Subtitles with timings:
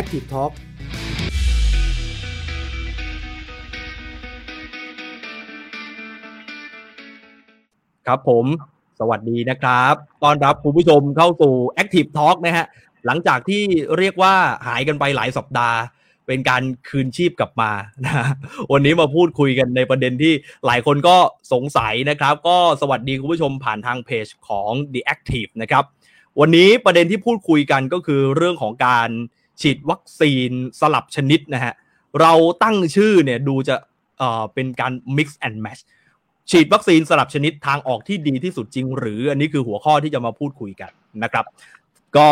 [0.00, 0.52] Active Talk
[8.06, 8.46] ครับผม
[9.00, 12.66] สวัสดีนะครับต้อนรับคุณผู้ชมเข้าสู่ Active Talk นะฮะ
[13.06, 13.62] หลังจากที่
[13.98, 14.34] เรียกว่า
[14.66, 15.78] หายกันไปหลายสัปดาห์
[16.26, 17.70] เป็นการคืนชีพกลับมา
[18.04, 18.14] นะ
[18.72, 20.32] วันนี้มาพูดคุยกันในประเด็นที่
[20.66, 21.16] หลายคนก็
[21.52, 25.84] สงสัยนะครับ ก็สวัสดีคุณผู้ชมผ่านทางเพจของ The Active นะครับ
[26.40, 29.10] วันนี้ประเด็นที่พูดคุยกันก็คือเรื่องของการ
[29.60, 30.50] ฉีดวัคซีน
[30.80, 31.74] สลับชนิดนะฮะ
[32.20, 33.76] เราตั้งชื่อเนี่ยดูจะ
[34.18, 35.82] เอ่อเป็นการ mix and match
[36.50, 40.90] ฉีดวัคซีนสลับชนิดทางออกที่ดีที่สุดจริง หรืออันนี้คือหัวข้อที่จะมาพูดคุยกัน
[41.22, 41.44] นะครับ
[42.16, 42.28] ก็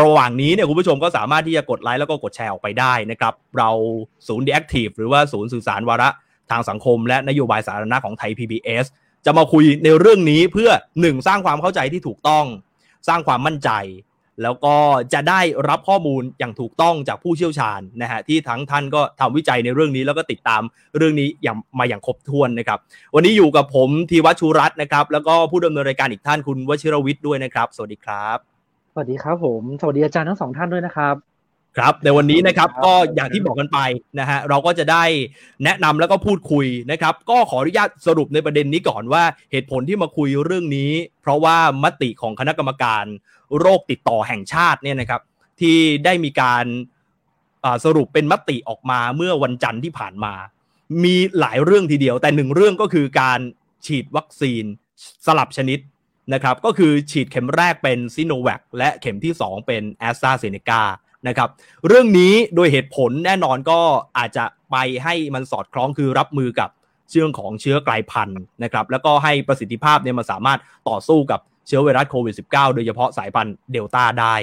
[0.00, 3.70] ระหว่างนี้เนี่ยคุณผู้ชมก็สามารถที่จะกดไลค์แล้วก็กดแชร์ออกไปได้นะครับเรา
[4.28, 6.08] ศูนย์ The Active หรือว่าศูนย์สื่อสารวาระ
[6.50, 8.84] ทางสังคม และนโยบายสาธารณะของไทย PBS
[9.26, 12.44] จะมาคุยในเรื่องนี้เพื่อหนึ่งสร้างความเข้าใจที่ถูกต้อง
[13.08, 13.70] สร้างความมั่นใจ
[14.42, 14.76] แล้วก็
[15.12, 20.62] จะได้รับข้อมูลอย่างถูกต้องจากผู้เชี่ยวชาญนะฮะที่ทั้งท่านก็ทำวิจัยในเรื่องนี้ แล้วก็ติดตาม
[20.96, 22.78] เรื่องนี้อย่างมาอย่างครบถ้วนนะครับ
[23.14, 28.38] วันนี้อยู่กับผมธีวัชชูรัตน์นะครับ แล้วก็ผู้ดำเนินรายการอีกท่านคุณวชิรวิทย์ด้วยนะครับ สวัสดีครับ
[28.92, 31.31] สวัสดีครับผม สวัสดีอาจารย์ทั้งสองท่านด้วยนะครับ
[31.78, 33.78] ครับในวันนี้นะครับครับก็อย่างที่บอกกันไป
[34.20, 35.04] นะฮะเราก็จะได้
[35.64, 40.90] แนะนำแล้วก็พูดคุยนะครับ ก็ขออนุญาตสรุปในประเด็นนี้ก่อนว่าเหตุผลที่มาคุยเรื่องนี้
[41.22, 43.04] เพราะว่ามติของคณะกรรมการ
[43.58, 45.20] โรคติดต่อแห่งชาติเนี่ยนะครับ
[45.60, 46.64] ที่ได้มีการ
[47.64, 50.34] อ่าสรุปเป็นมติออกมาเมื่อวันจันทร์ที่ผ่านมา
[51.04, 53.40] มีหลายเรื่องทีเดียว แต่หนึ่งเรื่องก็คือการ
[53.86, 54.64] ฉีดวัคซีน
[55.26, 55.78] สลับชนิด
[56.34, 60.82] นะครับ ก็คือฉีดเข็มแรกเป็นซิโนแวคและเข็มที่ 2 เป็นแอสตราเซเนกา
[61.28, 61.48] นะครับ
[61.86, 63.80] เรื่องนี้โดยเหตุผลแน่นอนก็
[64.18, 66.70] อาจจะไปให้มันสอดคล้องคือรับมือกับ
[67.10, 74.34] เรื่องของเชื้อกลายพันธุ์นะครับ แล้วก็ให้ประสิทธิภาพเนี่ยมันสามารถต่อสู้กับเชื้อไวรัสโควิด -19 โดยเฉพาะสายพันธุ์เดลต้าได้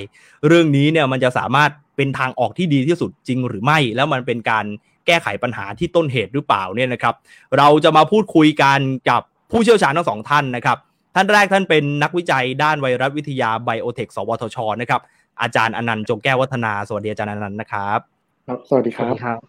[0.48, 4.66] เรื่องนี้เนี่ยมันจะสามารถเป็นทางออกที่ดีที่สุดจริงหรือไม่ แล้วมันเป็นการ
[5.06, 7.16] แก้ไขปัญหาที่ต้นเหตุหรือเปล่าเนี่ยนะครับ
[7.58, 8.80] เราจะมาพูดคุยกัน
[9.10, 10.78] กับผู้เชี่ยวชาญทั้งสองท่านนะครับ
[11.16, 15.02] ท่านแรกท่านเป็นนักวิจัยด้านไวรัสวิทยาไบโอเทค สวทช นะครับ
[15.42, 18.00] อาจารย์อนันต์จงแก้ววัฒนาสวัสดีอาจารย์อนันต์นะครับ
[18.48, 19.40] ครับสวัสดีสควัสรับดีครับ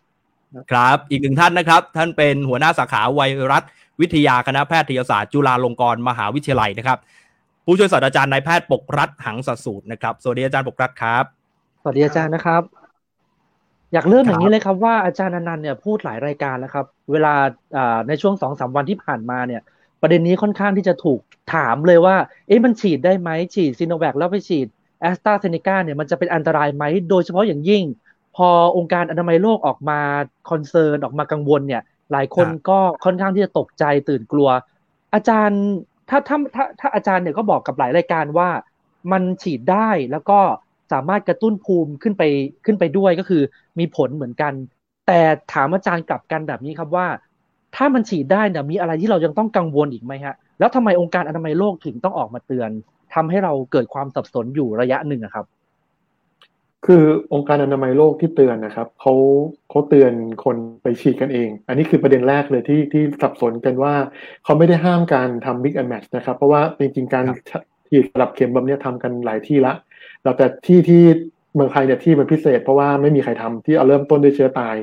[0.71, 3.21] ครับ อีกหนึ่งท่านนะครับ ท่านเป็นหัวหน้าสาขาไว
[3.53, 3.63] รัส
[4.01, 6.99] วิทยาคณะแพทยศาสตร์จุฬาลงกรณ์มหาวิทยาลัยนะครับ
[7.65, 11.25] ผู้ช่วยศาสตราจารย์นายแพทย์ปกรัฐหังสสูตรนะครับสวัสดีอาจารย์ปกรัฐครับ
[11.83, 12.63] สวัสดีอาจารย์นะครับ
[13.93, 17.35] อยากเริ่มครับอย่างนี้เลยครับว่าอาจารย์อนันต์เนี่ยพูดหลายรายการแล้วครับ เวลา
[17.77, 19.63] อ่าในช่วงสองสามวันที่ผ่านมาเนี่ย
[20.01, 21.21] ประเด็นนี้ค่อนข้างที่จะถูก
[21.55, 24.67] ถามเลยว่า เอ๊ะมันฉีดได้ไหมฉีดซิโนแวคแล้วไปฉีด
[25.01, 27.85] แอสตราเซเนกาเนี่ยมันจะเป็นอันตรายไหม โดยเฉพาะอย่างยิ่ง
[28.37, 30.01] พอองค์การอนามัยโลกออกมา
[30.51, 34.49] concern ออกมากังวลเนี่ย หลายคนครับก็ค่อนข้างที่จะตกใจตื่นกลัว
[35.15, 35.63] อาจารย์
[36.09, 38.49] ถ้าถ้าถ้าถ้าอาจารย์เนี่ยก็บอกกับหลายรายการว่า
[39.13, 40.39] มันฉีดได้แล้วก็
[40.93, 42.23] สามารถกระตุ้นภูมิขึ้นไป
[42.65, 43.43] ขึ้นไปด้วยก็คือ
[43.79, 44.53] มีผลเหมือนกัน
[45.07, 45.21] แต่
[45.53, 47.07] ถามอาจารย์กลับกันแบบนี้ครับว่า
[47.77, 52.71] ถ้ามันฉีดได้เนี่ยมีอะไรที่เรายังต้องกังวลอีกไหมฮะแล้วทำไมองค์การอนามัยโลกถึงต้องออกมาเตือน
[53.15, 55.47] ทำให้เราเกิดความสับสนอยู่ระยะหนึ่งอะครับ
[56.87, 59.15] คือองค์การอนามัยโลกที่เตือนนะครับเขา
[59.71, 60.13] เขาเตือน
[60.45, 63.95] คนไปฉีดกันเอง อันนี้คือประเด็นแรกเลยที่ที่สับสนกันว่า
[64.45, 67.25] เขาไม่ได้ห้ามการทำ mix and match นะครับ เพราะว่าจริงๆการ
[67.89, 69.73] ฉีดสลับเข็มแบบเนี้ยทำกันหลายที่ละ
[70.23, 71.03] แล้วแต่ที่ที่
[71.55, 74.77] เมืองไทยเนี่ยที่มันพิเศษ เพราะว่าไม่มีใครทำที่เอาเริ่มต้นด้วยเชื้อตาย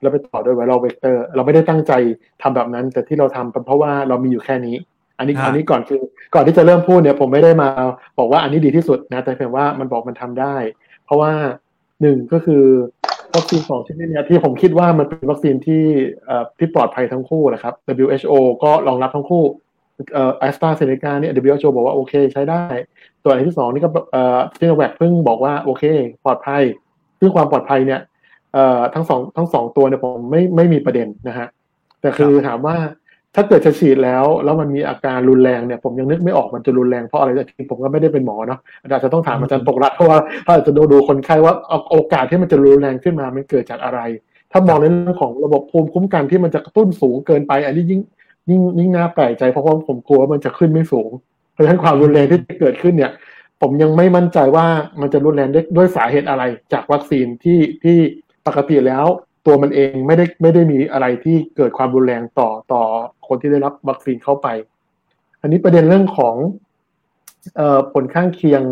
[0.00, 1.92] แล้วไปต่อด้วย viral vector เราไม่ได้ตั้งใจ
[2.42, 4.76] ทำแบบนั้น แต่ที่เราทำเป็นเพราะว่าเรามีอยู่แค่นี้
[5.18, 6.00] อันนี้ฮะอันนี้ก่อนคือ
[6.34, 7.68] ก่อนที่จะเริ่มพูดเนี่ยผมไม่ได้มา
[8.18, 10.56] บอกว่าอันนี้ดีที่สุดนะ แต่เพียงว่ามันบอกมันทำได้
[11.04, 11.32] เพราะว่า
[12.02, 12.64] หนึ่งก็คือ
[13.34, 15.82] วัคซีนสองชนิดเนี้ยที่ผมคิดว่ามันเป็นวัคซีนที่
[16.26, 17.74] เอ่อที่ปลอดภัยทั้งคู่นะครับ
[18.04, 18.32] WHO
[18.64, 19.42] ก็รับรองทั้งคู่
[20.14, 22.62] เอ่อแอสตราเซเนกาเนี่ย WHO บอกว่าโอเคใช้ได้
[23.22, 25.84] ตัวอันที่สองนี่ก็เอ่อซิโนแวคเพิ่งบอกว่าโอเค
[26.24, 26.62] ปลอดภัย
[27.20, 28.00] ซึ่งความปลอดภัยเนี่ย
[28.54, 31.48] เอ่อทั้งสองทั้งสองตัวเนี่ยผมไม่ไม่มีประเด็นนะฮะ
[32.00, 32.76] แต่คือถามว่า
[33.34, 44.00] ถ้าเกิดจะฉีดแล้ว แล้วมันมีอาการรุนแรงเนี่ยผมยังนึกไม่ออกมันจะรุนแรงเพราะอะไรแต่จริงๆผมก็ไม่ได้เป็นหมอเนาะอาจจะต้องถามอาจารย์ปกรัฐเพราะว่าถ้าอาจจะดูดูคนไข้ว่าเอาโอกาสที่มันจะรุนแรงขึ้นมามันเกิดจากอะไร
[44.52, 48.00] ถ้ามองในเรื่องของระบบภูมิคุ้มกันที่มันจะกระตุ้นสูงเกินไป อันนี้ยิ่ง
[48.50, 51.10] ยิ่งยิ่งน่าแปลกใจเพราะว่าผมกลัวว่ามันจะขึ้นไม่สูง
[51.52, 53.12] เพราะฉะนั้นความรุนแรงที่จะเกิดขึ้นเนี่ย
[53.60, 54.66] ผมยังไม่มั่นใจว่า
[55.00, 56.42] มันจะรุนแรงด้วยด้วยสาเหตุอะไร
[56.72, 57.96] จากวัคซีนที่ที่
[58.46, 59.04] ปกติแล้ว
[59.46, 62.82] ตัวมันเองไม่ได้ไม่ได้มีอะไรที่เกิดความรุนแรงต่อต่อ
[63.28, 64.46] คนที่ได้รับวัคซีนเข้าไป
[65.42, 66.34] อันนี้ประเด็นเรื่องของ
[67.56, 68.62] เอ่อผลข้างเคียง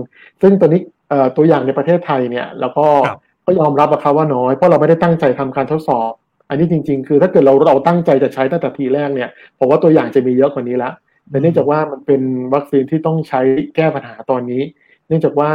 [0.43, 6.13] ซึ่งตัวนี้เอ่อตัวอย่างในประเทศไทยเนี่ย แล้วก็ครับก็ยอมรับนะครับว่าน้อยเพราะเราไม่ได้ตั้งใจทำการทดสอบ
[6.49, 10.91] อันนี้จริง ๆ คือถ้าเกิดเราเราตั้งใจจะใช้ตั้งแต่ทีแรกเนี่ยผมว่าตัวอย่างจะมีเยอะกว่านี้ละ
[11.31, 12.23] แต่เนื่องจากว่ามันเป็น
[12.55, 13.41] วัคซีนที่ต้องใช้
[13.77, 14.63] แก้ปัญหาตอนนี้
[15.09, 15.51] เนื่องจากว่า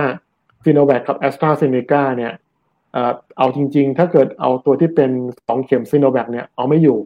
[0.63, 2.33] ซีโนแวคกับแอสตราเซเนกาเนี่ย
[3.37, 5.11] เอาจริง ๆ ถ้าเกิดเอาตัวที่เป็น
[5.47, 6.99] สองเข็มซีโนแวคเนี่ยเอาไม่อยู่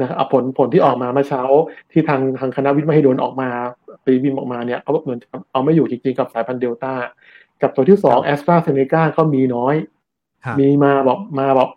[0.00, 1.42] นะครับผลผลที่ออกมาเมื่อเช้า
[1.92, 3.48] ที่ทางทางคณะวิทย์มหิดลออกมา
[4.04, 5.18] พรีลิมออกมาเนี่ยเขาเหมือน
[5.52, 6.94] เอาไม่อยู่จริง ๆ กับสายพันธุ์เดลต้า
[7.62, 9.74] กับตัวที่สองแอสตราเซเนกาก็มีน้อย
[10.60, 11.70] มีมาบอกมาบอก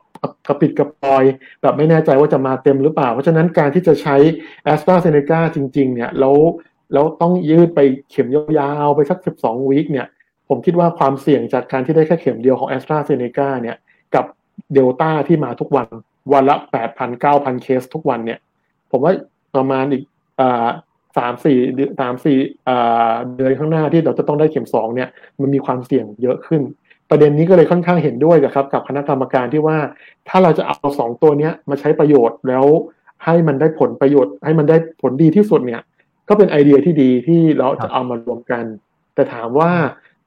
[0.47, 1.23] กระปิดกระปอย
[1.61, 4.15] แบบไม่แน่ใจว่าจะมาเต็มหรือเปล่า เพราะฉะนั้นการที่จะใช้
[4.63, 6.35] แอสตราเซเนกาจริง ๆ เนี่ยแล้ว
[6.93, 7.79] แล้วต้องยืดไป
[8.09, 10.07] เข็มยาวๆ ไปสักสิบสองวีคเนี่ย
[10.49, 13.77] ผมคิดว่าความเสี่ยงจากการที่ได้แค่เข็มเดียวของแอสตราเซเนกาเนี่ย
[14.15, 14.25] กับ
[14.73, 15.87] เดลต้าที่มาทุกวัน
[16.33, 18.39] วันละแปดพันเก้าพันเคสทุกวันเนี่ย
[18.91, 19.13] ผมว่า
[19.55, 20.03] ประมาณอีก
[21.17, 21.57] สามสี่
[21.99, 22.37] สามสี่
[23.35, 25.09] เดือนข้างหน้าที่เราจะต้องได้เข็มสองเนี่ย
[25.41, 26.61] มันมีความเสี่ยงเยอะขึ้น
[27.09, 29.77] ประเด็นนี้ก็เลยค่อนข้างเห็นด้วยกับครับกับคณะกรรมการที่ว่า
[30.29, 32.65] ถ้าเราจะเอาสองตัวเนี้ยมาใช้ประโยชน์แล้ว
[33.25, 35.81] ให้มันได้ผลประโยชน์ ให้มันได้ผลดีที่สุดเนี่ย
[36.29, 38.63] ก็เป็นไอเดียที่ดีที่เราจะเอามารวมกัน
[39.15, 39.71] แต่ถามว่า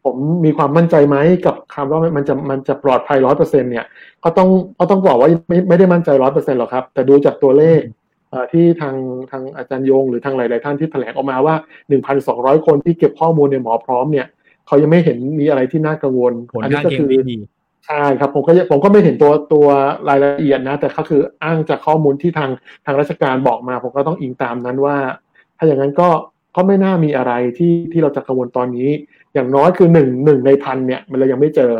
[0.05, 1.17] ผมมีความมั่นใจไหม
[1.47, 3.87] กับคำว่ามันจะมันจะปลอดภัยร้อยเปอร์เซ็นเนี่ย
[4.25, 7.81] ก็ต้องก็ต้องบอกว่าไม่ไม่ได้มั่นใจร้อยเปอร์เซ็นหรอกครับ แต่ดูจากตัวเลข
[8.53, 8.95] ที่ทาง
[9.31, 11.55] ทางอาจารย์โยงหรือทางหลาย ๆ ท่านที่แถลงออกมาว่า
[12.11, 14.27] 1,200 คนที่เก็บข้อมูลในหมอพร้อมเนี่ย
[14.67, 16.33] เขายังไม่เห็นมีอะไรที่น่ากังวล
[16.63, 17.09] อันี้ก็คือ
[17.87, 19.67] ใช่ครับผมก็ผมก็ไม่เห็นตัวตัว
[20.09, 22.51] รายละเอียดนะ แต่ก็คืออ้างจากข้อมูลที่ทาง
[22.85, 24.97] ทางราชการบอกมา ผมก็ต้องอิงตามนั้นว่า
[25.59, 26.09] ถ้าอย่างนั้นก็
[26.57, 28.89] ก็ไม่น่ามีอะไรที่ที่เราจะกังวลตอนนี้
[29.35, 31.73] อย่างน้อยคือหนึ่งหนึ่งในพันเนี่ยมันเรายังไม่เจอ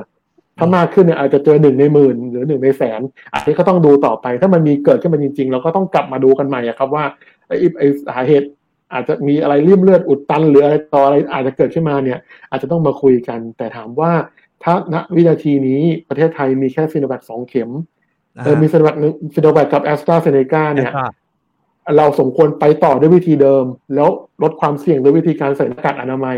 [0.59, 3.01] ถ้ามากขึ้นเนี่ยอาจจะเจอหนึ่งในหมื่นหรือหนึ่งในแสน
[3.33, 7.05] อันนี้ก็ต้องดูต่อไป ถ้ามันมีเกิดขึ้นมาจริง ๆ เราก็ต้องกลับมาดูกันใหม่ครับว่า
[7.49, 8.49] ไอ้ไอ้สาเหตุ
[8.93, 12.19] อาจจะมีอะไรริ่มเลือดอุดตันหรืออะไรต่ออะไรอาจจะเกิดขึ้นมาเนี่ย
[12.51, 14.13] อาจจะต้องมาคุยกัน แต่ถามว่า
[14.63, 17.71] ถ้าณวินาทีนี้ประเทศไทยมีแค่ซีโนแวคสองเข็ม
[18.45, 18.97] เออมีซีโนแวค
[19.35, 20.93] ซีโนแวคกับแอสตราเซเนกาเนี่ย
[21.97, 23.65] เราสมควรไปต่อด้วยวิธีเดิม
[23.95, 24.09] แล้ว
[24.43, 26.37] ลดความเสี่ยงด้วยวิธีการใส่หน้ากากอนามัย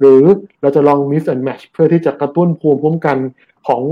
[0.00, 0.22] หรือ
[0.62, 3.18] เราจะลอง mix and match เพื่อที่จะกระตุ้นภูมิคุ้มกัน
[3.66, 3.82] ของ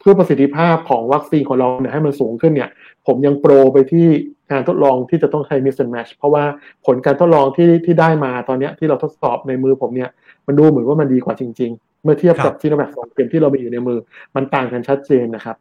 [0.00, 2.70] เพื่อประสิทธิภาพของวัคซีนของเราเนี่ยให้มันสูงขึ้นเนี่ย
[3.06, 4.06] ผมยังโปรไปที่
[4.50, 6.44] การทดลองที่จะต้องใช้ mix and match เพราะว่า
[6.86, 10.10] ผลการทดลองที่ที่ได้มาตอนนี้ที่เราทดสอบในมือผมเนี่ย
[10.46, 13.98] มันดูเหมือนว่ามันดีกว่าจริง ๆ เมื่อเทียบกับซีโนแวคสองเข็มที่เรามีอยู่ในมือ
[14.36, 15.56] มันต่างกันชัดเจนนะครับ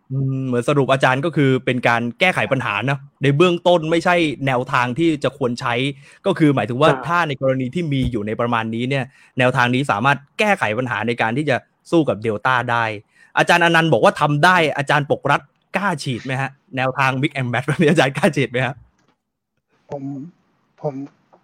[0.48, 4.16] เหมือนสรุปอาจารย์ก็คือเป็นการแก้ไขปัญหานะในเบื้องต้นไม่ใช่
[4.48, 5.74] แนวทางที่จะควรใช้
[6.26, 9.06] ก็คือหมายถึงว่าถ้าในกรณีที่มีอยู่ในประมาณนี้เนี่ย
[9.40, 11.56] แนวทางนี้สามารถแก้ไขปัญหาในการที่จะ
[11.92, 12.86] สู้กับเดลต้าได้
[13.38, 15.42] อาจารย์อนันต์บอกว่าทำได้อาจารย์ปกรัฐ
[15.76, 18.76] กล้าฉีดไหมฮะ แนวทางบิ๊กแอมแบทแบบนี้อาจารย์กล้าฉีดไหมฮะ
[19.92, 20.04] ผม
[20.82, 20.94] ผม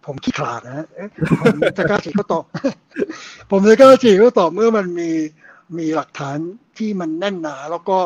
[0.10, 0.88] ผมขี้ขลาดนะ
[1.42, 2.44] ผมจะกล้าฉีดก็ตอบ
[3.52, 5.10] ผมจะกล้าฉีดก็ตอบเมื่อมันมี
[5.78, 6.38] มีหลักฐาน
[6.78, 7.98] ที่มันแน่นหนา แล้วก็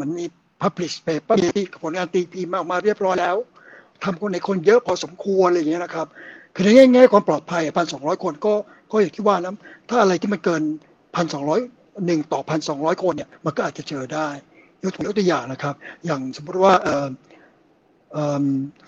[0.00, 0.26] มันมี
[0.60, 3.36] publish paper มีผลงานตีพิมพ์ออกมาเรียบร้อยแล้ว
[4.04, 6.06] ทำคนในคนเยอะพอสมควรอะไรอย่างเงี้ยนะครับ
[6.54, 8.54] คือในแง่ความปลอดภัยพันสองร้อยคนก็
[8.92, 9.56] ก็อย่างที่ว่านะ
[9.88, 10.62] ถ้าอะไรที่มันเกิน
[11.16, 11.60] พันสองร้อย
[12.06, 14.28] หนึ่งต่อพันสองร้อยคนเนี่ยมันก็อาจจะเจอได้
[14.82, 15.74] ยกตัวอย่างนะครับ
[16.04, 16.72] อย่างสมมติว่า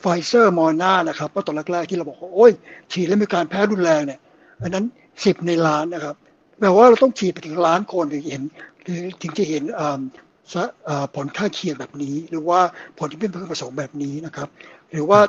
[0.00, 2.52] ไฟเซอร์โมเดอร์นานะครับเมื่อตอนแรกๆที่เราบอกว่าโอ้ย
[2.92, 4.20] ฉีดแล้วมีการแพ้รุนแรงเนี่ย
[4.62, 4.84] อันนั้น
[5.24, 6.14] สิบในล้านนะครับ
[6.60, 8.42] แปลว่าเราต้องฉีดไปถึงล้านคนถึงจะเห็น
[9.22, 9.64] ถึงจะเห็น
[11.14, 12.60] ผลข้างเคียงแบบนี้ หรือว่า
[12.98, 14.48] ผลที่เป็นเมื่อผสมแบบนี้นะครับ
[14.92, 15.20] หรือว่า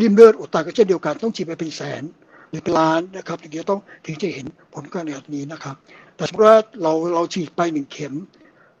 [0.00, 2.02] ริมเลือดอุดตันก็เช่นเดียวกันต้องฉีดไปเป็นแสน
[2.50, 5.76] หรือเป็นล้านนะครับถึงจะต้องถึงจะเห็นผลการแบบนี้นะครับ
[6.16, 8.14] แต่สมมติว่าเราเราฉีดไปหนึ่งเข็ม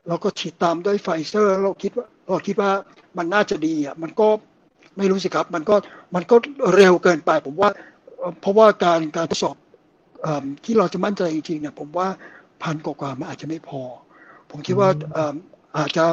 [0.08, 2.70] เราก็ฉีดตามด้วยไฟเซอร์ เราคิดว่าเราคิดว่า
[3.18, 4.28] มันน่าจะดีอะมันก็
[4.96, 5.74] ไม่รู้สิครับ มันก็
[6.14, 6.36] มันก็
[6.74, 7.70] เร็วเกินไป ผมว่า
[8.40, 9.56] เพราะว่าการการทดสอบ
[10.64, 12.08] ที่เราจะมั่นใจจริงๆเนี่ยผมว่า
[12.62, 13.82] พันกว่ามันอาจจะไม่พอ
[14.50, 14.88] ผมคิดว่า
[15.78, 16.04] อาจจะ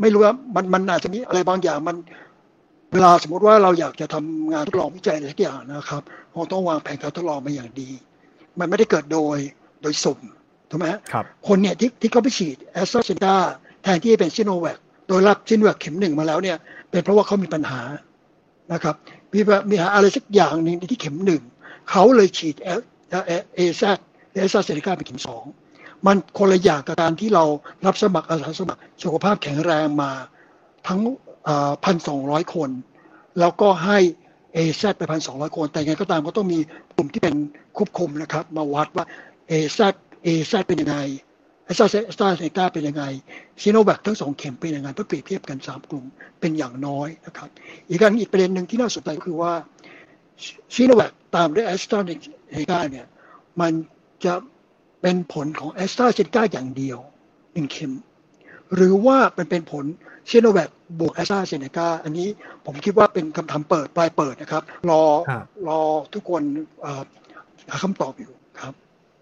[0.00, 1.96] ไม่รู้ว่ามันมันอาจจะมีอะไรบางอย่างมัน
[2.92, 6.02] เวลาสมมติว่าเราอยากจะทำงานทดลองวิจัยอะไรสักอย่างนะครับ
[6.34, 7.90] คงต้องวางแผนการทดลองมาอย่างดี
[8.58, 9.36] มันไม่ได้เกิดโดย
[9.82, 10.18] โดยสุ่ม
[10.70, 13.34] ถูกไหมครับคนเนี่ยที่ที่เขาไปฉีดแอสตราเซเนกา
[13.82, 16.56] แทนที่จะเป็นซิโนแวคโดยรับซิโนแวคเข็มหนึ่งมาแล้วเนี่ย
[16.90, 17.80] เป็นเพราะว่าเขามีปัญหา
[18.72, 18.94] นะครับ
[19.32, 21.42] มีมีหาอะไรสักอย่างหนึ่งที่เข็มหนึ่ง
[21.90, 22.68] เขาเลยฉีดเอ
[23.54, 23.82] เอซ
[24.32, 25.44] แอสตราเซเนกาเป็นเข็มสอง
[26.06, 27.44] มันคนละอย่างกับการที่เรา
[27.86, 30.10] รับสมัครอาสาสมัครสุขภาพแข็งแรงมา
[30.86, 31.00] ทั้ง
[31.84, 32.70] พันสองร้อยคน
[33.38, 33.98] แล้วก็ให้
[34.54, 36.58] เอซไปพันสองร้อยคน แต่ไงก็ตามก็ต้องมี
[36.96, 37.34] กลุ่มที่เป็น
[37.76, 39.06] ควบคุมนะครับ มาวัดว่า
[39.48, 39.78] เอซ
[40.22, 40.96] เอซเป็นยังไง
[41.68, 43.04] แอสตราเซตาเซกาเป็นยังไง
[43.62, 46.04] ซีโนแวคทั้งสองเข็มเป็นยังไงเพื่อเปรียบเทียบกันสามกลุ่ม
[46.40, 47.48] เป็นอย่างน้อยนะครับ
[47.88, 49.52] อีกการอีกประเด็นหนึ่งที่น่าสนใจก็คือว่า
[50.74, 51.98] ซีโนแวคตามด้วยแอสตรา
[52.52, 53.06] เซกาเนี่ย
[53.60, 53.72] มัน
[54.24, 54.34] จะ
[55.02, 56.98] เป็นผลของแอสตราเซกาอย่างเดียว
[57.54, 57.92] หนึ่งเข็ม
[58.74, 59.84] หรือว่าเป็นเป็นผล
[60.30, 60.70] ซีโนแวค
[61.00, 62.28] บวกแอสตราเซเนกาอันนี้
[62.66, 65.02] ผมคิดว่าเป็นคำถามเปิดปลายเปิดนะครับ รอ
[65.68, 65.80] รอ
[66.14, 66.42] ทุกคน
[67.70, 68.74] หาคำตอบอยู่ครับ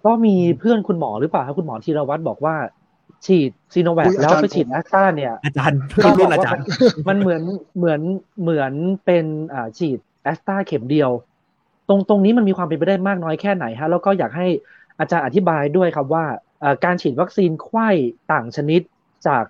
[0.07, 2.57] ก็มีเพื่อนคุณหมอหรือเปล่าครับคุณหมอธีรวัตรบอกว่า
[3.27, 6.65] ฉีดซีโนแวคแล้วไปฉีดแอสตราเนี่ย อาจารย์ก็บรุ่อนกอาว่าจารย์
[7.09, 7.43] มันเหมือน
[7.77, 8.01] เหมือน
[8.43, 8.73] เหมือน
[9.05, 11.11] เป็นอ่าฉีดแอสตราเข็มเดียว
[11.89, 14.49] ตรงตรงนี้มันมีความเป็นไปได้มากน้อยแค่ไหนฮะ แล้วก็อยากให้
[15.01, 16.25] อาจารย์อธิบายด้วยครับว่า
[16.63, 17.89] อ่าการฉีดวัคซีนไขว้
[18.33, 18.81] ต่างชนิด
[19.27, 19.45] จาก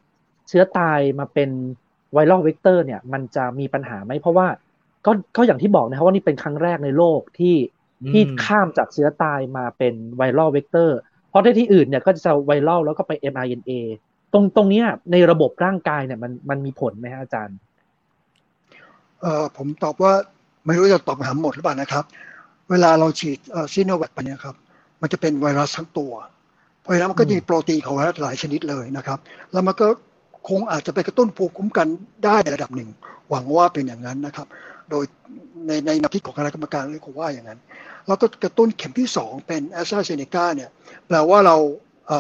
[0.49, 1.51] เชื้อตายมาเป็น
[2.13, 4.47] viral vector เนี่ย มันจะมีปัญหาไหมเพราะว่า
[5.07, 7.76] ก็ก็อย่างที่บอกนะครับว่านี่เป็นครั้งแรกในโลกที่อืม
[8.11, 10.99] ที่ข้ามจากเชื้อตายมาเป็น viral vector
[11.29, 13.73] เพราะในที่อื่นเนี่ยก็จะ viral แล้วก็ไป mRNA
[14.33, 17.57] ตรงตรงเนี้ยในระบบร่างกายเนี่ยมันมันมีผลไหมฮะอาจารย์
[19.21, 20.13] เอ่อผมตอบว่า
[20.67, 22.05] ไม่รู้จะตอบคำถามหมดหรือเปล่านะครับ
[22.71, 23.39] เวลาเราฉีด
[23.73, 24.57] ซีโนแวคไปเนี่ยครับ
[25.01, 26.13] มันจะเป็นไวรัสทั้งตัว
[26.81, 29.19] เพราะฉะนั้นมันก็จะมีโปรตีนของไวรัสหลายชนิดเลยนะครับ
[29.53, 29.87] แล้วมันก็
[30.49, 31.87] คงอาจจะไปกระตุ้นภูมิคุ้มกัน
[32.25, 32.89] ได้ในระดับหนึ่ง
[33.31, 34.47] หวังว่าเป็นอย่างนั้นนะครับ
[34.91, 35.05] โดย
[35.67, 37.61] ในในแนวคิดของคณะกรรมการเลยคงว่าอย่างนั้น
[38.07, 40.71] แล้วก็กระตุ้นเข็มที่สองเป็นแอสตราเซเนกาเนี่ย
[41.07, 41.57] แปลว่าเรา
[42.09, 42.11] เ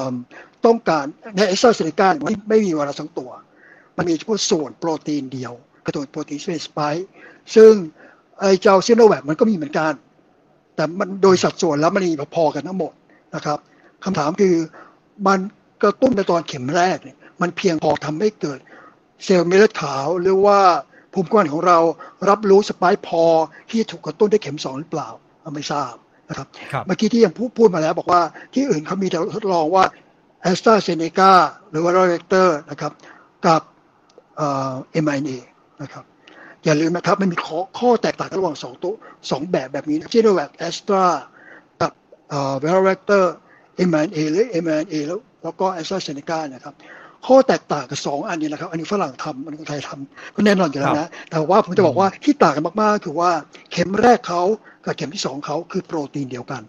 [0.66, 1.04] ต้องการ
[1.36, 3.30] ในแอสตราเซเนกาไม่ไม่มีไวรัสทั้งตัว
[3.96, 5.52] มันมีเฉพาะส่วนโปรตีนเดียว
[5.86, 7.06] กระตุ้นโปรตีนสเป็นสไปค์
[7.54, 7.72] ซึ่ง
[8.40, 9.92] ไอเจ้าซีโนแวคมันก็มีเหมือนกัน
[10.76, 12.92] แต่มันโดยสัดส่วนแล้วมันมีพอๆกันทั้งหมด
[13.34, 13.58] นะครับ
[14.04, 14.54] คำถามคือ
[15.26, 15.38] มัน
[15.82, 18.58] กระตุ้นในตอนเข็มแรกเนี่ยมันเพียงพอทำให้เกิด
[19.24, 20.58] เซลล์เม็ดเลือดขาวหรือว่า
[21.12, 21.78] ภูมิคุ้มกันของเรา
[22.28, 23.24] รับรู้สไปค์พอ
[23.70, 25.08] ที่ถูกกระตุ้นด้วยเข็มสองหรือเปล่า
[25.54, 25.94] ไม่ทราบ
[26.28, 28.22] นะครับครับเมื่อกี้ที่ยังพูดพูดมาแล้วบอกว่า
[28.54, 29.84] ที่อื่นเขามีทดลองว่า
[30.42, 31.32] แอสตราเซเนกา
[31.70, 32.92] หรือว่า viral vector นะครับ
[33.46, 33.62] กับ
[34.36, 34.72] เอ่อ
[35.04, 35.38] mRNA
[35.82, 36.04] นะครับ
[36.64, 38.94] อย่าลืมนะครับมันมีข้อข้อแตกต่างกันระหว่างสองตัว
[39.30, 41.04] สองแบบแบบนี้ซีโนแวคแอสตรา
[41.80, 41.92] กับ
[42.30, 43.34] เอ่อเวกเตอร์
[43.88, 46.74] mRNA หรือ mRNA แล้วแล้วก็แอสตราเซเนกานะครับ
[47.26, 53.30] ข้อแตกต่างกับสองอันนี้นะครับ อันนี้ฝรั่งทำอันนี้คนไทยทำก็แน่นอนอยู่แล้วนะ แต่ว่าผมจะบอกว่าที่ต่างกันมากๆ คือว่า
[53.72, 54.42] เข็มแรกเขา
[54.84, 56.62] กับเข็มที่สองเขาคือโปรตีนเดียวกัน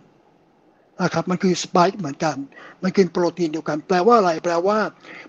[1.01, 2.35] นะครับมันคือ spike เหมือนกัน
[2.83, 4.77] มันคือโปรตีนเดียวกัน แปลว่าอะไร แปลว่า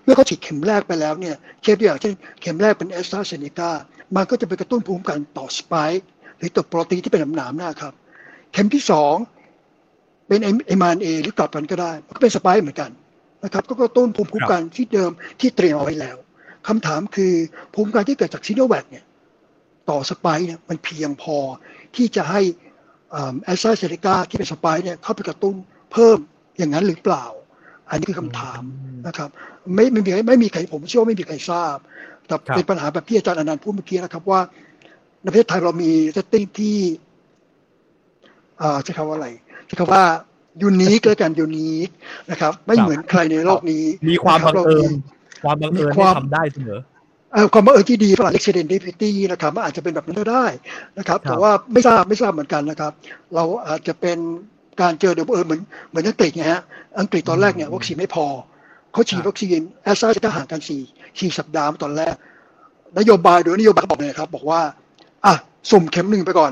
[0.03, 3.71] เมื่อเขาฉีดเข็มแรกไปแล้วเนี่ยเช่นตัวอย่างเช่นเข็มแรกเป็นแอสตราเซเนกา
[4.15, 5.91] มันก็จะไปกระตุ้นภูมิคุ้มกันต่อ spike
[6.37, 7.93] หรือตัวโปรตีนที่เป็นหนามๆนะครับ
[8.53, 9.15] เข็มที่สอง
[10.27, 12.91] เป็น mRNA หรือกลับกันก็ได้ มันก็เป็น spike เหมือนกัน
[13.43, 16.17] นะครับก็กระตุ้นภูมิคุ้มกันที่เดิมที่เตรียมเอาไว้แล้ว
[16.67, 17.33] คำถามคือ
[17.73, 19.05] ภูมิคุ้มกันที่เกิดจากซีโนแวคเนี่ย
[19.89, 21.37] ต่อ spike เนี่ยมันเพียงพอ
[21.95, 22.41] ที่จะให้
[23.43, 25.55] แอสตราเซเนกาที่เป็น spike เนี่ยเข้าไปกระตุ้น
[25.91, 26.17] เพิ่ม
[26.57, 27.25] อย่างนั้นหรือเปล่า
[27.89, 28.61] อันนี้คือคำถาม
[29.07, 29.29] นะครับ
[29.75, 31.77] ไม่ไม่มีไม่มีใครผมเชื่อว่าไม่มีใครทราบ
[32.27, 34.39] แต่ครับเป็นปัญหาแบบที่อาจารย์อนันต์พูดเมื่อกี้นะครับว่า
[35.21, 36.77] ในประเทศไทยเรามี setting ที่
[38.61, 39.29] อ่าใช้คำว่าอะไร
[39.65, 40.03] ใช้คำว่า
[40.61, 41.89] unique แล้วกัน unique
[42.31, 46.79] นะครับ ไม่ครับเหมือนใครในโลกนี้ มีความนะบังรับเอิญราความบังเอิญมีความที่ทำได้เสมอ
[47.33, 50.45] เอ่อความบังเอิญที่ดีฝรั่งเรียก serendipity นะครับมันอาจจะเป็นแบบนั้นก็ได้
[50.97, 52.91] นะครับครับ แต่ว่าไม่ทราบไม่ทราบเหมือนกันนะครับ
[53.35, 54.17] เราอาจจะเป็น
[54.81, 56.61] การเจอโดยบังเอิญเหมือนเหมือนอังกฤษไงฮะ
[56.99, 58.25] อังกฤษตอนแรกเนี่ยวัคซีนไม่พอ
[58.93, 60.81] เขาฉีดวัคซีนแอสตราเซเนกาห่างกันสี่
[61.19, 62.15] สี่สัปดาห์ตอนแรก
[62.99, 64.61] นโยบายโดยนโยบายเขาบอกเลยครับ บอกว่า
[65.25, 65.33] อะ
[65.71, 66.51] สุ่มเข็มหนึ่งไปก่อน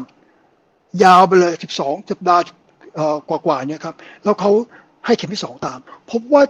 [1.04, 2.67] ยาวไปเลยสิบสองสัปดาห์เอ่อ
[3.30, 4.52] กว่าๆเนี่ยครับแล้วเขา
[5.06, 5.80] ให้เข็มที่สองตาม
[6.12, 6.42] พบว่า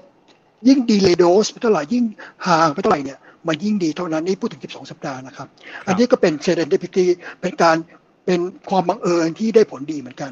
[0.67, 2.03] ยิ่ง delay dose ไปเท่าไหร่ยิ่ง
[2.47, 5.47] ห่างไปเท่าไหร่เนี่ยมันยิ่งดีเท่านั้นนี่พูดถึง 12 สัปดาห์นะครับ
[5.87, 7.05] อันนี้ก็เป็น serendipity
[7.41, 7.77] เป็นการ
[8.25, 8.39] เป็น
[8.69, 10.31] ความบังเอิญที่ได้ผลดีเหมือนกัน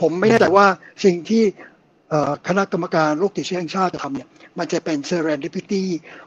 [0.00, 0.66] ผมไม่แน่ใจว่า
[1.04, 1.42] สิ่งที่
[2.10, 5.82] เอ่อคณะกรรมการโรคติดเชื้อแห่งชาติจะทำเนี่ยมันจะเป็น serendipity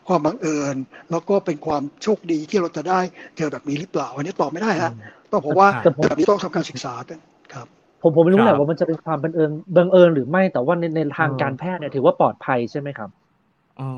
[0.07, 0.75] ความบังเอิญ
[1.11, 2.99] แล้วก็เป็นความโชคดีที่เราจะได้
[3.37, 4.93] เจอแบบนี้หรือเปล่า อันนี้ตอบไม่ได้ฮะ
[5.31, 7.36] ต้องบอกว่าแต่ผมแบบนี้ต้องทำการศึกษากันครับ
[8.07, 13.09] ผมผมไม่รู้ครับแหละว่ามันจะเป็นความบังเอิญบังเอิญหรือไม่แต่ว่าในในทางอืมการแพทย์เนี่ยถือว่าปลอดภัยใช่ไหมครับ
[13.79, 13.89] อ๋อ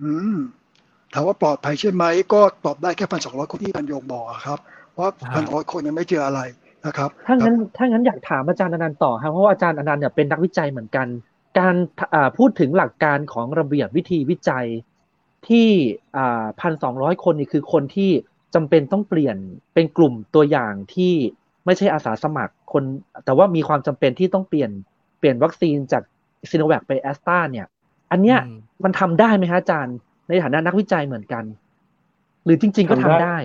[0.00, 0.36] อืม
[1.12, 4.58] ถามว่าปลอดภัยใช่ไหมก็ตอบได้แค่พันสองร้อยคนที่พันโยงบอกอะครับ
[4.92, 6.40] เพราะพันร้อยคนยังไม่เจออะไร
[6.86, 11.06] นะครับถ้างั้นถ้างั้นอยากถามอาจารย์อนันต์ต่อครับเพราะว่าอาจารย์อนันต์เนี่ยเป็นนักวิจัยเหมือนกัน
[11.58, 11.74] การ
[12.14, 14.66] อ่าพูดถึงหลักการของระเบียบวิธีวิจัย
[15.48, 15.68] ที่
[16.16, 18.10] อ่าพันสองร้อยคนนี่คือคนที่
[18.54, 19.36] จำเป็นต้องเปลี่ยน
[19.74, 21.14] เป็นกลุ่มตัวอย่างที่
[21.66, 22.82] ไม่ใช่อาสาสมัครคน
[23.24, 24.70] แต่ว่ามีความจำเป็นที่ต้องเปลี่ยน
[25.18, 26.02] เปลี่ยนวัคซีนจาก
[26.50, 27.66] ซีโนแวคไปแอสตราเนี่ย
[28.10, 29.96] อันเนี้ยอืมมันทำได้ไหมฮะอาจารย์
[30.28, 31.44] ในฐานะนักวิจัยเหมือนกัน
[32.44, 33.36] หรือจริง ๆ ก็ทำทำได้ได้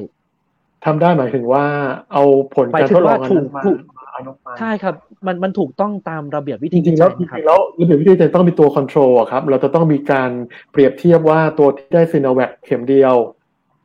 [0.85, 1.65] ทำได้หมายถึงว่า
[2.13, 2.23] เอา
[2.55, 4.95] ผลหมายการถึทงดลอว่างอันถูนั้กนมาถูกมาเอานกมาใช่ครับ
[5.27, 10.29] มันมันถูกต้องตามระเบียบวิจธีริวิงๆแล้จัวยจนะครับริงๆแล้วระเบียบวิธีจะต้องมีตัวคอนโทรลอะครับ เราจะต้องมีการ
[10.71, 13.15] เปรียบเทียบว่าตัวที่ได้ซีโนแวคเข็มเดียว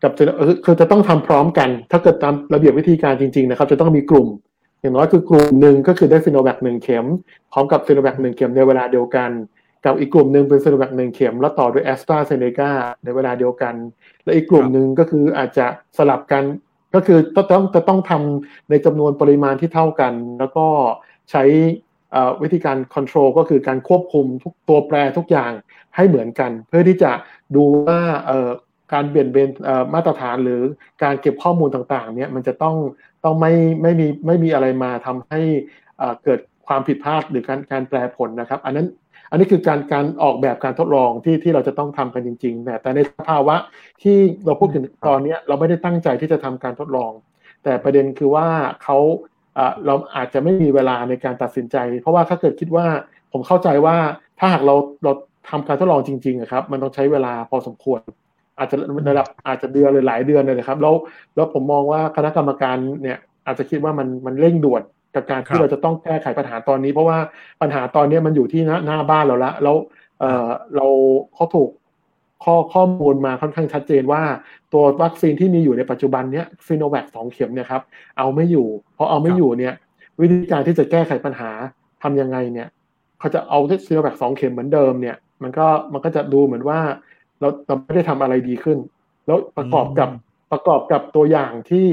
[0.05, 4.29] กับ Sino- เออคือจะต้องทำพร้อมกัน ถ้าเกิดตามระเบียบวิธีการจริง ๆ นะครับ จะต้องมีกลุ่ม
[4.81, 7.07] อย่างน้อยคือกลุ่มหนึ่งก็คือได้ซีโนแวคหนึ่งเข็ม
[7.53, 9.31] พร้อมกับซีโนแวคหนึ่งเข็มในเวลาเดียวกัน
[9.85, 12.71] กับอีกกลุ่มหนึ่งเป็นซีโนแวคหนึ่งเข็ม แล้วต่อด้วยแอสตราเซเนกา
[13.05, 13.75] ในเวลาเดียวกัน
[14.25, 15.67] และอีกกลุ่มหนึ่งก็คืออาจจะ
[15.99, 16.45] สลับกัน
[16.95, 20.67] ก็คือต้องต้องจะต้องทำในจำนวนปริมาณที่เท่ากัน แล้วก็
[21.31, 21.45] ใช้
[22.43, 25.53] วิธีการ control ก็คือการควบคุมทุกตัวแปรทุกอย่าง
[25.97, 27.13] ให้เหมือนกัน เพื่อที่จะ
[27.57, 28.01] ดูว่า
[28.93, 29.49] การเปลี่ยนเบน
[29.95, 30.63] มาตรฐานหรือ
[31.03, 32.77] การเก็บข้อมูลต่างๆเนี่ยมันจะต้อง
[33.25, 35.41] ต้องไม่ไม่มีไม่มีอะไรมาทำให้
[36.25, 38.87] เกิดความผิดพลาดหรือการการแปลผลนะครับ อันนั้น
[39.31, 43.57] อันนี้คือการการออกแบบการทดลองที่ที่เราจะต้องทำกันจริงๆแต่ในสภาวะ
[44.03, 47.13] ที่เราพูดถึงตอนนี้เราไม่ได้ตั้งใจที่จะทำการทดลอง
[47.65, 48.47] แต่ประเด็นคือว่า
[48.83, 48.99] เขา
[49.87, 52.87] เราอาจจะไม่มีเวลาในการตัดสินใจ เพราะว่าถ้าเกิดคิดว่า
[53.33, 53.97] ผมเข้าใจว่า
[54.39, 54.75] ถ้าหากเรา
[55.05, 55.13] เรา
[55.51, 58.01] ทำการทดลองจริงๆครับ มันต้องใช้เวลาพอสมควร
[58.59, 58.77] อาจจะ
[59.09, 60.95] ระดับอาจจะเดือนเลยหลายเดือนเลยนะครับ แล้ว
[61.35, 64.83] แล้วผมมองว่าคณะกรรมการเนี่ยอาจจะคิดว่ามันมันเร่งด่วน
[65.15, 67.19] กับการที่เราจะต้องแก้ไขปัญหาตอนนี้ เพราะว่า
[67.61, 69.77] ปัญหาตอนนี้มันอยู่ที่หน้าหน้าบ้านเราละแล้ว
[70.21, 70.87] เออเรา
[71.35, 71.71] เขาถูก
[72.45, 74.23] ข้อข้อมูลมาค่อนข้างชัดเจนว่า
[74.73, 77.83] ตัววัคซีนที่มีอยู่ในปัจจุบันเนี้ยซีโนแวคสองเข็มเนี่ยครับ
[78.19, 79.75] เอาไม่อยู่พอเอาไม่อยู่เนี่ย
[80.21, 81.51] วิธีการที่จะแก้ไขปัญหา
[82.03, 82.69] ทํำยังไงเนี่ย
[83.19, 86.81] เขาจะเอาซีโนแวคสองเข็มเหมือนเดิมเนี่ย มันก็มันก็จะดูเหมือนว่า
[87.41, 88.79] เราเราไม่ได้ทำอะไรดีขึ้น
[89.27, 90.09] แล้วประกอบกับ
[90.53, 91.87] ประกอบกับตัวอย่างที่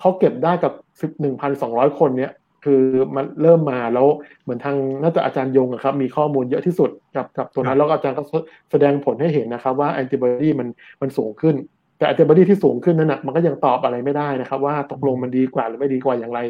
[0.00, 2.32] เขาเก็บได้กับสิบหนึ่งพันสองร้อยคนเนี่ย
[2.64, 2.82] คือ
[3.16, 4.06] มันเริ่มมาแล้ว
[4.42, 8.22] เหมือนทางน่าจะอาจารย์ยงครับ มีข้อมูลเยอะที่สุดกับกับตัวนั้นแล้วอาจารย์ก็
[8.70, 10.68] แสดงผลให้เห็นนะครับว่าแอนติบอดีมัน
[11.00, 11.54] มันสูงขึ้น
[11.98, 16.40] แต่แอนติบอดีที่สูงขึ้นนั้นนะมันก็ยังตอบอะไรไม่ได้นะครับ ว่าตกลงมันดีกว่าหรือไม่ดีกว่าอย่างไร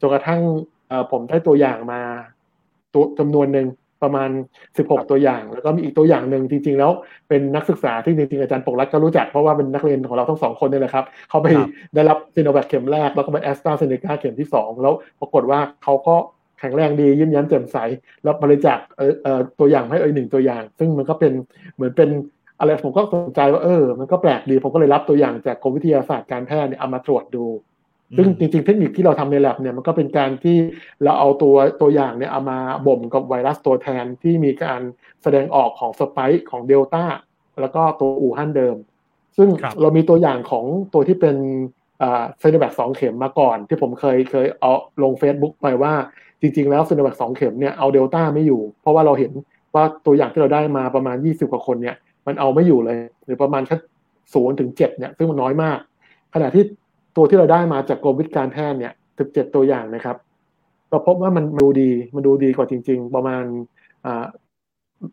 [0.00, 0.40] จนกระทั่ง
[1.10, 2.00] ผมได้ตัวอย่างมา
[2.94, 3.66] ตัวจำนวนหนึ่ง
[4.02, 4.30] ประมาณ
[4.74, 6.90] 16 ตัวอย่าง แล้วก็มีอีกตัวอย่างหนึ่งจริง ๆ แล้ว
[7.28, 11.46] เป็นนักศึกษาที่จริงๆ อาจารย์ปกรัฐก็รู้จัก เพราะว่าเป็นนักเรียนของเราทั้งสองคนนี่แหละครับ เขาไป
[11.94, 16.16] ได้รับซีโนแวคเข็มแรก แล้วก็ไปแอสตราเซเนกาเข็มที่ 2 แล้วปรากฏว่าเขาก็
[16.60, 17.76] แข็งแรงดียิ้มแย้มแจ่มใส
[18.22, 18.78] แล้วบริจาค
[19.58, 21.32] ตัวอย่างให้เอ่ยหนึ่งตัวอย่าง ซึ่งมันก็เป็น
[21.74, 22.10] เหมือนเป็น
[22.58, 27.44] อะไรผมก็สนใจว่าเออ มันก็แปลกดีผมก็เลยรับตัวอย่างจากกรมวิทยาศาสตร์การแพทย์เนี่ยเอามาตรวจดู
[28.16, 30.56] ซึ่งจริงๆ เทคนิคที่เราทำใน lab เนี่ยมันก็เป็นการที่
[31.04, 34.80] เราเอาตัวตัวอย่างเนี่ยเอามาบ่มกับไวรัสตัวแทนที่มีการ
[35.22, 37.04] แสดงออกของสไปค์ของเดลต้า
[37.60, 38.76] แล้วก็ตัวอู่ฮั่นเดิม
[39.36, 39.48] ซึ่ง
[39.80, 40.64] เรามีตัวอย่างของ
[40.94, 41.36] ตัวที่เป็น
[42.00, 45.92] เซนแบคสองเข็มมาก่อน ที่ผมเคยเคยเอาลง Facebook ไปว่า
[46.40, 49.32] จริง ๆ แล้วเซนแบคสองเข็มเนี่ยเอาเดลต้าไม่อยู่ เพราะว่าเราเห็น
[49.74, 51.96] ว่าตัวอย่างที่เราได้มาประมาณ 20 กว่าคนเนี่ย
[52.26, 53.76] มันเอาไม่อยู่เลย หรือประมาณแค่
[54.34, 55.78] ศูนย์ถึงเจ็ดเนี่ยซึ่งมันน้อยมาก
[56.34, 56.64] ขณะที่
[57.16, 60.16] ตัวที่เราได้มาจากกรมวิทยการแพทย์เนี่ยสิบเจ็ดตัวอย่างนะครับ
[60.90, 63.44] เราพบว่ามันดูดีมันดูดีกว่าจริง ๆ ประมาณ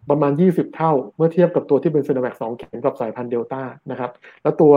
[0.09, 4.11] ประมาณ 20 เท่า เมื่อเทียบกับตัวที่เป็นซีโนแวคสองเข็มกับสายพันธุ์เดลต้านะครับ
[4.43, 4.73] แล้วตัว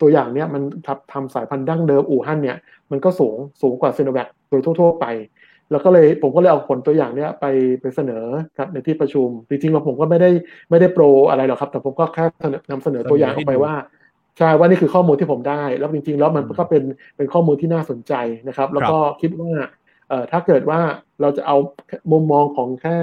[0.00, 2.56] ตัวอย่างเนี้ยมันทำทำสายพันธุ์ดั้งเดิมอู่ฮั่นเนี่ย
[2.90, 5.06] มันก็สูงสูงกว่าซีโนแวคโดยทั่ว ๆ ไป
[5.70, 7.46] แล้วก็เลยผมก็เลยเอาผลตัวอย่างเนี้ยไป
[7.80, 8.24] ไปเสนอ
[8.58, 10.30] ครับในที่ประชุม จริงๆเราผมก็ไม่ได้
[10.70, 12.24] ไม่ได้โปรอะไรหรอกครับ แต่ผมก็แค่
[12.70, 13.74] นำเสนอตัวอย่างออกไปว่า
[14.38, 16.82] ใช่ว่านี่คือข้อมูลที่ผมได้ แล้วจริงๆแล้วมันก็เป็น
[17.16, 18.14] เป็นข้อมูลที่น่าสนใจ
[18.48, 19.50] นะครับ แล้วก็คิดว่า
[20.08, 20.80] เอ่อถ้าเกิดว่า
[21.20, 21.56] เราจะเอา
[22.12, 22.96] มุมมองของแค่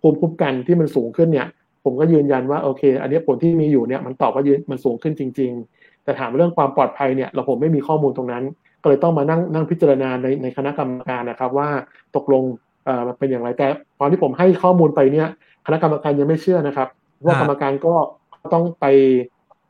[0.00, 1.48] ภูมิคุ้มกันที่มันสูงขึ้นเนี่ย
[1.84, 8.44] ผมก็ยืนยันว่าโอเค อันนี้ผลที่มีอยู่เนี่ยมันตอบว่ายืนมันสูงขึ้นจริง ๆ แต่ถามเรื่องความปลอดภัยเนี่ยเราผมไม่มีข้อมูลตรงนั้น
[8.82, 11.68] ก็เลยต้องมานั่งนั่งพิจารณาในในคณะกรรมการนะครับว่า
[12.16, 12.42] ตกลง
[12.84, 13.66] เอ่อมันเป็นอย่างไรแต่
[14.00, 15.28] ตอนที่ผมให้ข้อมูลไปเนี่ย
[15.66, 16.88] คณะกรรมการยังไม่เชื่อนะครับ
[17.24, 17.94] ว่ากรรมการก็
[18.54, 18.86] ต้องไป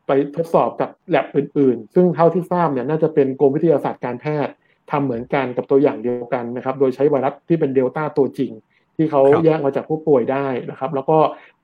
[0.08, 4.52] ไปทดสอบกับแลบอื่นๆ ซึ่งเท่าที่ทราบเนี่ยน่าจะเป็นกรมวิทยาศาสตร์การแพทย์
[4.90, 8.52] ทำเหมือนกันกับตัวอย่างเดียวกันนะครับ โดยใช้ไวรัสที่เป็นเดลต้าตัวจริง
[8.96, 11.18] ที่เขาแยกมาจากผู้ป่วยได้นะครับ แล้วก็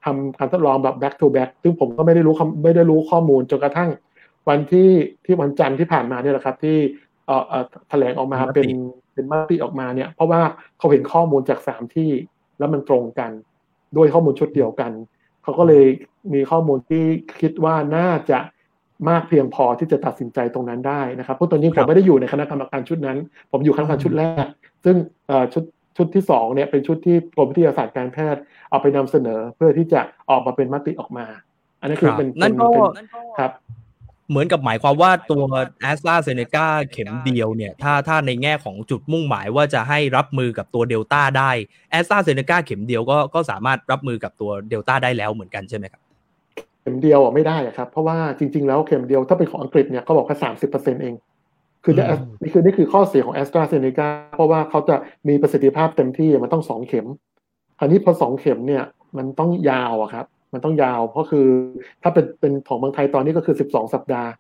[0.05, 3.91] ทำการทดลองแบบ back to back ซึ่งผมก็ไม่ได้รู้ไม่ได้รู้ข้อมูลจนกระทั่ง
[4.49, 4.91] วันที่
[5.25, 6.77] ที่วันจันทร์ที่ผ่านมาเนี่ยแหละครับ ที่
[7.27, 8.69] เอ่อแถลงออกมาเป็น
[9.15, 10.41] เป็นมติออกมาเนี่ย เพราะว่า
[10.79, 12.11] เขาเห็นข้อมูลจากสามที่
[12.59, 13.31] แล้วมันตรงกัน
[13.97, 14.93] ด้วยข้อมูลชุดเดียวกัน
[15.45, 15.87] เขาก็เลย
[16.35, 17.05] มีข้อมูลที่
[17.41, 18.39] คิดว่าน่าจะ
[19.09, 23.19] มากเพียงพอที่จะตัดสินใจตรงนั้นได้นะครับเพราะตอนนี้ผมไม่ได้อยู่ในคณะกรรมการชุดนั้น
[23.53, 24.47] ผมอยู่คณะกรรมการชุดแรก
[24.85, 24.97] ซึ่ง
[25.53, 25.65] ชุด
[25.97, 31.27] ชุดที่สองเนี่ยเป็นชุดที่กรมวิทยาศาสตร์การแพทย์เอาไปนำเสนอเพื่อที่จะออกมาเป็นมติออกมา
[31.81, 32.69] อันนี้คือเป็นนั่นก็
[33.39, 33.53] ครับ
[34.31, 35.45] เหมือนกับหมายความว่าตัว
[35.81, 41.51] แอสตราเซเนกาเข็มเดียวเนี่ยถ้าถ้าในแง่ของจุดมุ่งหมายว่าจะให้รับมือกับตัวเดลต้าได้
[41.91, 46.01] แอสตราเซเนกาเข็มเดียวก็ก็สามารถรับมือกับตัวเดลต้าได้แล้วเหมือนกันใช่ไหมครับ
[46.83, 51.15] เข็มเดียวอะไม่ได้ครับ เพราะว่าจริง ๆ แล้วเข็มเดียวถ้าเป็นของอังกฤษเนี่ยเขาบอกแค่สามสิบเปอร์เซ็นต์เอง
[51.85, 51.95] คือ
[52.43, 54.97] นี่คือนี่คือข้อเสียของแอสตราเซเนกาเพราะว่าเขาจะ
[55.29, 57.07] มีประสิทธิภาพเต็มที่มันต้องสองเข็ม
[57.79, 58.85] คราวนี้พอสองเข็มเนี่ย
[59.17, 61.47] มันต้องยาวอะครับ มันต้องยาว เพราะคือ
[62.03, 64.31] ถ้าเป็นเป็นของเมืองไทยตอนนี้ก็คือสิบสองสัปดาห์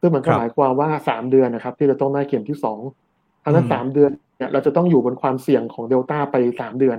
[0.00, 2.78] ซึ่งมันก็หมายความว่าสามเดือนนะครับ ที่เราต้องได้เข็มที่สอง
[3.44, 6.98] ทั้งนั้นสามเดือนเนี่ยเราจะต้องอยู่บนความเสี่ยงของเดลต้าไปสามเดือน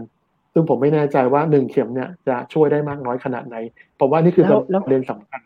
[0.53, 3.55] ซึ่งผมไม่แน่ใจว่าหนึ่งเข็มเนี่ยจะช่วยได้มากน้อยขนาดไหน
[3.99, 4.51] ผมว่านี่คือป
[4.85, 5.41] ระเด็นสำคัญ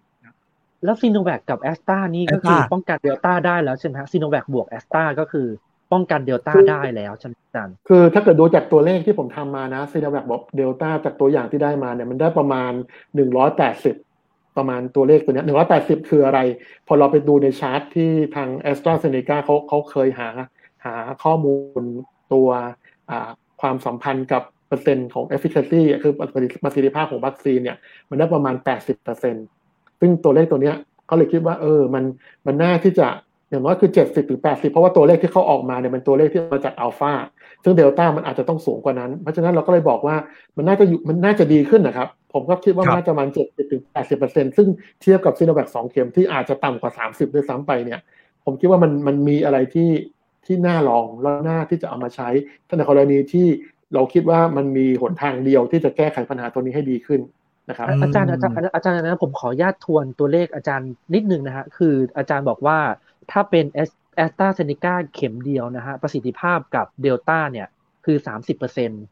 [0.86, 5.48] แล้วซีโนแวคกับแอสตรานี่ก็คือป้องกันเดลต้าได้แล้วใช่ไหมฮะซีโนแวคบวกแอสตราก็คือ
[5.92, 12.72] ป้องกันเดลต้าได้แล้วใช่ไหมอาจารย์คือถ้าเกิดดูจากตัวเลขที่ผมทำมานะซีโนแวคบวกเดลต้าจากตัวอย่างที่ได้มาเนี่ยมันได้ประมาณ
[13.16, 13.96] หนึ่งร้อยแปดสิบ
[14.58, 16.40] ประมาณตัวเลขตัวเนี้หนึ่งร้อยแปดสิบคืออะไร
[16.88, 20.30] พอเราไปดูในชาร์ตที่ทางแอสตราเซเนกาเขาเขาเคยหา
[20.86, 21.84] หาข้อมูล
[22.34, 22.50] ตัว
[23.62, 26.14] ความสัมพันธ์กับเปอร์เซ็นต์ของ efficacy คือ
[26.64, 27.78] ประสิทธิภาพของวัคซีนเนี่ย
[28.10, 28.56] มันได้ประมาณ
[29.28, 30.76] 80%ซึ่งตัวเลขตัวเนี้ย
[31.10, 32.04] ก็เลยคิดว่าเออมัน
[32.46, 33.08] มันน่าที่จะ
[33.50, 37.14] อย่างน้อยคือ70หรือ80เพราะว่าตัวเลขที่เขาออกมาเนี่ยเป็นตัวเลขที่มาจากอัลฟา
[37.64, 40.16] ซึ่งเดลต้ามันอาจจะต้องสูงกว่านั้น เพราะฉะนั้นเราก็เลยบอกว่า
[40.58, 43.82] มันน่าจะอยู่มันน่าจะดีขึ้นนะครับ ผมก็คิดว่าน่าจะประมาณ70ถึง
[44.20, 44.68] 80%ซึ่ง
[45.02, 48.00] เทียบกับซีโนแวค2เข็มที่อาจจะต่ำกว่า30ด้วยซ้ำไปเนี่ย
[48.46, 49.92] ผมคิดว่ามันมันมีอะไรที่
[50.46, 52.30] ที่น่าลองแล้วน่าที่จะเอามาใช้
[52.68, 53.48] ถ้าในกรณีที่
[53.94, 57.22] เราคิดว่ามันมีหนทางเดียวที่จะแก้ไขปัญหาตัวนี้ให้ดีขึ้น
[57.70, 62.78] นะครับอาจารย์อาจารย์อาจารย์นะผมขออนุญาตทวนตัวเลขอาจารย์นิดนึงนะฮะคืออาจารย์บอกว่า
[63.32, 67.68] ถ้าเป็นแอสตราเซเนกาเข็มเดียวนะฮะประสิทธิภาพกับเดลต้าเนี่ย
[68.06, 69.04] คือสามสิบเปอร์เซ็นต์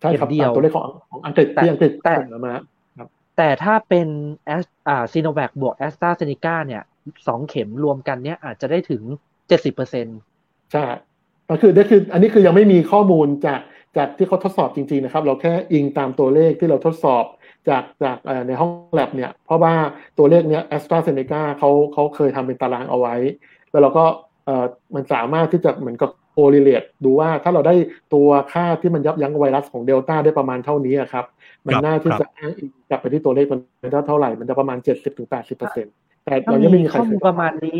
[0.00, 2.14] ใช่ครับตัวเลขของของอังกฤษที่อังกฤษแต่
[2.46, 2.54] มา
[2.98, 4.08] ครับแต่ถ้าเป็น
[4.46, 6.82] แอสอ่าซีโนแวคบวกแอสตราเซเนกาเนี่ย
[7.28, 9.02] สองเข็มรวมกันเนี่ยอาจจะได้ถึง
[9.48, 10.18] เจ็ดสิบเปอร์เซ็นต์
[10.72, 10.84] ใช่
[11.50, 13.60] ก็คือนี่คือ อันนี้คือยังไม่มีข้อมูลจาก
[13.98, 17.24] จากที่เขาทดสอบจริงๆนะครับ เราแค่อิงตามตัวเลขที่เราทดสอบ
[17.68, 19.74] จากจากในห้องแลบเนี่ยเพราะว่า
[20.18, 23.14] ตัวเลขเนี้ยแอสตราเซเนกาเขาเขาเคยทำเป็นตารางเอาไว้
[23.70, 24.04] แล้วเราก็
[24.44, 27.74] เอ่อมันสามารถที่จะเหมือนกับโคเรเลตดูว่าถ้าเราได้
[28.14, 31.24] ตัวค่าที่มันยับยั้งไวรัสของเดลต้าได้ประมาณเท่านี้ครับ
[31.66, 33.60] มันน่าที่จะอ้างอิงกลับไปที่ตัวเลขมัน
[34.06, 35.92] เท่าไหร่ มันจะประมาณเจ็ดสิบถึงแปดสิบเปอร์เซ็นต์
[36.24, 37.78] แต่เรายังไม่มีข้อมูลประมาณนี้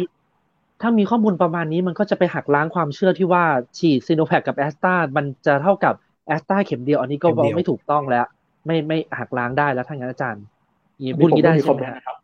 [0.83, 3.44] ถ้ามีข้อมูลประมาณนี้มันก็จะไปหักล้างความเชื่อที่ว่า
[3.78, 5.94] ฉีดซีโนแวคกับแอสตรามันจะเท่ากับ
[6.28, 8.26] แอสตราเข็มเดียวอันนี้ก็ไม่ถูกต้องแล้ว
[8.66, 10.44] ไม่ไม่หักล้างได้แล้วถ้างั้นอาจารย์
[11.18, 12.16] พูดงี้ได้ใช่ไหมครับ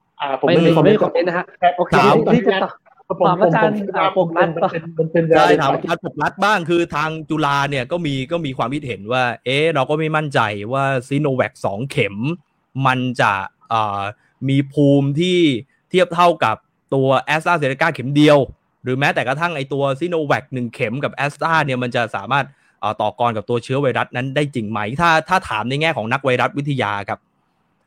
[0.47, 1.45] ไม่มีไม่มีคอมเมนต์นะฮะ
[1.77, 1.93] โอเค
[2.35, 2.59] ที่จะ
[3.27, 3.75] ถามอาจารย์
[4.17, 4.49] ปกรัด
[5.37, 10.41] ใช่ถามอาจารย์ปกรัดบ้างคือทางจุฬาเนี่ยก็มีก็มีความคิดเห็นว่า เอ๊เราก็ไม่มั่นใจ
[10.73, 12.17] ว่าซีโนแวคสองเข็ม
[12.87, 13.33] มันจะ
[14.49, 15.39] มีภูมิที่
[15.91, 16.57] เทียบเท่ากับ
[16.95, 18.39] ตัวแอสตราเซเนกาเข็มเดียว
[18.83, 22.47] หรือแม้แต่กระทั่งไอตัวซีโนแวคหนึ่งเข็มกับแอสตราเนี่ยมันจะสามารถ
[23.01, 27.19] ต่อกรกับตัวเชื้อไวรัสนั้นได้จริงไหม ถ้าถ้าถามในแง่ของนักไวรัสวิทยาครับ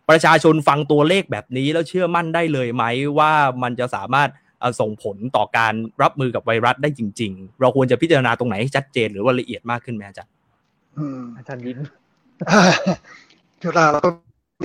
[0.09, 2.83] ประชาชนฟังตัวเลขแบบนี้แล้วเชื่อมั่นได้เลยไหม
[3.17, 3.31] ว่า
[3.63, 4.29] มันจะสามารถ
[4.79, 10.31] ส่งผลต่อการรับมือกับไวรัสได้จริง ๆ เราควรจะพิจารณาตรงไหนให้ชัดเจนหรือว่าละเอียดมากขึ้นไหมอาจารย์
[11.37, 11.79] อาจารย์ยิ้ม
[13.61, 14.09] จุฬาเราก็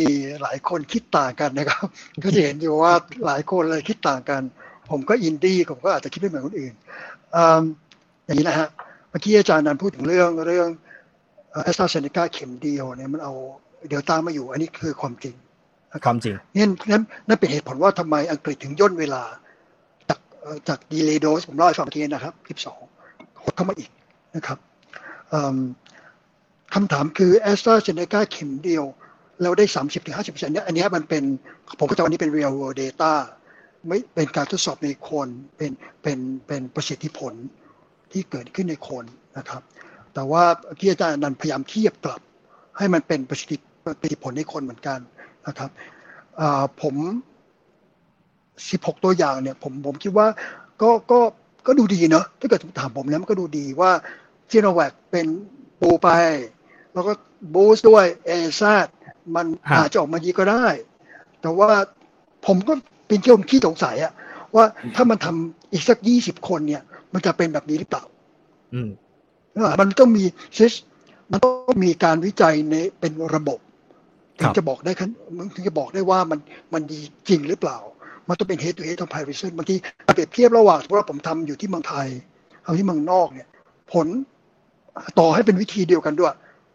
[0.01, 0.09] มี
[0.43, 1.85] หลายคนคิดต่างกันนะครับ
[2.25, 2.93] ก็จะเห็นอยู่ว่า
[3.27, 4.43] หลายคนเลยคิดต่างกัน
[4.91, 6.75] ผมก็อินดี้ผมก็อาจจะคิดไม่เหมือนคนอื่น
[8.27, 10.69] อย่างนี้นะฮะเมื่อกี้อาจารย์นันพูดถึงเรื่องเรื่อง
[11.65, 13.35] แอสตราเซเนกาเข็มเดียวเนี่ยมันเอา
[13.89, 15.35] เดลต้ามาอยู่ อันนี้คือความจริง
[16.05, 19.23] ความจริงนี่นั้นนั่นเป็นเหตุผลว่าทำไมอังกฤษถึงย่นเวลา
[20.09, 20.21] จาก
[20.69, 22.81] จากดีเลย์โดสผมเล่าให้ฟังเมื่อกี้นะครับคลิปสอง
[23.43, 23.91] หดเข้ามาอีก
[24.37, 24.59] นะครับ
[26.75, 28.85] คำถามคือแอสตราเซเนกาเข็มเดียว
[29.43, 31.25] เราได้สามสิบถึงห้าสิบเปอร์เซ็นต์เนี่ยอันนี้มันเป็น
[31.79, 33.13] ผมก็จะวันนี้เป็น real world data
[33.89, 35.71] ไม่เป็นการทดสอบในคนเป็น
[36.03, 37.35] เป็นเป็นประสิทธิผล
[38.13, 39.05] ที่เกิดขึ้นในคน
[39.39, 39.63] นะครับ
[40.15, 40.45] แต่ว่า
[40.79, 42.21] ที่อาจารย์นันพยายามเทียบกลับ
[42.79, 44.99] ให้มันเป็นประสิทธิประสิทธิผลในคนเหมือนกัน
[45.47, 45.71] นะครับ
[46.83, 46.95] ผม
[48.21, 50.27] 16 ตัวอย่างเนี่ยผมผมคิดว่า
[50.83, 51.21] ก็ก็
[51.67, 53.91] ก็ดูดีเนาะถ้าเกิดถามผมแล้วมันก็ดูดีว่า
[54.51, 55.27] ซีโนแวคเป็น
[55.81, 56.09] ปูไป
[56.93, 57.13] แล้วก็
[57.55, 58.89] บูสด้วยเอซาด
[59.35, 59.47] มัน
[59.77, 60.67] อาจจะออกมาดีก็ได้
[61.41, 61.71] แต่ว่า
[62.47, 62.73] ผมก็
[63.07, 64.13] เป็นเที่ยวขี้สงสัยอะ
[64.55, 66.83] ว่าถ้ามันทำอีกสักยี่สิบคนเนี่ย
[67.15, 68.05] มันจะเป็นแบบนี้หรือเปล่า
[68.75, 68.91] อืม
[69.81, 70.25] มันต้องมี
[70.57, 70.75] ซิส
[71.31, 73.59] มันต้องมีการวิจัยในเป็นระบบ
[74.41, 75.11] ถึงจะบอกได้คัน
[75.55, 76.39] ถึงจะบอกได้ว่ามัน
[76.75, 77.79] มันดีจริงหรือเปล่า
[78.29, 79.77] มันต้องเป็น head to head comparison บางที
[80.15, 82.09] เปรียบเทียบระหว่างสมมติว่าผมทำอยู่ที่เมืองไทย
[82.65, 83.49] เอาที่เมืองนอกเนี่ย
[83.93, 84.07] ผล
[85.19, 86.35] ต่อให้เป็นวิธีเดียวกันด้วย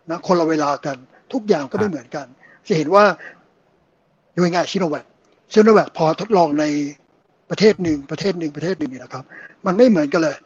[0.09, 0.97] นะคนละเวลากัน
[1.33, 2.25] ทุกอย่างก็ไม่เหมือนกัน
[2.67, 3.03] จะเห็นว่า
[4.33, 5.05] โดยง่ายชิโนแวค
[5.51, 6.65] ชิโนแวคพอทดลองใน
[7.49, 9.25] ประเทศหนึ่งประเทศหนึ่งประเทศหนึ่งนี่นะครับ
[9.65, 10.37] มันไม่เหมือนกันเลย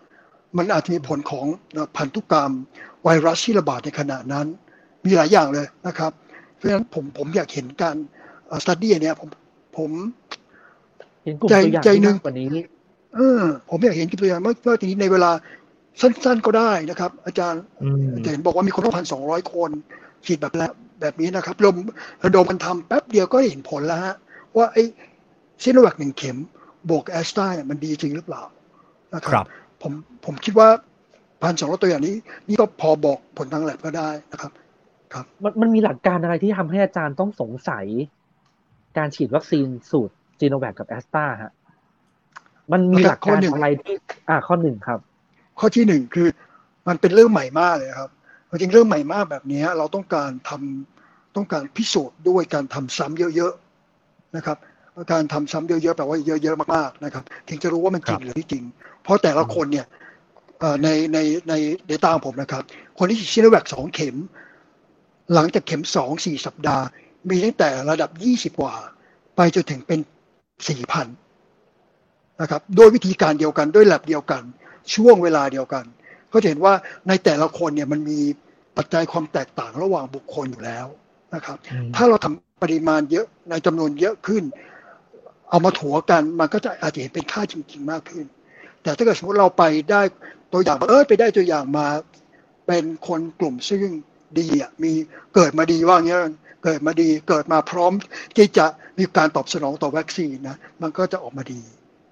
[0.57, 1.45] มันอาจจะมีผลของ
[1.97, 2.51] พันธุกรรม
[3.03, 4.47] ไวรัสที่ระบาดในขณะนั้น
[5.05, 6.11] มีหลายอย่างเลยนะครับ
[6.55, 7.95] เพราะฉะนั้นผมผมอยากเห็นการ
[8.63, 9.29] study เนี่ยผม
[9.77, 9.91] ผม
[11.49, 12.47] ใจใจหนึ่งกว่านี้
[13.15, 15.31] เออผมอยากเห็นตัวอย่างเมื่อทีนี้ในเวลา
[16.01, 17.61] สั้นๆก็ได้นะครับ อาจารย์
[18.23, 19.71] จะเห็นบอกว่ามีคนพันสองร้อยคน
[20.25, 20.53] ฉีดแบบ
[21.01, 21.75] แบบนี้นะครับรวม
[22.23, 24.15] ระดมกันทำแป๊บเดียวก็เห็นผลแล้วฮะ
[24.57, 24.83] ว่าไอ้
[25.61, 26.37] ซีโนแวคหนึ่งเข็ม
[26.89, 28.43] บวกแอสตราเนี่ยมันดีจริงหรือเปล่า
[29.15, 29.45] นะครับ
[29.81, 29.93] ผม
[30.25, 30.69] ผมคิดว่า
[31.41, 32.15] พันสองร้อยตัวอย่างนี้
[32.47, 34.51] นี่ก็พอบอกผลทางแล็บก็ได้นะครับ
[35.13, 37.85] ครับ มันมันมีหลักการอะไรที่ทำให้อาจารย์ต้องสงสัย
[38.97, 41.53] การฉีดวัคซีนสูตรจีโนแวคกับแอสตราฮะ
[42.71, 43.95] มันมีหลักการอะไรที่
[44.29, 44.99] อ่าข้อหนึ่งครับ
[45.59, 46.27] ขข้อที่หนึ่งคือ
[46.87, 48.09] มันเป็นเรื่องใหม่มากเลยครับ
[48.61, 54.57] จริงเรื่องใหม่มากแบบนี้เราต้องการทำต้องการพิสูจน์ด้วยการทำซ้ำเยอะๆนะครับ
[55.11, 58.63] การทำซ้ำเยอะๆแปลว่าเยอะๆมากๆนะครับ ถึงจะรู้ว่ามันจริงหรือไม่จริง
[59.03, 59.85] เพราะแต่ละคนเนี่ย
[60.83, 61.17] ในใน
[61.49, 61.53] ใน
[61.87, 62.63] เดต้าของผมนะครับ
[62.97, 64.15] คนที่ฉีดชิโนแวคสองเข็ม
[65.33, 66.85] หลังจากเข็มสองสี่สัปดาห์
[67.29, 68.75] มีตั้งแต่ระดับยี่สิบกว่า
[69.35, 69.99] ไปจนถึงเป็น
[70.69, 71.07] สี่พัน
[72.41, 74.43] นะครับโดยวิธีการเดียวกันด้วยแลบเดียวกัน
[74.95, 75.85] ช่วงเวลาเดียวกัน
[76.33, 76.73] ก็จะเห็นว่า
[77.07, 78.19] ในแต่ละคนเนี่ยมันมี
[78.77, 80.87] ปัจจัยความแตกต่างระหว่างบุคคลอยู่แล้ว
[81.35, 81.57] นะครับ
[81.95, 84.43] ถ้าเราทำปริมาณเยอะในจำนวนเยอะขึ้น
[85.51, 88.25] เอามาถัวกันมันก็จะอาจจะเห็นเป็นค่าจริง ๆ มากขึ้น
[88.83, 90.01] แต่ถ้าเกิดสมมติเราไปได้
[90.53, 91.87] ตัวอย่างเออไปได้ตัวอย่างมา
[92.67, 93.91] เป็นคนกลุ่มซึ่ง
[94.39, 94.91] ดีอะมี
[95.35, 96.17] เกิดมาดีว่างี้
[96.63, 97.91] เกิดมาดีเกิดมาพร้อม
[98.35, 98.65] ที่จะ
[98.97, 101.61] มีการตอบสนองต่อวัคซีนนะมันก็จะออกมาดี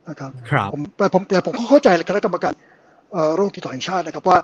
[0.10, 0.32] นะครับ
[0.74, 2.54] ผมแต่ผมแต่ผมเข้าใจคณะกรรมการ
[3.36, 4.38] โรคติดต่อแห่งชาตินะครับว่า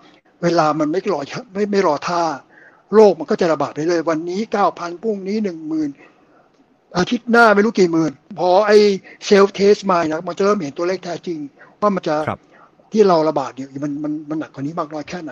[0.44, 1.22] เวลามันไม่รอ
[1.54, 2.24] ไม่ไม่รอท่า
[2.94, 5.90] โรคมันก็จะระบาดไปเลย วันนี้เก้าพันพรุ่งนี้หนึ่งหมื่น
[6.98, 11.38] อาทิตย์หน้าไม่รู้กี่หมื่น พอไอ้ self test มานะมันจะเริ่มเห็นตัวเลขแท้จริง
[11.82, 12.16] ว่ามันจะ
[12.92, 15.32] ที่เราระบาดเนี่ยมันมันมันหนักกว่านี้มากน้อยแค่ไหน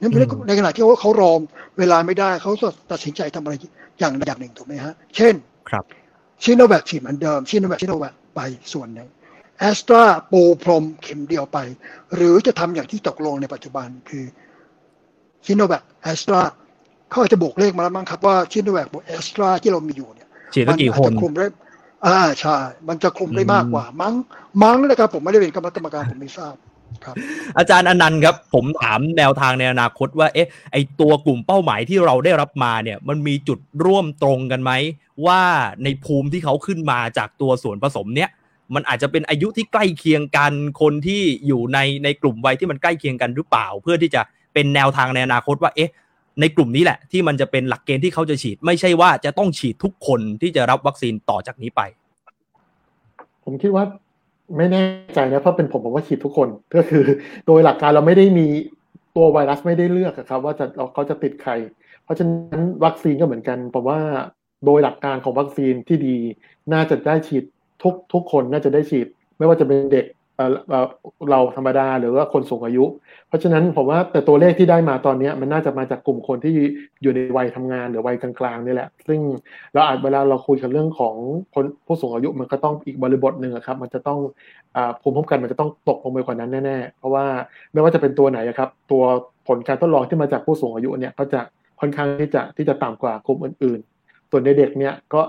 [0.00, 0.10] นั่น
[0.48, 1.40] ในขณะที่เขาเขารอ
[1.78, 2.52] เวลาไม่ได้เขา
[2.90, 3.54] ตัดสินใจทำอะไร
[4.00, 5.34] อย่างอย่างหนึ่งถูกไหมฮะ เช่น
[5.70, 5.84] ครับ
[6.42, 8.40] ซีโนแวคฉีดเหมือนเดิมซีโนแวคซีโนแวคไป
[8.72, 9.08] ส่วนหนึ่ง
[9.58, 11.58] แอสตราปูพรมเข็มเดียวไป
[12.14, 14.24] หรือจะทำอย่างที่ตกลงในปัจจุบันคือ
[15.44, 16.40] ซีโนแวคแอสตรา
[17.10, 20.08] เขาจะบวกเลขมาแล้วมั้งครับว่าซีโนแวคบวกแอสตราที่เรามีอยู่
[20.50, 21.46] เนี่ยมันอาจจะคลุมได้
[22.06, 22.56] อ่าใช่
[22.88, 24.14] มันจะคลุมได้มากกว่า มั้ง
[24.62, 26.54] มั้งนะครับ ผมไม่ได้เป็นกรรมการผมไม่ทราบ
[27.58, 34.72] อาจารย์อนันต์ครับ ผมถามแนวทางในอนาคตว่า เอ๊ะ ไอตัวกลุ่มเป้าหมายที่เราได้รับมาเนี่ย มันมีจุดร่วมตรงกันไหม
[35.26, 35.40] ว่า
[35.84, 38.30] ในภูมิที่เขาขึ้นมาจากตัวส่วนผสมเนี้ย
[38.74, 44.22] มันอาจจะเป็นอายุที่ใกล้เคียงกันคนที่อยู่ในในกลุ่มวัยที่มันใกล้เคียงกันหรือเปล่า เพื่อที่จะ
[44.54, 45.90] เป็นแนวทางในอนาคตว่า เอ๊ะ
[46.40, 51.82] ในกลุ่มนี้แหละ ที่มันจะเป็นหลักเกณฑ์ที่เขาจะฉีด ไม่ใช่ว่าจะต้องฉีดทุกคนที่จะรับวัคซีนต่อจากนี้ไป
[53.44, 53.84] ผมคิดว่า
[54.56, 54.82] ไม่แน่
[55.14, 57.04] ใจนะเพราะเป็นผมผมว่าฉีดทุกคนก็คือ
[57.46, 58.46] โดยหลักการเราไม่ได้มี
[59.16, 61.52] ตัวไวรัสไม่ได้เลือกครับ ว่าจะเขาจะติดใคร
[62.04, 64.00] เพราะฉะนั้นวัคซีนก็เหมือนกันผมว่า
[64.64, 66.16] โดยหลักการของวัคซีนที่ดี
[66.72, 67.44] น่าจะได้ฉีด
[67.82, 69.06] ทุกทุกคนน่าจะได้ฉีด
[69.38, 70.06] ไม่ว่าจะเป็นเด็ก
[71.30, 72.84] เราธรรมดาหรือว่าคนสูงอายุ
[73.28, 76.52] เพราะฉะนั้นผมว่าแต่ตัวเลขที่ได้มาตอนนี้มันน่าจะมาจากกลุ่มคนที่
[77.02, 79.20] อยู่ในวัยทำงานหรือวัยกลางๆนี่แหละ ซึ่ง
[79.74, 81.14] เราอาจเวลาเราคุยกันเรื่องของ
[81.54, 84.18] คนผู้สูงอายุมันก็ต้องอีกบริบทหนึ่งครับ มันจะต้อง
[85.00, 87.24] ภูมิคุ้มกันมันจะต้องตกลงไปกว่านั้นแน่ๆเพราะว่า
[87.72, 89.02] ไม่ว่าจะเป็นตัวไหนครับ ตัว
[89.48, 91.40] ผลการทดลองที่มาจากผู้สูงอายุเนี่ยก็จะ
[91.80, 95.20] ค่อนข้างที่จะที่จะต่ำกว่ากลุ่มอื่น ๆ ส่วนในเด็กเนี่ยก็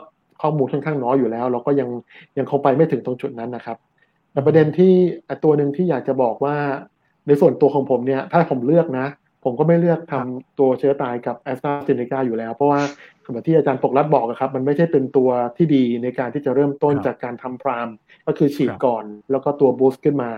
[0.41, 1.89] ข้อมูลค่อนข้างน้อยอยู่แล้ว เราก็ยัง
[2.37, 3.77] ยังคงไปไม่ถึงตรงจุดนั้นนะครับ
[4.37, 4.93] แต่ประเด็นที่
[5.43, 6.55] ตัวหนึ่งที่อยากจะบอกว่า
[7.27, 9.07] ในส่วนตัวของผมเนี่ย ถ้าผมเลือกนะ
[9.43, 12.81] ผมก็ไม่เลือกทำตัวเชื้อตายกับแอสตราเซเนกาอยู่แล้ว เพราะว่า
[13.29, 17.87] เหมือนที่อาจารย์ปกรัฐบอกครับ มันไม่ใช่เป็นตัวที่ดีในการที่จะเริ่มต้นจากการทำพราม
[18.27, 20.29] ก็คือฉีดก่อน แล้วก็ตัวบูสต์ขึ้นมา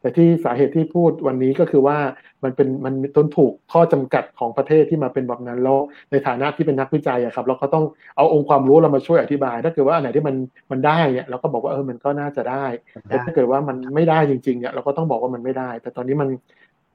[0.00, 1.98] แต่ที่สาเหตุที่พูดวันนี้ก็คือว่า
[2.44, 5.78] มันเป็นมันต้นถูกข้อจำกัดของประเทศที่มาเป็นแบบนั้นแล้ว
[6.10, 7.84] ในฐานะที่เป็นนักวิจัยอะครับ เราก็ต้อง
[8.16, 10.36] เอาองค์ความรู้เรามาช่วยอธิบาย ถ้าเกิดว่าอันไหนที่มัน
[10.70, 12.66] มันได้เนี่ยเราก็บอกว่าเออมันก็น่าจะได้
[13.08, 16.28] แต่ถ้าเกิดว่ามันไม่ได้จริงๆเนี่ยเราก็ต้องบอกว่ามันไม่ได้ แต่ตอนนี้มัน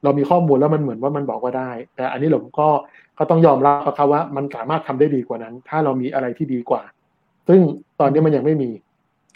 [0.04, 2.70] เรามีข้อมูลแล้วมันเหมือนว่ามันบอกว่าได้ แต่อันนี้ผมก็
[3.20, 6.82] ก็ต้องยอมรับครับว่ามันสามารถทำได้ดีกว่านั้น ถ้าเรามีอะไรที่ดีกว่า
[7.48, 7.60] ซึ่ง
[8.00, 8.72] ตอนนี้มันยังไม่มี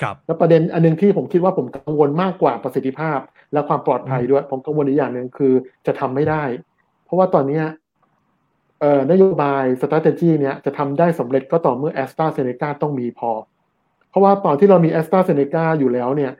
[0.01, 3.19] ครับแล้วประเด็นอันนึงที่ผมคิดว่าผมกังวลมากกว่าประสิทธิภาพ
[3.53, 5.53] และความปลอดภัยด้วย ผมกังวลอีกอย่างหนึ่งคือ
[5.87, 6.43] จะทำไม่ได้
[7.05, 7.61] เพราะว่าตอนนี้
[8.79, 13.31] เอ่อนโยบาย strategy เนี้ยจะทำได้สำเร็จก็ต่อเมื่อแอสตราเซเนกาต้องมีพอ
[14.09, 16.31] เพราะว่าตอนที่เรามีแอสตราเซเนกาอยู่แล้วเนี่ย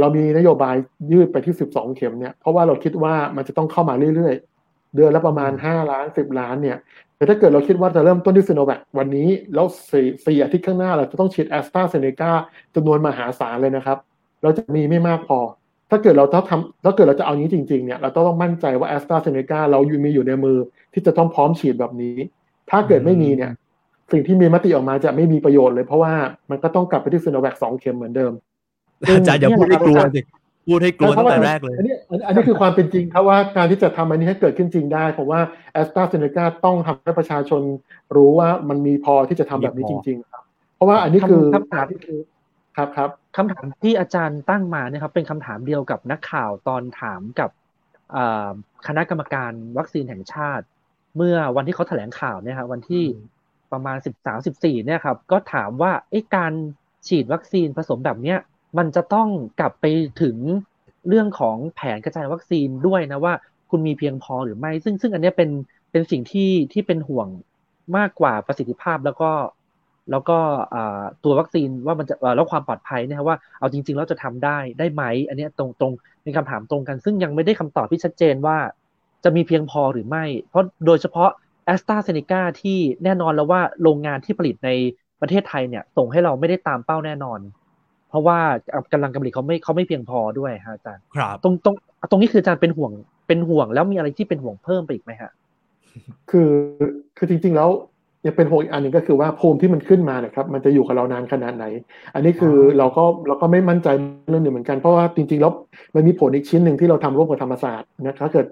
[0.00, 0.74] เรามีนโยบาย
[1.12, 6.78] ยืดไปที่ 12 เข็มเนี่ยเพราะว่าเราคิดว่ามันจะต้องเข้ามาเรื่อยๆ เดือนละประมาณ 5 ล้าน 10 ล้านเนี่ย
[7.16, 12.32] แต่ถ้าเกิดเราคิดว่าจะเริ่มต้นที่ซีโนแวควันนี้แล้วสี่สี่อาทิตย์ข้างหน้าเราจะต้องฉีดแอสตราเซเนกา
[12.74, 13.98] จำนวนมหาศาลเลยนะครับ
[14.42, 15.38] เราจะมีไม่มากพอ
[15.90, 20.58] ถ้าเกิดเราต้องทำถ้าเกิดเราจะเอานี้จริงๆเนี่ยเราต้องมั่นใจว่าแอสตราเซเนกาเราอยู่มีอยู่ในมือ
[20.92, 22.16] ที่จะต้องพร้อมฉีดแบบนี้
[22.70, 23.50] ถ้าเกิดไม่มีเนี่ย
[24.12, 26.12] สิ่งที่มีมติออกมาจะไม่มีประโยชน์เลย เพราะว่า
[26.50, 28.32] มันก็ต้องกลับไปที่ซีโนแวคสองเข็มเหมือนเดิม
[29.08, 30.20] อาจารย์อย่าพูดให้กลัวสิ
[30.66, 31.94] พูดให้กลัวตั้งแต่แรกเลยอันนี้
[32.26, 35.40] อันนี้คือความเป็นจริงครับว่าการที่จะทำอันนี้ให้เกิดขึ้นจริงได้ผมว่า
[35.72, 37.62] แอสตราเซเนกาต้องทำให้ประชาชน
[38.16, 40.42] รู้ว่ามันมีพอที่จะทำแบบนี้จริง ๆ ครับ
[40.76, 42.18] เพราะว่าอันนี้คือคำถามที่คือ
[42.76, 47.50] ครับครับ คำถามที่อาจารย์ตั้งมาเนี่ยครับเป็นคำถามเดียวกับนักข่าวตอนถามกับ
[48.86, 50.64] คณะกรรมการวัคซีนแห่งชาติ
[51.16, 53.04] เมื่อวันที่เขาแถลงข่าวเนี่ยครับวันที่
[53.72, 56.52] ประมาณสิบสามสิบสี่เนี่ยครับก็ถามว่าไอ้การ
[57.06, 58.38] ฉีดวัคซีนผสมแบบเนี้ย
[58.78, 59.28] มันจะต้อง
[59.60, 59.84] กลับไป
[60.22, 60.36] ถึง
[61.08, 63.34] เรื่องของแผนกระจายวัคซีนด้วยนะว่า
[63.70, 65.50] คุณมีเพียงพอหรือไม่ ซึ่งซึ่งอันเนี้ยเป็น
[65.90, 67.28] เป็นสิ่งที่ที่เป็นห่วง
[67.96, 69.30] มากกว่าประสิทธิภาพแล้วก็
[70.10, 70.38] แล้วก็
[71.24, 75.92] ตัววัคซีนว่ามันจะแล้วความปลอดภัยนะครับว่าเอาจริง ๆ แล้วจะทำได้ได้ไหม อันนี้ตรงตรง
[76.22, 78.56] เป็นคำถามตรงกัน ซึ่งยังไม่ได้คำตอบที่ชัดเจนว่า
[79.24, 81.30] จะมีเพียงพอหรือไม่ เพราะโดยเฉพาะ
[81.66, 84.70] แอสตราเซเนกาที่แน่นอนแล้วว่าโรงงานที่ผลิตใน
[85.20, 87.40] ประเทศไทยเนี่ยส่งให้เราไม่ได้ตามเป้าแน่นอน
[88.08, 88.38] เพราะว่า
[88.92, 91.74] กำลังการผลิตเขาไม่เขาไม่เพียงพอด้วยฮะอาจารย์ครับตรงตรง
[92.10, 92.92] ตรงนี้คืออาจารย์เป็นห่วง
[93.28, 95.30] เป็นห่วงแล้วมีอะไรที่เป็นห่วงเพิ่มไปอีกไหมฮะ
[96.30, 96.52] คือ
[97.16, 97.70] คือจริง ๆ แล้ว
[98.26, 101.64] ยังเป็นห่วงอีกอันหนึ่งก็คือว่าภูมิที่มันขึ้นมาเนี่ยครับ มันจะอยู่กับเรานานขนาดไหน
[102.14, 103.88] อันนี้คือเราก็เราก็ไม่มั่นใจ
[104.30, 105.52] เรื่องหนึ่งเหมือนกันเพราะว่าจริงๆแล้ว
[105.94, 108.46] มันมีผลอีกชิ้นหนึ่งที่เราทำร่วมกับธรรมศาสตร์นะครับถ้าเกิด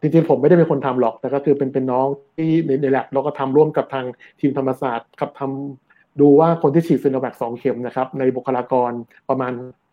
[0.00, 2.50] จริงๆผมไม่ได้เป็นคนทำหรอกแต่ก็คือเป็นเป็นน้องที่
[2.82, 4.04] ในแลบเราก็ทำร่วมกับทาง
[4.40, 8.92] ทีมธรรมศาสตร์กับทำดูว่าคนที่ฉีดซีโนแวคสองเข็มนะครับ ในบุคลากร
[9.28, 9.52] ประมาณ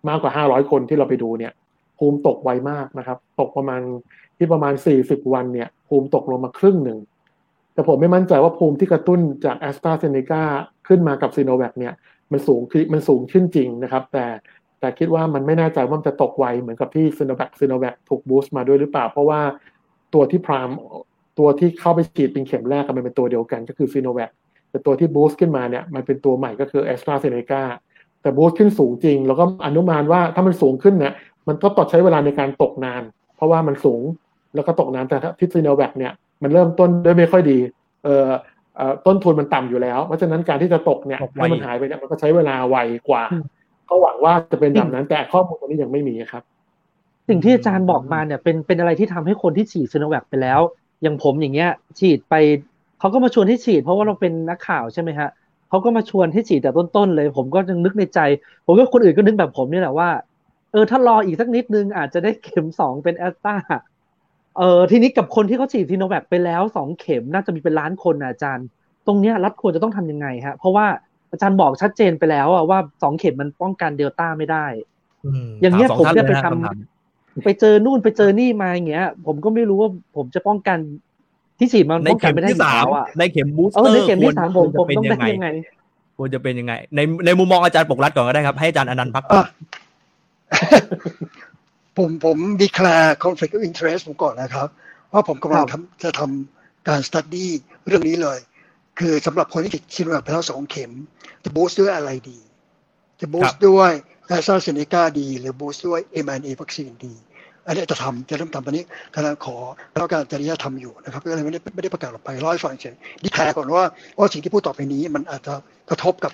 [0.09, 1.53] มากกว่า 500 คนที่เราไปดูเนี่ย
[1.97, 3.81] ภูมิตกไวมากนะครับ ตกประมาณ
[4.37, 6.99] ที่ประมาณ 40 วันเนี่ย ภูมิตกลงมาครึ่งหนึ่ง
[7.79, 10.43] แต่ผมไม่มั่นใจว่าภูมิที่กระตุ้นจากแอสตราเซเนกา
[10.87, 11.93] ขึ้นมากับซีโนแวคเนี่ย
[12.31, 14.25] มันสูงคือมันสูงขึ้นจริงนะครับ แต่
[14.79, 19.41] แต่คิดว่ามันไม่แน่ใจว่ามันจะตกไวเหมือนกับที่ซีโนแวคซีโนแวคถูก boost มาด้วยหรือเปล่า เพราะว่า
[20.13, 20.69] ตัวที่ prime
[21.39, 24.29] ตัวที่เข้าไปฉีดเป็นเข็มแรกมันเป็นตัวเดียวกันก็คือซีโนแวค
[24.69, 27.63] แต่ตัวที่ boost ขึ้นมาเนี่ยมันเป็นตัวใหม่ก็คือแอสตราเซเนกา
[28.21, 31.13] แต่ boost ขึ้นสูงจริง แล้วก็อนุมานว่าถ้ามันสูงขึ้นเนี่ย
[31.47, 33.03] มันก็ต้องใช้เวลาในการตกนาน
[33.35, 34.01] เพราะว่ามันสูง
[34.55, 37.57] แล้วก็ตกนานแต่ที่ซีโนแวคเนี่ย มันเริ่มต้นด้วยไม่ค่อยดี
[38.03, 38.29] เอ่อ
[39.05, 42.77] ต้นทุนมันต่ำอยู่แล้ว เพราะฉะนั้นการที่จะตกเนี่ยให้มันหายไปเนี่ยมันก็ใช้เวลาไว
[43.09, 43.23] กว่า
[43.89, 46.43] ก็หวังว่าจะเป็นแบบนั้น แต่ข้อมูลตรงนี้ยังไม่มีครับ
[47.29, 50.59] สิ่งที่อาจารย์บอกมาเนี่ยเป็นเป็นอะไรที่ทำให้คนที่ฉีดซีโนแวคไปแล้ว
[51.01, 52.35] อย่างผมอย่างเงี้ย ฉีดไป
[52.99, 55.29] เขาก็มาชวนให้ฉีด เพราะว่าเราเป็นนักข่าวใช่ไหมฮะ
[55.69, 58.19] เขาก็มาชวนให้ฉีดแต่ต้นๆเลย ผมก็ยังนึกในใจ
[58.65, 60.09] ผมก็คนอื่นก็นึกแบบผมนี่แหละว่า
[60.71, 63.55] เออถ้ารออีกสักนิดนึงอาจจะได้เข็มสองเป็นแอสตรา
[64.59, 68.65] เออทีนี้กับคนที่เขาฉีดซีโนแวคไปแล้วสองเข็มน่าจะมีเป็นล้านคนนะอาจารย์
[69.07, 70.85] ตรงเนี้ยรัฐควรจะต้องทำยังไงฮะ เพราะว่า
[71.31, 74.65] อาจารย์บอกชัดเจนไปแล้วอะว่าสองเข็มมันป้องกันเดลต้าไม่ได้
[75.61, 80.77] อย่างเงี้ยผมจะไปทำไปเจอนู่นไปเจอนี่มาอย่างเงี้ย ผมก็ไม่รู้ว่าผมจะป้องกัน
[81.59, 85.49] ที่ฉีดมันป้องกันไม่ได้สามอะในเข็มบูสเตอร์ในเข็มที่สามผมผมต้องได้ยังไง
[86.17, 89.23] ควรจะเป็นยังไง ในในมุมมองอาจารย์ปกรัฐก่อนก็ได้ครับ ให้อาจารย์อนันต์พัก
[91.97, 94.67] ผมผมดีแคลร์ conflict of interest ผมก่อนนะครับ
[95.13, 95.63] ว่าผมกำลัง
[96.03, 97.47] จะทำการ study
[97.87, 98.39] เรื่องนี้เลย
[98.99, 100.91] คือสำหรับคนที่ติดชิโนแวคไปแล้วสองเข็ม
[101.43, 102.39] จะบูสต์ด้วยอะไรดี
[103.19, 103.91] จะบูสต์ด้วย
[104.27, 107.13] แอสตราเซเนกาดี หรือบูสต์ด้วย m อ a วัคซีนดี
[107.65, 109.57] อันนี้จะทำจะเริ่มทำตอนนี้กำลังขอ
[109.91, 113.83] แล้วการจริยธรรมอยู่นะครับก็เลยไม่ได้ไม่ได้ประกาศออกไปร้อยฟังเฉยดีแคร์ก่อนว่า
[114.17, 115.53] ว่าสิ่งที่พูดต่อไปนี้มันอาจจะ
[115.89, 116.33] กระทบกับ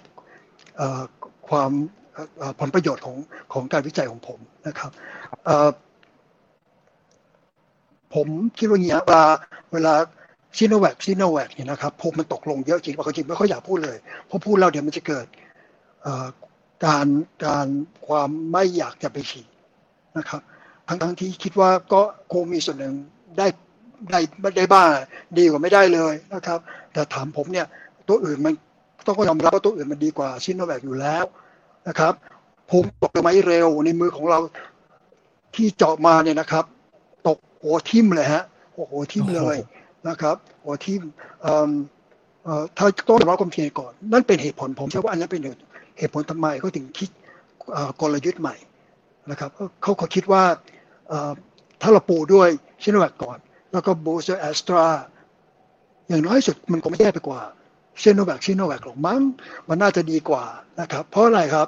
[1.49, 1.71] ความ
[2.59, 3.17] ผลประโยชน์ของ
[3.53, 4.91] ของการวิจัยของผมนะครับ
[8.15, 9.23] ผมคิดว่าอย่างนี้เวลา
[9.73, 9.93] เวลา
[10.57, 15.25] ซีโนแวคซีโนแวคเนี่ยนะครับภูมิมันตกลงเยอะจริงบางทีไม่ค่อยอยากพูดเลยเพราะพูดแล้วเดี๋ยวมันจะเกิด
[16.85, 17.07] การ
[17.45, 17.67] การ
[18.07, 19.47] ความไม่อยากจะไปฉีด
[20.17, 20.41] นะครับ
[20.87, 22.01] ทั้งทั้งที่คิดว่าก็
[22.33, 22.93] คงมีส่วนหนึ่ง
[23.37, 23.47] ได้
[24.11, 24.19] ได้
[24.57, 24.87] ได้บ้าง
[25.37, 26.59] ดีกว่าไม่ได้เลยนะครับ
[26.93, 27.67] แต่ถามผมเนี่ย
[28.07, 28.53] ตัวอื่นมัน
[29.05, 31.25] ต้องยอมรับว่าตัวอื่นมันดีกว่าซิโนแวคอยู่แล้ว
[31.87, 32.13] นะครับ
[32.69, 34.39] ภูมิตกไหมเร็วในมือของเรา
[35.55, 36.65] ที่เจาะมาเนี่ยนะครับ
[37.61, 38.43] หัวทิ่มเลยฮะ
[38.91, 39.57] หัวทิ่มเลย
[40.09, 41.01] นะครับหัวทิ่ม
[42.77, 45.41] ถ้าต้องรับความจริงก่อน นั่นเป็นเหตุผลผมเชื่อว่าอันนั้นเป็น
[45.99, 47.09] เหตุผลทำไมเขาถึงคิด
[48.01, 48.55] กลยุทธ์ใหม่
[49.31, 50.43] นะครับเขาเขาคิดว่า
[51.81, 52.49] ถ้าเราปูด้วย
[52.81, 53.37] ซีโนแวคก่อน
[53.71, 54.85] แล้วก็ boost แอสตรา
[56.09, 57.41] อย่างน้อยสุดมันก็ไม่แย่ไปกว่า
[57.99, 59.21] ซีโนแวคซีโนแวคหรอกมั้ง
[59.69, 60.45] มันน่าจะดีกว่า
[60.79, 61.67] นะครับ เพราะอะไรครับ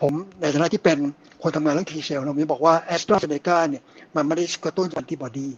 [0.00, 0.98] ผมในฐานะที่เป็น
[1.42, 3.82] คนทำงานเรื่อง T cell เรามีบอกว่าแอสตราเซเนกาเนี่ย
[4.16, 5.50] มันไม่ได้กระตุ้นแอนติบอดี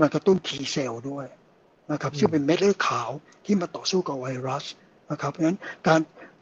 [0.00, 1.26] มันกระตุ้น T cell ด้วย
[1.92, 3.10] นะครับซึ่งเป็นเม็ดเลือดขาว
[3.44, 4.64] ที่มาต่อสู้กับไวรัส
[5.10, 6.00] นะครับเพราะฉะนั้นการ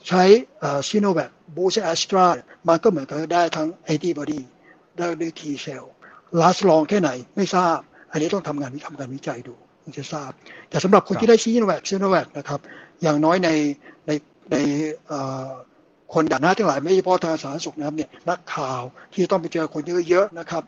[0.09, 0.22] ใช้
[0.88, 2.25] ซีโนแวค boost แอสตรา
[2.68, 4.40] มันก็เหมือนกับได้ทั้งแอนติบอดี
[4.96, 5.85] ได้ด้วย T cell
[6.40, 7.79] last long แค่ไหนไม่ทราบ
[8.12, 10.31] อันนี้ต้องทำงานวิทำการวิจัยดูถึงจะทราบ
[10.70, 12.61] แต่สำหรับคนที่ได้ซีโนแวคซีโนแวคนะครับ
[13.03, 13.50] อย่างน้อยใน
[14.07, 14.11] ใน
[14.53, 14.57] ใน
[16.14, 18.82] คนด่านหน้าทั้งหลายไม่เฉพาะทางสาธารณสุขนะครับเนี่ยนักข่าว
[19.12, 20.62] ที่ต้องไปเจอคนเยอะๆนะครับ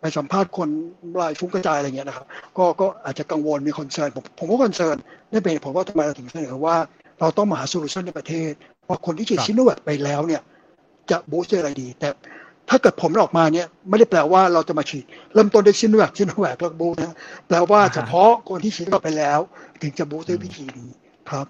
[0.00, 0.68] ไปสัมภาษณ์น้ำ
[1.20, 2.26] ลายฟุ้งกระจายอะไรเงี้ยนะครับ
[2.58, 4.96] ก็ก็อาจจะกังวลมี concern ผมผมก็ concern
[5.30, 6.76] นี่เป็นผมว่าทำไมเราถึงเสนอว่า
[7.20, 8.50] เราต้องมาหา solution ในประเทศ
[8.84, 10.42] เพราะคนที่ฉีดซิโนแวคไปแล้วเนี่ย
[11.10, 12.08] จะ boost อะไรดี แต่
[12.68, 15.04] ถ้าเกิดผมออกมาเนี่ยไม่ได้แปลว่าเราจะมาฉีด
[15.34, 17.16] เริ่มต้นด้วยซิโนแวคซิโนแวคแล้ว boost นะ
[17.48, 19.38] แปลว่าเฉพาะคนที่ฉีดไปแล้ว
[19.82, 20.90] ถึงจะ boost ด้วยวิธีนี้
[21.30, 21.46] ครับ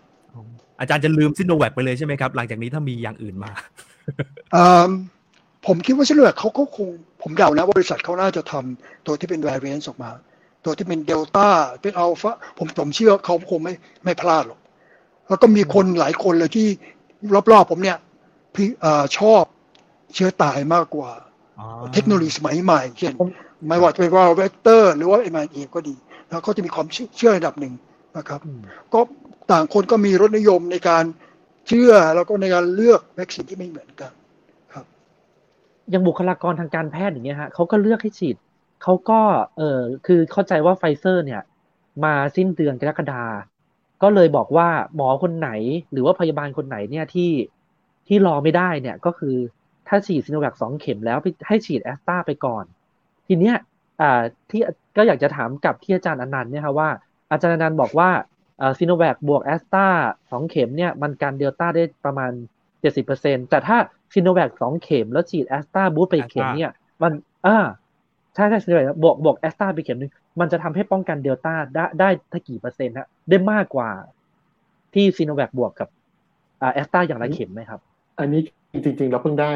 [0.81, 3.51] อาจารย์จะลืมซิโนแวคไปเลยใช่ไหมครับ หลังจากนี้ถ้ามีอย่างอื่นมา
[5.67, 6.89] ผมคิดว่าซิโนแวคเขาก็คง
[7.23, 10.11] ผมเดานะว่าบริษัทเขาน่าจะทำตัวที่เป็น variant ออกมา
[10.65, 11.49] ตัวที่เป็นเดลต้า
[11.83, 14.61] เป็นอัลฟาผมผมเชื่อเขาคงไม่ไม่พลาดหรอก
[15.29, 16.67] แล้วก็มีคนหลายคนเลยที่
[17.53, 17.99] รอบๆผมเนี่ย
[18.55, 18.69] พี่
[19.19, 19.45] ชอบ
[20.15, 21.11] เชื้อตายมากกว่า
[21.93, 23.15] เทคโนโลยีสมัยใหม่เช่น
[23.69, 25.41] ไม่ว่าจะเป็นว่าเวกเตอร์ หรือว่าเอ็มไอ
[25.75, 25.95] ก็ดี
[26.31, 27.73] แล้วก็จะมีความเชื่อระดับหนึ่ง
[28.17, 28.41] นะครับ
[28.93, 29.01] ก็
[29.51, 31.05] ต่างคนก็มีรสนิยมในการ
[31.69, 34.13] เชื่อแล้วก็ในการเลือกวัคซีนที่ไม่เหมือนกัน
[34.73, 34.85] ครับ
[35.91, 38.37] อย่างบุคลากรทางการแพทย์อย่างเงี้ยฮะเขาก็เลือกให้ฉีด
[38.83, 39.21] เขาก็
[39.57, 41.43] เออคือเข้าใจว่าไฟเซอร์เนี่ย
[42.05, 43.25] มาสิ้นเดือนกรกฎา
[44.03, 45.51] ก็เลยบอกว่าหมอคนไหน
[45.93, 47.31] หรือว่าพยาบาลคนไหนเนี่ยที่
[48.09, 49.37] ที่รอไม่ได้เนี่ยก็คือ
[49.89, 51.19] ถ้าฉีดซีโนแวคสองเข็มแล้ว
[51.49, 52.65] ให้ฉีดแอสตราไปก่อน
[53.27, 53.57] ทีเนี้ย
[54.01, 54.63] อ่าที่
[54.97, 56.89] ก็อยากจะถามกับที่อาจารย์อนันต์เนี่ยครับว่า
[57.31, 58.11] อาจารย์อนันต์บอกว่า
[58.79, 59.87] ซีโนแวคบวกแอสตรา
[60.31, 62.31] สองเข็มเนี่ยมันกันเดลต้าได้ประมาณ
[62.81, 63.77] เจ็ดสิบเปอร์เซ็นต์แต่ถ้า
[64.13, 66.71] ซีโนแวคสองเข็มแล้วฉีดแอสตรา boost ไปเข็มเนี่ย
[67.03, 67.13] มัน
[67.47, 67.59] อ่า
[68.35, 73.91] ใช่ใช่ซีโนแวคบวกบวกแอสตราไปเข็มนึง มันจะทำให้ป้องกันเดลต้าได้ได้ถ้ากี่เปอร์เซ็นต์ฮะได้มากกว่า
[74.95, 75.89] ที่ซีโนแวคบวกกับ
[76.75, 77.81] แอสตราอย่างละเข็มไหมครับ
[78.19, 78.41] อันนี้
[78.85, 79.53] จริง ๆ เราเพิ่งได้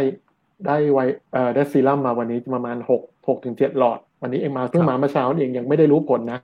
[0.66, 0.98] ได้ไว
[1.32, 6.38] เอ่อได้ซีรั่มมาวันนี้ประมาณหกหกถึงเจ็ดหลอด วันนี้เองมาเพิ่งมาเมื่อเช้าเองยังไม่ได้รู้ผลนะ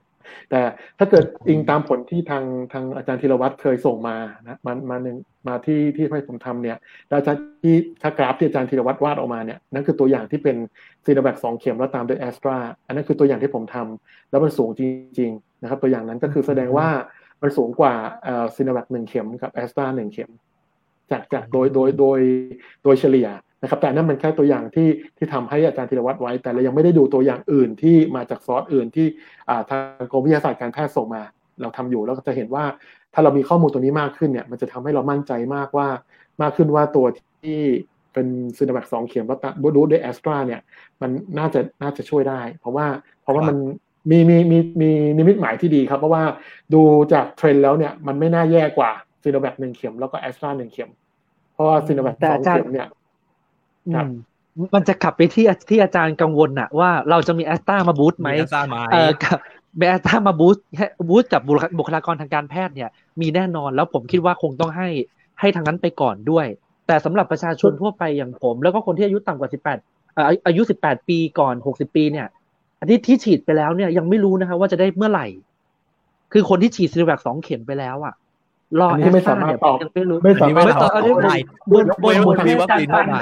[0.49, 0.61] แต่
[0.97, 5.17] ถ้าเกิดอิงตามผลที่ทางทางอาจารย์ธีรวัตรเคยส่งมานะมามาหนึ่ง
[5.47, 6.77] มาที่ที่ให้ผมทำเนี่ย
[7.09, 7.21] แล้ว
[7.63, 10.57] ที่ถ้ากราฟที่อาจารย์ธีรวัตรวาดออกมาเนี่ยนั่นคือตัวอย่างที่เป็น
[11.05, 12.57] ซีโนแวคสองเข็มแล้วตามด้วยแอสตรา
[12.87, 14.81] อันนั้นคือตัวอย่างที่ผมทำแล้วมันสูงจ
[15.19, 16.87] ริง ๆ นะครับ ตัวอย่างนั้นก็คือแสดงว่า
[17.41, 17.93] มันสูงกว่า
[18.55, 20.31] ซีโนแวคหนึ่งเข็มกับแอสตราหนึ่งเข็ม
[21.11, 22.19] จากจากโดยโดยโดย
[22.83, 23.27] โดยเฉลี่ย
[23.65, 29.07] นะครับแต่นั่นมันแค่ตัวอย่างที่ที่ทำให้อาจารย์ธีรวัตรไว้ แต่เรายังไม่ได้ดูตัวอย่างอื่นที่มาจากซอสอื่นที่
[29.69, 31.23] ทางกรมวิทยาศาสตร์การแพทย์ส่งมา
[31.61, 32.63] เราทำอยู่แล้วก็จะเห็นว่า
[33.13, 35.87] ถ้าเรามีข้อมูลตัวนี้มากขึ้นเนี่ยมันจะทำให้เรามั่นใจมากว่า
[36.41, 37.59] มากขึ้นว่าตัวที่
[38.13, 40.61] เป็นซีโนแวคสองเข็มแล้ว boost ด้วยแอสตราเนี่ย
[41.01, 42.85] มันน่าจะน่าจะช่วยได้ เพราะว่า
[43.21, 43.57] เพราะว่ามัน
[44.11, 46.23] มีมีมีมีนิมิตหมายที่ดีครับ เพราะว่า
[46.73, 46.81] ดู
[47.13, 48.91] จากเทรนด์แล้วเนี่ยมันไม่น่าแย่กว่า
[49.23, 50.89] ซีโนแวคหนึ่งเข็มแล้วก็แอสตราหนึ่งเข็ม
[51.53, 52.87] เพราะว่าซีโนแวคสองเข็มเนี่ย
[54.75, 59.37] มันจะขับไปที่ที่อาจารย์กังวลน่ะ ว่าเราจะมีแอสตรามา boost ไหมแอสตราไหมเออกับ
[59.87, 61.41] แอสตรามา boost boost กับ
[61.79, 62.89] บุคลากรทางการแพทย์เนี่ย
[63.21, 64.89] มีแน่นอนแล้วผมคิดว่าคงต้องให้
[65.39, 66.45] ให้ทางนั้นไปก่อนด้วย
[66.87, 69.79] แต่สำหรับประชาชนทั่วไปอย่างผม แล้วก็คนที่อายุต่ำกว่าสิบแปด
[70.47, 72.27] อายุสิบแปดปีก่อนหกสิบปีเนี่ย
[72.79, 75.27] อันที่ที่ฉีดไปแล้วเนี่ยยังไม่รู้นะครับว่าจะได้เมื่อไหร่
[76.33, 78.13] คือคนที่ฉีดซีโนแวคสองเข็มไปแล้วอะ
[78.79, 80.91] รอแอสตราเนี่ยยังไม่รู้ไม่สามารถตอบ
[81.25, 81.35] ได้
[81.71, 83.19] บนบนบนมีวัคซีนเข้ามา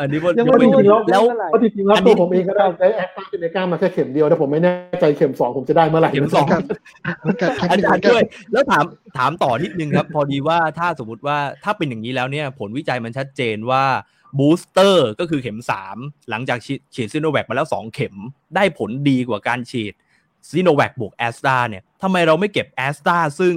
[0.00, 0.72] อันนี้บนยังไม่รู้
[1.10, 6.46] แล้วเพราะจริงๆแล้วตัวผมเองก็ได้ใช้แอสตราเซเนกามาแค่เข็มเดียวแต่ผมไม่แน่ใจเข็มสองผมจะได้เมื่อไหร่เข็มสอง
[7.70, 8.22] อาจารย์ด้วย
[8.52, 8.84] แล้วถาม
[9.16, 13.84] ถามต่อนิดนึงครับ พอดีว่าถ้าสมมติว่าถ้าเป็นอย่างนี้แล้วเนี่ย ผลวิจัยมันชัดเจนว่า
[14.38, 15.96] booster ก็คือเข็มสาม
[16.30, 16.58] หลังจาก
[16.94, 18.14] ฉีดซีโนแวคมาแล้วสองเข็ม
[18.54, 19.94] ได้ผลดีกว่าการฉีด
[20.50, 23.54] ซีโนแวคบวกแอสตราเนี่ยทำไมเราไม่เก็บแอสตราซึ่ง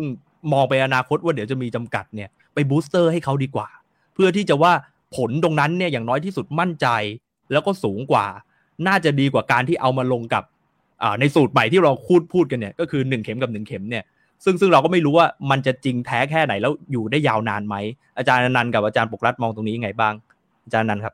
[0.54, 3.68] มองไปอนาคตว่าเดี๋ยวจะมีจำกัดเนี่ยไปบูสเตอร์ให้เขาดีกว่า
[4.14, 4.74] เพื่อที่จะว่า
[5.16, 6.88] ผลตรงนั้นเนี่ยอย่างน้อยที่สุดมั่นใจ
[7.52, 8.26] แล้วก็สูงกว่า
[8.88, 10.44] น่าจะดีกว่าการที่เอามาลงกับ
[11.20, 14.04] ในสูตรใหม่ที่เราพูดพูดกันเนี่ยก็คือ 1 เข็มกับ 1 เข็มเนี่ย
[14.44, 17.76] ซึ่งซึ่งเราก็ไม่รู้ว่ามันจะจริงแท้แค่ไหนแล้วอยู่ได้ยาวนานไหม
[18.18, 20.14] อาจารย์นันกับอาจารย์ปกรัฐมองตรงนี้ยังไงบ้าง
[20.66, 21.14] อาจารย์นันครับ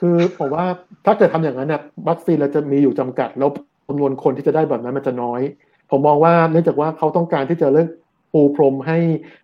[0.00, 0.64] คือผมว่า
[1.04, 3.50] ถ้าเกิดทำอย่างนั้นเนี่ยวัคซีนเราจะมีอยู่จำกัด แล้ว
[3.88, 5.40] จำนวนคนที่จะได้แบบนั้นมันจะน้อย
[5.90, 7.88] ผมมองว่าเนื่องจากว่าเขาต้องการที่จะเลิก
[8.32, 8.98] ปูพรมให้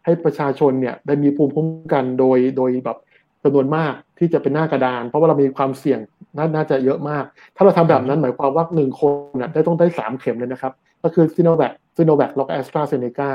[0.04, 2.98] ให้ประชาชนเนี่ยได้มีภูมิคุ้มกันโดยโดยแบบ
[3.42, 6.00] จำนวนมากที่จะเป็นหน้ากระดาน เพราะว่าเรามีความเสี่ยง
[6.36, 7.24] นน่าจะเยอะมาก
[7.56, 10.72] ถ้าเราทำแบบนั้นหมายความว่าหนึ่งคนเนี่ยได้ต้องได้สามเข็มเลยนะครับ
[11.02, 13.30] ก็คือซีโนแวคซีโนแวคแล้วก็แอสตราเซเนกา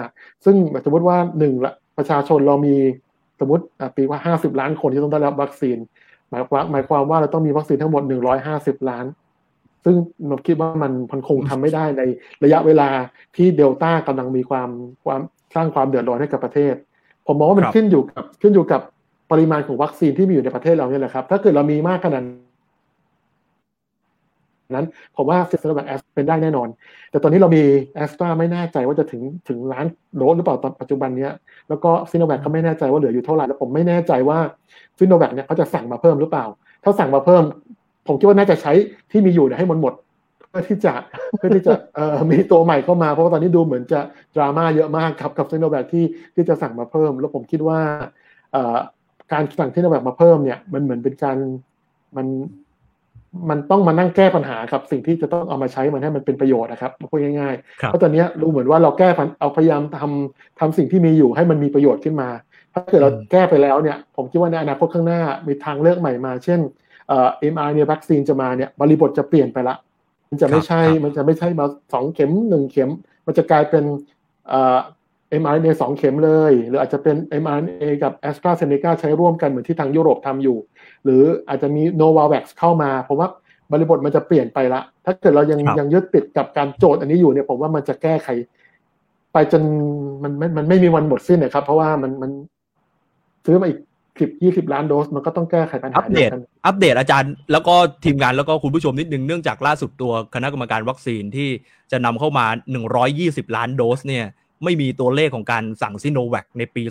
[0.45, 2.75] ซึ่งสมมติว่าหนึ่งละประชาชนเรามี
[3.39, 3.63] สมมติ
[3.95, 5.77] ปีว่าห้าสิบล้านคนที่ต้องได้รับวัคซีน
[6.31, 9.05] หมายความหมายความว่าเราต้องมีวัคซีนทั้งหมดหนึ่งร้อยห้าสิบล้าน
[9.85, 9.95] ซึ่ง
[10.27, 12.01] เราคิดว่ามันมันคงทำไม่ได้ใน
[12.43, 12.89] ระยะเวลา
[13.35, 14.69] ที่เดลต้ากำลังมีความ
[15.05, 15.21] ความ
[15.55, 16.73] สร้างความเดือดร้อนให้กับประเทศ
[17.27, 18.81] ผมมองว่ามันขึ้นอยู่กับขึ้นอยู่กับ
[19.31, 22.23] ปริมาณของวัคซีนที่มีอยู่ในประเทศเราเนี่ยแหละครับ ถ้าเกิดเรามีมากขนาด
[24.75, 24.85] นั้น
[25.17, 26.67] ผมว่าซิสเตอร์แบบแอสเป็นได้แน่นอน
[27.11, 27.63] แต่ตอนนี้เรามี
[27.95, 29.85] แอสตราไม่แน่ใจว่าจะถึงถึงล้าน
[30.17, 31.31] โดสหรือเปล่าตอนปัจจุบันเนี้ย
[31.69, 34.37] แล้วก็ซิโนแวคก็ไม่แน่ใจว่าเหลืออยู่เท่าไหร่แล้วผมไม่แน่ใจว่า
[34.99, 36.45] ซิโนแวคเนี่ยเขาจะสั่งมาเพิ่มหรือเปล่า
[36.83, 37.43] ถ้าสั่งมาเพิ่ม
[38.07, 38.71] ผมคิดว่าน่าจะใช้
[39.11, 40.93] ที่มีอยู่เนี่ยให้มันหมดเพื่อที่จะ
[41.37, 43.99] เพื่อที่จะเอ่อมีตัวใหม่เข้ามา เพราะว่าตอนนี้ดูเหมือนจะ
[44.35, 47.79] ดราม่าเยอะมากครับกับซิโนแวคที่ที่จะสั่งมาเพิ่ม แล้วผมคิดว่า
[48.51, 48.77] เอ่อ
[49.31, 51.37] การสั่งซิโนแวคมาเพิ่มเนี่ยมันเหมือนเป็นการ
[52.17, 52.27] มัน
[53.49, 62.29] มันต้องมานั่งแก้ปัญหาครับสิ่งที่จะต้องเอามาใช้มันให้มันเป็นประโยชน์นะครับพูดง่ายๆเพราะตอนนี้รู้เหมือนว่าเราแก้เอาพยายามทำทำสิ่งที่มีอยู่ให้มันมีประโยชน์ขึ้นมา
[62.73, 66.59] ถ้าเกิดเราแก้ไปแล้วเนี่ยผมคิดว่าในอนาคตข้างหน้ามีทางเลือกใหม่มา เช่น
[67.07, 69.75] เอ่อ mRNA วัคซีนจะมาเนี่ยบริบทจะเปลี่ยนไปละ
[70.31, 72.89] มันจะไม่ใช่ มันจะไม่ใช่มาสองเข็มหนึ่งเข็ม
[73.25, 73.83] มันจะกลายเป็น
[74.47, 74.79] เอ่อ
[75.41, 78.91] mRNA สองเข็มเลย หรืออาจจะเป็น mRNA กับ a s t r a z เซ e c a
[78.99, 80.57] ใช้ร่วมกันเหมือนที่ทางยุโรปทำอยู่
[81.03, 83.27] หรืออาจจะมี Novavax เข้ามา เพราะว่า
[83.71, 88.27] บริบทมันจะเปลี่ยนไปละ ถ้าเกิดเรายังยังยึดติดกับการโจทย์อันนี้อยู่เนี่ยผมว่ามันจะแก้ไข
[89.33, 89.63] ไปจน
[90.23, 92.31] มันมันมันไม่มีวันหมดสิ้นนะครับ เพราะว่ามันมัน
[93.45, 93.79] ซื้อมาอีก
[94.19, 96.29] สิบยี่สิบล้านโดสมันก็ต้องแก้ไขปัญหาอัปเดต
[96.65, 101.49] อัปเดตอาจารย์ แล้วก็ทีมงานแล้วก็คุณผู้ชมนิดนึงเนื่องจากล่าสุดตัวคณะกรรมการวัคซีนที่
[101.91, 102.45] จะนำเข้ามา
[103.01, 104.25] 120ล้านโดสเนี่ย
[104.63, 106.83] ไม่มีตัวเลขของการสั่งซิโนแวคในปี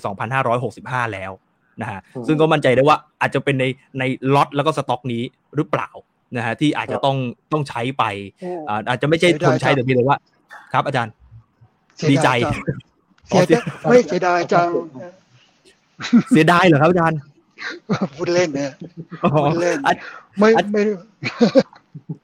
[0.52, 1.32] 2565 แล้ว
[1.80, 3.64] นะฮะซึ่งก็มั่นใจได้ว่าอาจจะเป็นใน
[3.98, 4.02] ใน
[4.34, 5.22] ล็อตแล้วก็สต็อกนี้
[5.56, 5.90] หรือเปล่า
[6.36, 7.16] นะฮะที่อาจจะต้อง
[7.52, 8.04] ต้องใช้ไป
[8.88, 10.18] อาจจะไม่ใช่คนใช้แต่เพียงแต่ว่า
[10.72, 11.12] ครับอาจารย์
[12.10, 12.28] ดีใจ
[13.28, 14.68] เสียไม่เสียดายจัง
[16.30, 17.18] เสียดายเหรอครับอาจารย์
[18.14, 18.72] พูดเล่นเนี่ย
[19.46, 19.76] พูดเล่น
[20.38, 20.82] ไม่ไม่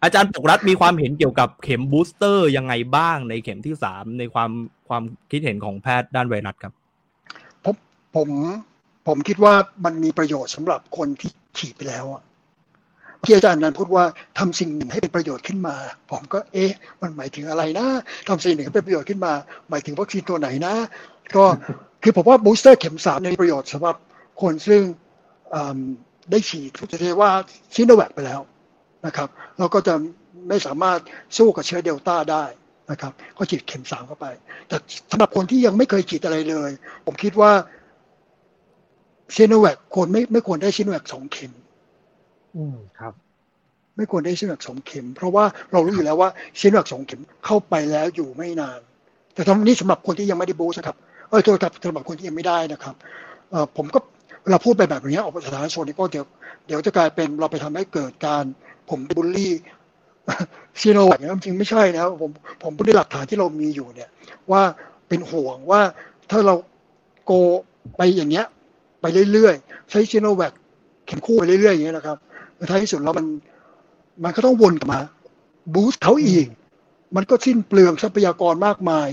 [0.03, 4.51] อาจารย์ปกรัฐมีความเห็นเกี่ยวกับเข็มบูสเตอร์ยังไงบ้างในเข็มที่สามในความ
[4.89, 6.73] ความคิดเห็นของแพทย์ด้านไวรัสครับ
[7.65, 7.77] ผม
[8.17, 8.29] ผม
[9.07, 9.55] ผมคิดว่า
[9.85, 12.23] มันมีประโยชน์สำหรับคนที่ฉีดไปแล้วอะ
[13.25, 14.05] ที่อาจารย์นั้นพูดว่า
[14.39, 15.77] ทำสิ่งหนึ่งให้เป็นประโยชน์ขึ้นมา
[16.11, 16.73] ผมก็เอ๊ะ
[17.03, 17.87] มันหมายถึงอะไรนะ
[18.29, 19.33] ทำสิ่งหนึ่งให้เป็นประโยชน์ขึ้นมา
[19.71, 20.75] หมายถึงวัคซีนตัวไหนนะ
[21.37, 21.45] ก็
[22.07, 23.97] คือผมว่าบูสเตอร์เข็มสามมีประโยชน์สำหรับ
[24.43, 24.83] คนซึ่ง
[26.31, 27.31] ได้ฉีดจะเรียกว่า
[27.75, 28.41] ซิโนแวคไปแล้ว
[29.07, 29.29] นะครับ
[29.59, 29.95] เราก็จะ
[30.49, 30.99] ไม่สามารถ
[31.37, 32.45] สู้กับเชื้อเดลต้าได้
[32.91, 34.27] นะครับ ก็ฉีดเข็มสามเข้าไป
[34.69, 34.77] แต่
[35.11, 36.71] สำหรับคนที่ยังไม่เคยฉีดอะไรเลย
[37.07, 37.53] ผมคิดว่า
[39.37, 41.53] ซีโนแวคควรไม่ไม่ควรได้ซีโนแวคสองเข็ม
[42.57, 43.15] อืมครับ
[43.97, 46.31] ไม่ควรได้ซีโนแวคสองเข็ม เพราะว่าเรารู้อยู่แล้วว่า
[46.61, 48.81] ซีโนแวคสองเข็มเข้าไปแล้วอยู่ไม่นาน
[49.35, 50.99] แต่ทั้งนี้สำหรับคนที่ยังไม่ได้ boost ครับ
[51.29, 52.95] เออโทษครับสำหรับคนที่ยังไม่ได้นะครับ
[53.51, 53.99] เออผมก็
[54.51, 56.25] เราพูดไปแบบนี้ออกสาธารณชนนี่ก็เดี๋ยว
[56.67, 58.45] เดี๋ยวจะกลายเป็นเราไปทำให้เกิดการ
[58.91, 59.53] ผมบูลลี่
[60.81, 62.31] ซีโนแวคจริงไม่ใช่นะผม
[62.63, 64.11] ผมพูดด้วยหลักฐานที่เรามีอยู่เนี่ย
[64.51, 64.63] ว่า
[65.09, 65.81] เป็นห่วงว่า
[66.31, 66.55] ถ้าเรา
[67.27, 67.33] โก
[67.97, 68.47] ไปอย่างเงี้ย
[69.01, 70.53] ไปเรื่อยๆ ใช้ซีโนแวค
[71.07, 72.17] เข็มคู่ไปเรื่อยๆอย่างเงี้ยนะครับ
[72.71, 73.27] ท้ายที่สุดแล้วมัน
[74.25, 75.01] มันก็ต้องวนกลับมา
[75.75, 76.47] บูสต์เขาอีก
[77.17, 79.09] มันก็สิ้นเปลืองทรัพยากรมากมาย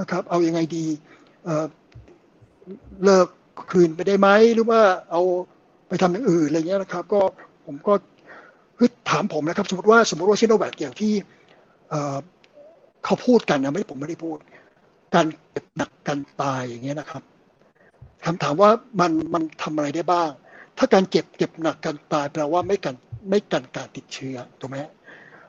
[0.00, 0.86] นะครับ เอาอยัางไงดี
[3.04, 3.28] เลิก
[3.70, 4.80] คืนไปได้ไหมหรือว่า
[5.10, 5.22] เอา
[5.88, 7.20] ไปทำอย่างอื่นอะไรเงี้ยนะครับ ก็
[7.66, 7.94] ผมก็
[8.78, 11.12] คือถามผมนะครับ สมมติว่าสมมติว่าซิโนแวคอย่างที่
[13.04, 14.38] เขาพูดกันนะไม่ผมไม่ได้พูด
[15.14, 17.22] การเก็บหนักการตายอย่างเงี้ยนะครับ
[18.24, 18.70] คำถามว่า
[19.00, 20.30] มันมันทำอะไรได้บ้าง
[20.78, 22.94] ถ้าการเก็บเก็บหนักการตายแปลว่าไม่กัน
[23.28, 24.76] ไม่กันการติดเชื้อถูกไหม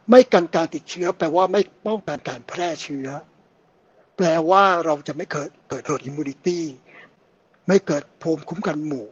[0.10, 3.08] ไม่กันการติดเชื้อ แปลว่าไม่ป้องกันการแพร่เชื้อ
[4.18, 6.60] แปลว่าเราจะไม่เกิดเกิด herd immunity
[7.68, 9.06] ไม่เกิดภูมิคุ้มกันหมู่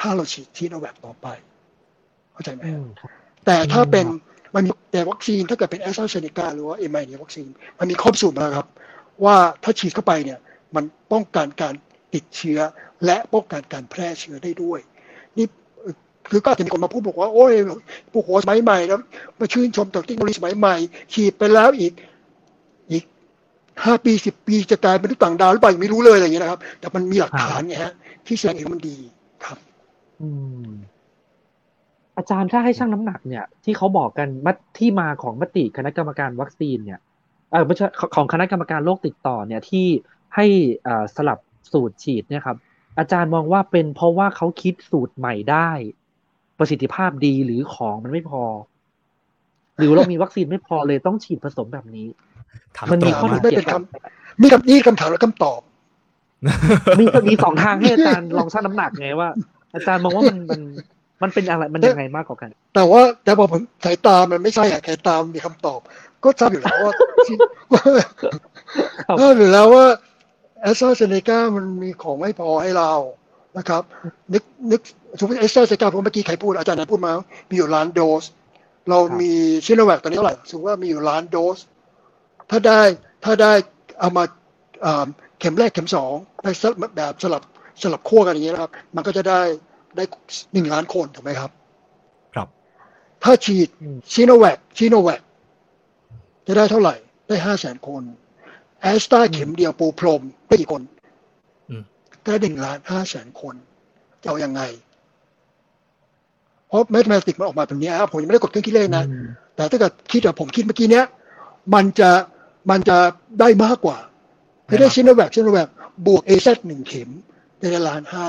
[0.00, 1.26] ถ้าเราฉีดซีโนแวคต่อไป
[2.32, 2.62] เข้าใจไหม
[3.46, 4.06] แต่ถ้าเป็น
[4.54, 7.48] มันมีแต่วัคซีนถ้าเกิดเป็นแอสตราเซเนกาหรือว่าเอ็มไอเนี่ยวัคซีน
[7.78, 8.66] มันมีครอบสูตรมาครับ
[9.24, 10.38] ว่าถ้าฉีดเข้าไปเนี่ย
[10.74, 11.74] มันป้องกันการ
[12.14, 12.60] ติดเชื้อ
[13.04, 14.80] และป้องกันการแพร่เชื้อได้ด้วย
[15.38, 15.46] นี่
[16.30, 17.52] คือก็จะมีคนมาพูดบอกว่า โอ้ย
[18.12, 18.98] ผู้หัวสมัยใหม่แล้ว
[19.38, 20.76] มาชื่นชมต่อเทคโนโลยีสมัยใหม่
[21.12, 22.09] ฉีดไปแล้วอีกอีก
[23.84, 27.92] ห้าปีสิบปีจะกลายเป็นต่างดาวหรือเปล่าไม่รู้เลยอะไรอย่างเงี้ยนะครับ แต่มันมีหลักฐานไงฮะ
[28.26, 28.96] ที่แสดงเห็นมันดี
[29.44, 29.58] ครับ
[30.20, 30.28] อื
[30.66, 30.68] ม
[32.16, 37.00] อาจารย์ถ้าให้ช่างน้ำหนักเนี่ย ที่เขาบอกกันมัที่มาของมติคณะกรรมการวัคซีนเนี่ย
[37.50, 39.86] เออไม่ใช่ของคณะกรรมการโรคติดต่อเนี่ยที่
[40.34, 40.46] ให้
[40.86, 41.38] อ่าสลับ
[41.72, 42.56] สูตรฉีดเนี่ยครับ
[42.98, 45.70] อาจารย์มองว่าเป็นเพราะว่าเขาคิดสูตรใหม่ได้
[46.58, 48.42] ประสิทธิภาพดีหรือของมันไม่พอ
[49.78, 52.06] หรือเรามีวัคซีนไม่พอเลยต้องฉีดผสมแบบนี้
[52.92, 55.60] มันมีข้อไม่เป็นคำมีคำนี้คำถามและคำตอบ
[56.98, 59.28] มีมีสองทางให้อาจารย์ลองชั่งน้ำหนักไงว่า
[59.74, 60.60] อาจารย์มองว่ามันมัน
[61.22, 65.80] มันเป็นอะไรมันยังไงมากกว่ากัน แต่ว่าแต่พอผมสายตามันไม่ใช่อะสายตามีคำตอบ
[66.24, 66.92] ก็ทราบอยู่แล้วว่า
[69.20, 69.84] ทราบอยู่แล้วว่า
[70.60, 72.92] แอสตราเซเนกามันมีของไม่พอให้เรา
[73.58, 73.82] นะครับ
[74.32, 74.80] นึกนึก
[75.18, 77.12] สมมติแอสตราเซเนกาผมเมื่อกี้ใครพูดอาจารย์นั้นพูดมา
[77.48, 78.24] มีอยู่ล้านโดส
[78.90, 79.32] เรามี
[79.64, 81.58] ชิโนแวคตอนนี้เท่าไหร่สมมติว่ามีอยู่ล้านโดส
[82.50, 82.80] ถ้าได้
[83.24, 83.52] ถ้าได้
[84.00, 84.24] เอามา
[85.40, 86.14] เข็มแรกเข็มสอง
[86.96, 87.42] แบบสลับ
[87.82, 89.40] สลับขั้วกันอย่างเงี้ยนะครับ มันก็จะได้
[89.96, 90.04] ได้
[90.52, 91.50] หนึ่งล้านคนถูกไหมครับ
[92.34, 92.48] ครับ
[93.24, 93.68] ถ้าฉีด
[94.12, 95.22] ชิโนแวคชิโนแวค
[96.46, 96.94] จะได้เท่าไหร่
[97.28, 98.02] ได้ห้าแสนคน
[98.80, 100.82] แอสตราเข็มเดียวปูพรมได้กี่คน
[102.24, 103.54] ได้หนึ่งล้านห้าแสนคน
[104.22, 104.62] จะเอาอยัางไง
[106.68, 109.04] เพราะ mathematic มันออกมาแบบนี้ครับผมยังไม่ได้กดเครื่องคิดเลขนะ
[109.56, 111.04] แต่ถ้าเกิดคิดแบบผมคิดเมื่อกี้เนี้ย
[111.74, 112.10] มันจะ
[112.70, 112.98] มันจะ
[113.40, 113.98] ได้มากกว่า
[114.68, 115.68] คือได้ซิโนแวคซิโนแวค
[116.06, 117.10] บวก AZ หนึ่งเข็ม
[117.58, 118.28] ได้ล้านห้า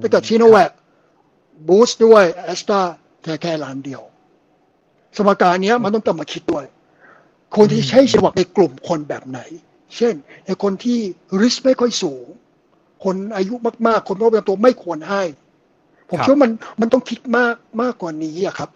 [0.00, 0.70] ถ้าเกิดซิโนแวค
[1.68, 2.80] boost ด้วยแอสตรา
[3.22, 4.02] แค่แค่ล้านเดียว
[5.16, 6.64] สมการเนี้ยมันต้องกลับมาคิดด้วย
[7.56, 9.40] คนที่ใช้ฉบับในกลุ่มคนแบบไหน
[9.96, 10.14] เช่น
[10.46, 10.98] ในคนที่
[11.40, 12.26] risk ไม่ค่อยสูง
[13.04, 13.54] คนอายุ
[13.86, 15.22] มากๆ คนโรคประจำตัวไม่ควรให้
[16.08, 16.50] ผมครับคิดว่ามัน
[16.80, 18.70] มันต้องคิดมากมากกว่านี้อะครับ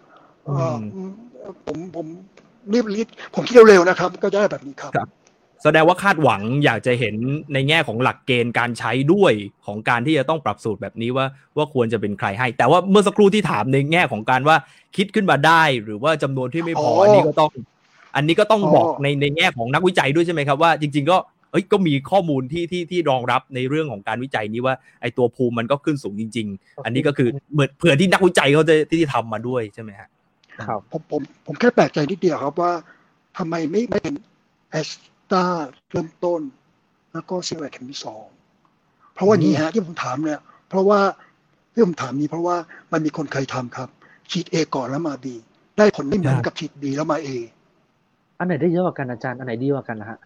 [0.45, 1.11] เอ่ออืม
[1.66, 2.07] ผมผม
[2.73, 5.09] รีบรีบผมคิดเร็วๆนะครับ ก็จะได้แบบนี้ครับครับ
[5.62, 7.15] แสดงว่าคาดหวังอยากจะเห็น
[7.55, 9.33] ในแง่ของหลักเกณฑ์การใช้ด้วย
[9.67, 14.57] ของการที่จะต้องปรับสูตรแบบนี้ว่าว่าควรจะเป็นใครให้ แต่ว่าเมื่อสักครู่ที่ถามในแง่ของการว่า
[14.97, 17.51] คิดขึ้นมาได้ หรือว่าจำนวนที่ไม่พออ๋ออัอันนี้ก็ต้อง
[18.17, 21.17] อันนี้ก็ต้องอ๋อบอกในในแง่ของนักวิจัยด้วยใช่ไหมครับว่าจริง ๆ ก็
[21.51, 30.09] เอ้ยก็มีข้อมูลที่ที่ที่รองรับในเรื่องของการวิจัยนี้ว่าไอตัวภูมิมันก็ขึ้นสูงจริง ๆ อันนี้ก็คือเหมือนเผื่อที่นักวิจัยเขาจะที่ทำมาด้วยใช่ไหมฮะ
[30.68, 32.72] ครับผมผมผมแค่แปลกใจนิดเดียวครับว่า
[33.38, 34.14] ทำไมไม่ไม่เป็น
[34.70, 34.90] แอส
[35.32, 35.44] ตา
[35.90, 36.40] เริ่มต้น
[37.12, 38.24] แล้วก็ซีโนแวคเข็มที่สอง
[39.14, 41.00] เพราะว่านี้ฮะที่ผมถามเนี่ย เพราะว่า
[41.72, 42.57] ที่ผมถามนี้เพราะว่า
[42.92, 43.88] มันมีคนเคยทำครับ
[44.30, 45.34] ฉีดเอก่อนแล้วมาบี
[45.78, 47.28] ได้ผลไม่เหมือนกับฉีดบีแล้วมาเอ
[48.38, 50.18] อันไหนได้เยอะกว่ากันอาจารย์ อันไหนดีกว่ากันนะฮะ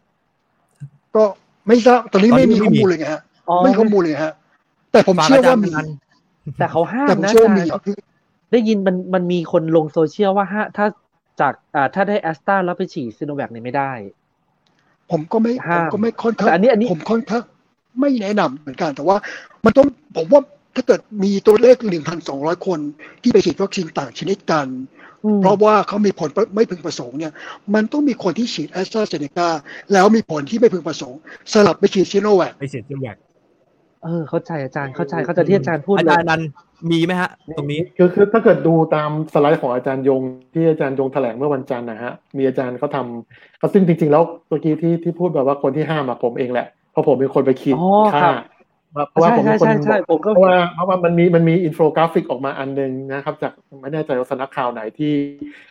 [1.16, 1.24] ก็
[1.66, 4.32] ไม่ทราบตอนนี้ตอนไม่นี้มีไม่ข้อมีมูลเลยไงฮะอ๋อไม่มีข้อมูลเลยฮะ
[4.92, 5.86] แต่ผมฝากเชื่ออาจารว่าย์มีนัน
[6.58, 7.96] แต่เขาห้ามแต่ผมนะเชื่ออาว่าจารมีย์คือ
[8.52, 10.86] ได้ยินมันมันมีคนลงโซเชียลว่าฮะถ้า
[11.40, 13.92] จากอ่าถ้าได้แอสตราแล้วไปฉีดซิโนแวคเนี่ยไม่ได้
[15.10, 17.42] ผมก็ไม่ผห้ามมก็ไม่ค่อนข้างแต่อันนี้อันนี้ผมค่อนข้าง
[18.00, 19.16] ไม่แนะนำเหมือนกัน แต่ว่า
[19.64, 19.86] มันต้อง
[20.16, 20.42] ผมว่า
[20.74, 22.78] ถ้าเกิดมีตัวเลขหนึ่งพันสองร้อยคน
[23.22, 24.66] ที่ไปฉีดวัคซีนต่างชนิดกัน
[25.24, 27.32] อืมเพราะว่าเขามีผลไม่พึงประสงค์เนี่ย
[27.74, 29.48] มันต้องมีคนที่ฉีดแอสตราเซเนกา
[29.92, 31.18] แล้วมีผลที่ไม่พึงประสงค์
[31.52, 33.16] สลับไปฉีดซีโนแวคไปเสียเรื่องแยก
[34.04, 36.42] เออเข้าใจอาจารย์เข้าใจเข้าใจที่อาจารย์พูดอาเลจายรย์นัน
[36.90, 40.22] มีไหมฮะ ตรงนี้คือคือถ้าเกิดดูตามสไลด์ของอาจารย์ยง
[40.54, 48.32] ที่อาจารย์ยงแถลงเมื่อวันจันทร์นะฮะมีอาจารย์เขาทำเขาซึ่งจริง ๆ แล้วเมื่อกี้ที่ที่พูดแบบว่าคนที่ห้ามอะผมเองแหละเพราะผมเป็นคนไปคิดอ๋อค่า
[48.96, 55.12] ครับเพราะว่าใช่ผมเป็นคนใช่ใช่ผมก็เพราะว่าเพราะว่ามันมีมันมีอินโฟกราฟิกออกมาอันหนึ่งนะครับ จากไม่แน่ใจว่าสำนักข่าวไหนที่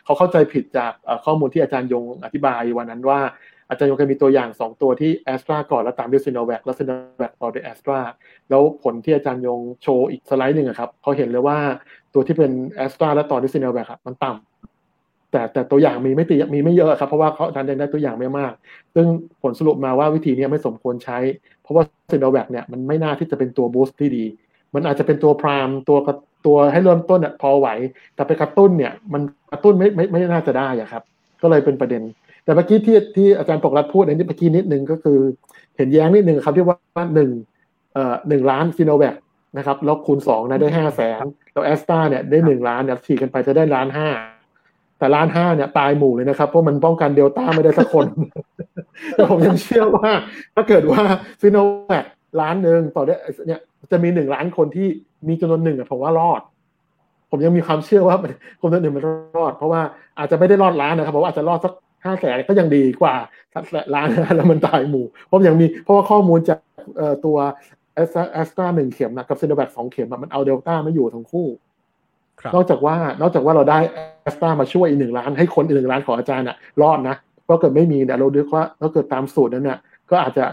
[0.04, 3.20] เขาเข้าใจผิดจากเอ่อข้อมูลที่อาจารย์ยงอธิบายวันนั้นว่า
[3.68, 7.98] อาจารย์ยงเคยมีตัวอย่างสองตัวที่แอสตราก่อนแล้วตามด้วยซีโนแวคแล้วซีโนแวคต่อด้วยแอสตรา
[8.50, 11.58] แล้วผลที่อาจารย์ยงโชว์อีกสไลด์หนึ่งครับเขาเห็นเลยว่า
[12.14, 18.52] ตัวที่เป็นแอสตราและต่อด้วยซีโนแวคมันต่ำแต่แต่ตัวอย่างมีไม่ตีมีไม่เยอะครับเพราะว่าเขาอาจารย์ยงได้ตัวอย่างไม่มาก
[18.94, 19.06] ซึ่ง
[19.42, 21.18] ผลสรุปมาว่าวิธีนี้ไม่สมควรใช้
[21.62, 24.24] เพราะว่าซีโนแวคเนี่ยมันไม่น่าที่จะเป็นตัวบูสต์ที่ดี
[24.74, 25.98] มันอาจจะเป็นตัวพรามตัว
[26.46, 27.68] ตัวให้เริ่มต้นเนี่ยพอไหว
[28.14, 31.02] แต่ไปกระตุ้นเนี่ยมันกระตุ้นไม่ไม่ไม่น่าจะได้อะครับ
[31.42, 32.02] ก็เลยเป็นประเด็น
[32.48, 35.18] แต่เมื่อกี้ที่ที่อาจารย์ปกรัฐพูดในนี้เมื่อกี้นิดนึงก็คือ
[35.76, 37.30] เห็นแย้งนิดนึงครับที่ว่าหนึ่ง
[37.94, 39.14] เอ่อหนึ่งล้านซีโนแวค
[39.58, 44.08] นะครับแล้วคูณสองนะได้ห้าแสนแล้วแอสตราเนี่ยได้หนึ่งล้านเนี่ยฉีดกันไปจะได้ล้านห้า
[44.98, 48.06] แต่ล้านห้าเนี่ยตายหมู่เลยนะครับ เพราะมันป้องกันเดลต้าไม่ได้สักคน
[49.14, 50.10] แต่ผมยังเชื่อว่า
[50.54, 51.02] ถ้าเกิดว่า
[51.40, 52.06] ซีโนแวค
[52.40, 53.14] ล้านหนึ่งต่อได้
[53.46, 53.60] เนี่ย
[53.92, 54.88] จะมีหนึ่งล้านคนที่
[55.28, 56.42] มีจำนวนหนึ่งอะผมว่ารอด
[57.30, 59.04] ผมยังมีความเชื่อว่ามันคนจำนวนหนึ่งมัน
[59.38, 59.80] รอด เพราะว่า
[60.18, 61.72] อาจจะไม่ได้รอดล้านนะครับผมว่าอาจจะรอดสัก
[62.04, 63.14] ห้าแสนก็ยังดีกว่า
[63.94, 66.58] ล้านแล้วมันตายหมู่ เพราะยังมีเพราะว่าข้อมูลจาก
[66.98, 67.36] เอ่อตัว
[67.94, 71.46] แอสตราหนึ่งเข็มนะกับซีโนแวคสองเข็มอะมันเอาเดลต้าไม่อยู่ทั้งคู่
[72.40, 73.78] ครับนอกจากว่านอกจากว่าเราได้
[74.22, 79.78] แอสตรามาช่วยอีกหนึ่งล้านให้คนอีกหนึ่งล้านของอาจารย์น่ะรอดนะเพราะเกิดไม่มีเนี่ยเราดูว่าถ้าเกิดตามสูตรนั้นเนี่ย
[80.10, 80.44] ก็อาจจะ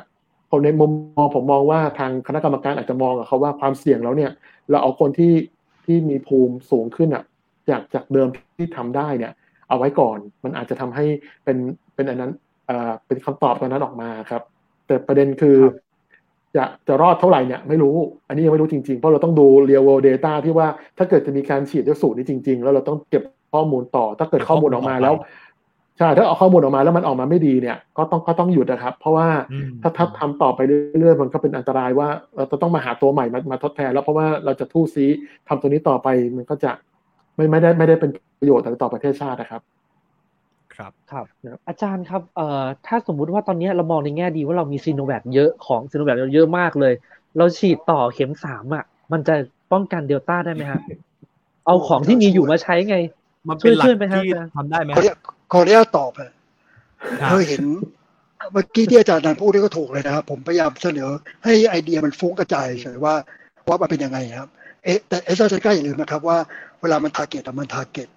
[0.50, 4.32] ผมในมุมมองผมมองว่าทางคณะกรรมการอาจจะมองกับเขาว่าความเสี่ยงแล้วเนี่ย
[4.70, 5.34] เราเอาคนที่
[5.86, 7.24] ที่มีภูมิสูงขึ้นอะ
[7.70, 8.28] จากจากเดิม
[8.58, 9.34] ที่ทำได้เนี่ย
[9.70, 11.06] เอาไว้ก่อน มันอาจจะทำให้
[11.44, 11.58] เป็น
[11.96, 12.32] เป็นอันนั้น
[12.68, 14.42] เอ่อเป็นคำตอบตอนนั้นออกมาครับ
[14.88, 15.58] แต่ประเด็นคือ
[16.56, 17.96] จะจะรอดเท่าไหร่เนี่ยไม่รู้
[18.28, 25.16] อันนี้ยังไม่รู้จริงๆ เพราะเราต้องดู real world data ที่ว่าถ้าเกิดจะมีการฉีดด้วยสูตรนี้จริง ๆ แล้วเราต้องเก็บข้อมูลต่อ ถ้าเกิดข้อมูลออกมาแล้ว
[25.98, 30.60] ใช่ถ้าเอาข้อมูลออกมาแล้วมันออกมาไม่ดีเนี่ย ก็ต้องก็ต้องหยุดนะครับ เพราะว่าอืมถ้าถ้าทำต่อไป
[31.00, 35.06] เรื่อยๆมันก็เป็นอันตรายว่าเราจะต้องมาหาตัวใหม่มามาทดแทน แล้วเพราะว่าเราจะทู่ซี
[35.48, 36.72] ทำตัวนี้ต่อไปมันก็จะ
[37.36, 38.12] ไม่ไม่ได้ไม่ได้เป็น
[38.46, 39.62] ประโยชน์ต่อประเทศชาตินะครับ
[40.76, 41.26] ครับครับ
[41.68, 46.94] อาจารย์ครับเอ่อถ้าสมมุติว่าตอนนี้เรามองในแง่ดีว่าเรามีซีโนแวคเยอะของซีโนแวคเราเยอะมากเลย
[47.38, 49.36] เราฉีดต่อเข็มสามอะ มันจะ
[49.72, 50.80] ป้องกันเดลต้าได้ไหมฮะ
[51.66, 52.98] เอาของที่มีอยู่มาใช้ไง
[53.48, 55.18] มันเป็นหลักช่วยๆไหมฮะที่ทำได้ไหมขออนุญาต
[55.52, 56.32] ขออนุญาตตอบฮะ
[57.22, 57.64] ครับเคยเห็น
[58.54, 61.10] เมื่อกี้ที่อาจารย์อนันต์พูดนี่ก็ถูกเลยนะครับ ผมพยายามเสนอ
[61.44, 63.14] ให้ไอเดียมันฟุ้งกระจายเฉยว่า
[63.68, 64.50] ว่ามันเป็นยังไงครับ
[64.84, 66.38] เอะแต่แอสตราเซเนกาอย่าลืมนะครับว่า
[66.82, 68.08] เวลามัน target มัน target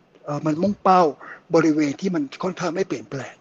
[0.46, 1.02] มันมุ่งเป้า
[1.54, 3.34] บริเวณที่มันค่อนข้างไม่เปลี่ยนแปลง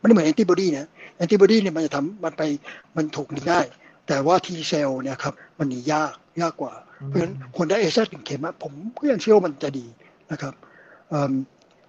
[0.00, 0.86] มันไม่เหมือนแอนติบอดีนะ
[1.16, 2.42] แอนติบอดีเนี่ยมันจะทำมันไป
[2.96, 3.66] มันถูกหนีง่าย
[4.08, 6.72] แต่ว่า T cell เนี่ยครับมันหนียากยากกว่า
[7.06, 9.86] เพราะฉะนั้นคนได้แอสตราหนึ่งเข็มอะผมก็ยังเชื่อว่ามันจะดี
[10.32, 10.54] นะครับ
[11.10, 11.32] เอิ่ม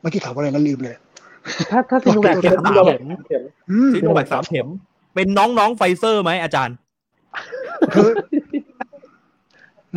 [0.02, 0.96] เมื่อกี้ถามว่าอะไรนะลืมเลย
[1.72, 2.86] ถ้าถ้าซีโนแวคเข็เข็มมเดียว
[3.28, 4.68] เข็มอืมซิโนแวคสามเข็ม
[5.16, 6.76] เป็นน้องๆไฟเซอร์ไหมอาจารย์
[7.94, 8.10] คือ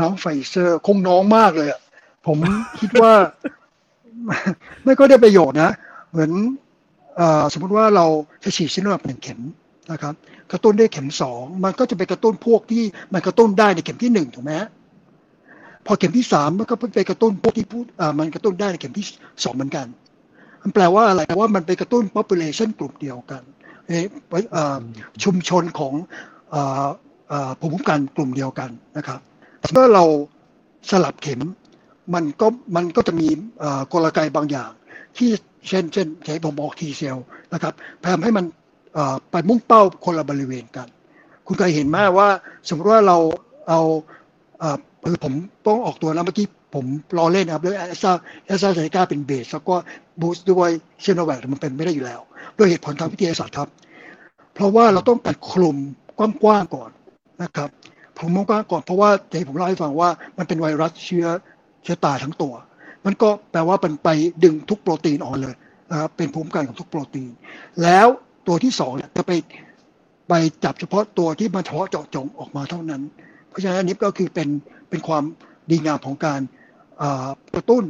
[0.00, 1.80] น้องไฟเซอร์คงน้องมากเลยอะ
[2.26, 2.38] ผม
[2.80, 3.12] คิดว่า
[4.85, 5.70] ไม่ก็ได้ประโยชน์นะ
[6.11, 6.31] เหมือน
[7.53, 8.07] สมมติว่าเรา
[8.45, 9.41] จะฉีดซิโนแวคหนึ่งเข็ม
[9.93, 10.14] นะครับ
[10.53, 14.53] กระตุ้นได้เข็มสองมันก็จะไปกระตุ้นพวกที่มันกระตุ้นได้ในเข็มที่หนึ่งถูกไหม
[15.87, 17.85] พอเข็มที่สามมันก็ไปกระตุ้นพวกที่พูด
[18.18, 19.07] มันกระตุ้นได้ในเข็มที่
[19.45, 19.87] สองเหมือนกัน
[20.62, 23.43] มันแปลว่าอะไรแปลว่ามันไปกระตุ้น population กลุ่มเดียวกัน
[25.25, 25.95] ชุมชนของ
[27.61, 29.20] ภูมิคุ้มกันกลุ่มเดียวกันนะครับ
[29.73, 30.05] เมื่อเรา
[30.91, 31.41] สลับเข็ม
[32.14, 32.46] มันก็
[32.76, 33.28] มันก็จะมี
[33.92, 34.70] กลไกบางอย่าง
[35.16, 35.30] ที่
[35.68, 37.16] เช่นเช่นใช้ผมบอก T cell
[37.53, 37.72] นะครับ
[38.03, 38.44] พยายามให้มัน
[39.30, 40.88] ไปมุ่งเป้าคนละบริเวณกัน
[41.46, 42.28] คุณเคยเห็นไหมว่า
[42.68, 43.16] สมมติว่าเรา
[43.68, 43.80] เอา
[45.05, 45.32] คือผม
[45.66, 46.84] ต้องออกตัวนะเมื่อกี้ผม
[47.18, 48.12] ล้อเล่นนะครับด้วยแอสตรา
[48.46, 49.74] แอสตราเซเนกาเป็น base แล้วก็
[50.20, 52.20] boost ด้วยซิโนแวคมันเป็นไม่ได้อยู่แล้ว
[52.59, 53.68] ด้วยเหตุผลทางวิทยาศาสตร์ครับ
[54.55, 55.76] เพราะว่าเราต้องการคลุม
[56.18, 56.90] กว้างๆก่อน
[57.42, 57.68] นะครับ
[58.18, 61.26] ผมมองกว้างก่อนเพราะว่าเดี๋ยวผมเล่าให้ฟังว่ามันเป็นไวรัสเชื้อ
[61.83, 62.55] เชื้อตายทั้งตัว
[63.05, 64.09] มันก็แปลว่ามันไป
[64.45, 65.55] ดึงทุกโปรตีนออกเลย
[65.91, 67.30] นะครับเป็นภูมิคุ้มกันของทุกโปรตีน
[67.83, 68.07] แล้ว
[68.47, 69.33] ตัวที่สองจะไป
[70.28, 73.03] ไปจับเฉพาะตัวที่มันเฉพาะเจาะจงออกมาเท่านั้น
[73.49, 74.49] เพราะฉะนั้นอันนี้ก็คือเป็น
[74.91, 75.24] เป็นความ
[75.70, 76.41] ดีงามของการ
[77.55, 77.85] กระตุ้น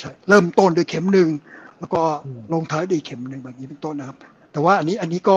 [0.00, 1.28] ใช่เริ่มต้นด้วยเข็มหนึ่ง
[1.78, 2.02] แล้วก็
[2.52, 4.16] ลงท้ายด้วยเข็มหนึ่งแบบนี้เป็นต้นนะครับ
[4.52, 5.36] แต่ว่าอันนี้อันนี้ก็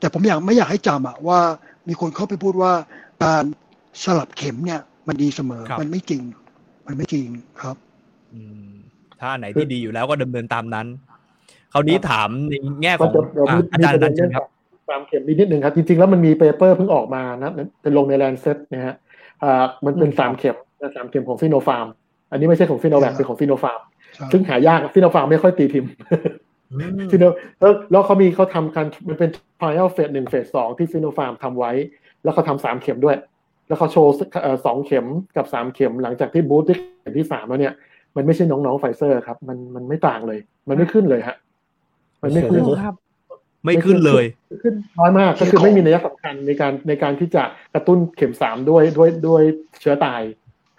[0.00, 1.40] แต่ผมอยากไม่อยากให้จำอะว่า
[1.88, 2.72] มีคนเข้าไปพูดว่า
[3.24, 3.44] การ
[4.02, 6.22] สลับเข็มเนี่ย มันดีเสมอ มันไม่จริง
[6.86, 7.26] มันไม่จริง
[7.60, 7.76] ครับ
[9.20, 10.86] ถ้าไหนที่ดีอยู่แล้วก็ดำเนินตามนั้น
[11.72, 13.12] คราวนี้ถามในแง่ของ
[13.72, 14.46] อาจารย์อนันต์เชิญครับ
[14.90, 17.52] ตามเข็มนิดนึงครับ จริงๆ แล้วมันมี paper เพิ่งออกมานะ
[17.82, 18.94] เป็นลงใน Lancet นะฮะ
[19.84, 20.56] มันเป็นสามเข็ม
[20.96, 21.86] สามเข็มของซิโนฟาร์ม
[22.30, 23.80] อันนี้ไม่ใช่ของซิโนแวคเป็นของซิโนฟาร์ม
[24.32, 25.90] ซึ่งหายากซิโนฟาร์มไม่ค่อยตีพิมพ์
[27.10, 27.24] ซิโน
[27.90, 29.30] แล้วเขามีเขาทำกันมันเป็น
[29.60, 31.72] trial phase หนึ่ง phase สองที่ซิโนฟาร์มทำไว้
[32.22, 33.16] แล้วเขาทำสามเข็มด้วย
[33.68, 34.12] แล้วเขาโชว์
[34.64, 35.06] สองเข็ม
[35.36, 37.74] กับสามเข็มหลังจากที่ boost ที่เข็มที่สามแล้วเนี่ย
[38.16, 40.38] มันไม่ใช่น้องๆไฟเซอร์ครับ มันมันไม่ต่างเลย
[40.68, 41.36] มันไม่ขึ้นเลยฮะ
[42.22, 42.96] มันไม่ขึ้นครับ
[43.64, 44.24] ไม่ขึ้นเลย
[44.62, 47.42] ขึ้นน้อยมากก็คือไม่มีนัยสำคัญในการในการที่จะ
[47.74, 49.42] กระตุ้นเข็มสามด้วยด้วยด้วย
[49.80, 50.22] เชื้อตาย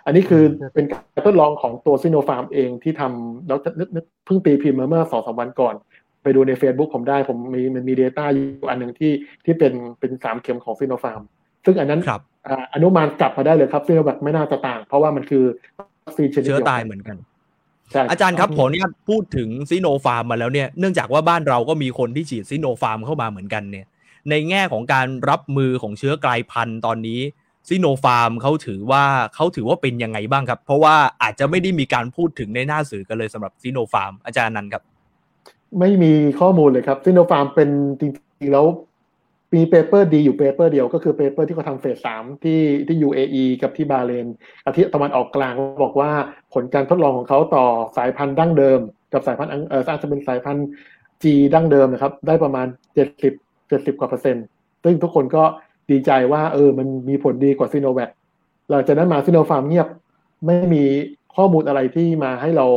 [0.05, 3.59] อันนี้คือเป็นการทดลองของตัวซิโนฟาร์มเองที่ทำแล้ว
[3.95, 5.75] นึกเพิ่งตีพิมพ์มาเมื่อสองสามวันก่อน
[6.23, 9.11] ไปดูใน Facebook ผมได้ผมมีมันมี Data อยู่อันหนึ่งที่
[9.45, 11.21] ที่เป็นเป็นสามเข็มของซิโนฟาร์ม
[11.65, 12.01] ซึ่งอันนั้น
[12.73, 15.43] อนุมานกลับมาได้เลยครับซิโนแวคไม่น่าจะต่าง เพราะว่ามันคือ
[16.05, 17.17] วัคซีนชนิดเชื้อตายเหมือนกัน
[18.11, 23.85] อาจารย์ครับผมเนี่ยพูดถึงซิโนฟาร์มมาแล้วเนี่ยเนื่องจากว่าบ้านเราก็มีคนที่ฉีดซิโนฟาร์มเข้ามาเหมือนกันเนี่ย
[24.29, 27.19] ในแง่ของการรับมือของเชื้อกลายพันธุ์ตอนนี้
[27.69, 29.03] ซิโนฟาร์มเขาถือว่า
[29.35, 34.83] เขาถือว่าเป็นยังไงบ้างครับ เพราะว่าอาจจะไม่ได้มีการพูดถึงในหน้าสื่อกันเลยสำหรับซิโนฟาร์มอาจารย์อนันต์ครับ
[35.79, 38.65] ไม่มีข้อมูลเลยครับซิโนฟาร์มเป็นจริงๆแล้ว
[39.55, 44.27] มี paper ดีอยู่ paper เดียวก็คือ paper ที่เขาทำ phase สามที่ที่ UAE กับที่บาห์เรน
[44.65, 46.11] อาทิตย์ตะวันออกกลางบอกว่า
[46.53, 47.65] ผลการทดลองของเขาต่อ
[47.97, 48.79] สายพันธุ์ดั้งเดิม
[49.13, 50.67] กับสายพันธุ์เอออาจจะเป็นสายพันธุ์
[51.23, 53.33] G ดั้งเดิมนะครับ ได้ประมาณเจ็ดสิบ
[53.69, 54.45] เจ็ดสิบกว่าเปอร์เซ็นต์
[54.83, 55.43] ซึ่งทุกคนก็
[55.91, 58.09] ดีใจว่าเออมันมีผลดีกว่าซิโนแวค
[58.69, 59.87] หลังจากนั้นมาซิโนฟาร์มเงียบ
[60.45, 60.83] ไม่มี
[61.35, 62.67] ข้อมูลอะไรที่มาให้เรา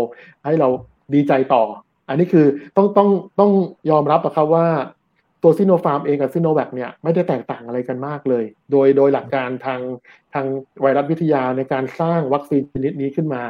[0.45, 0.69] ให้เรา
[1.15, 1.63] ดีใจต่อ
[2.09, 2.47] อันนี้คือ
[2.77, 3.09] ต้องต้อง
[3.39, 3.51] ต้อง
[3.91, 4.67] ยอมรับนะครับว่า
[5.43, 9.81] ตัวซิโนฟาร์มเองกับซิโนแวคเนี่ยไม่ได้แตกต่างอะไรกันมากเลย โดยโดยหลักการทาง
[10.35, 10.47] ทาง
[10.83, 13.43] ไวรัสวิทยาในการสร้างวัคซีนชนิดนี้ขึ้นมา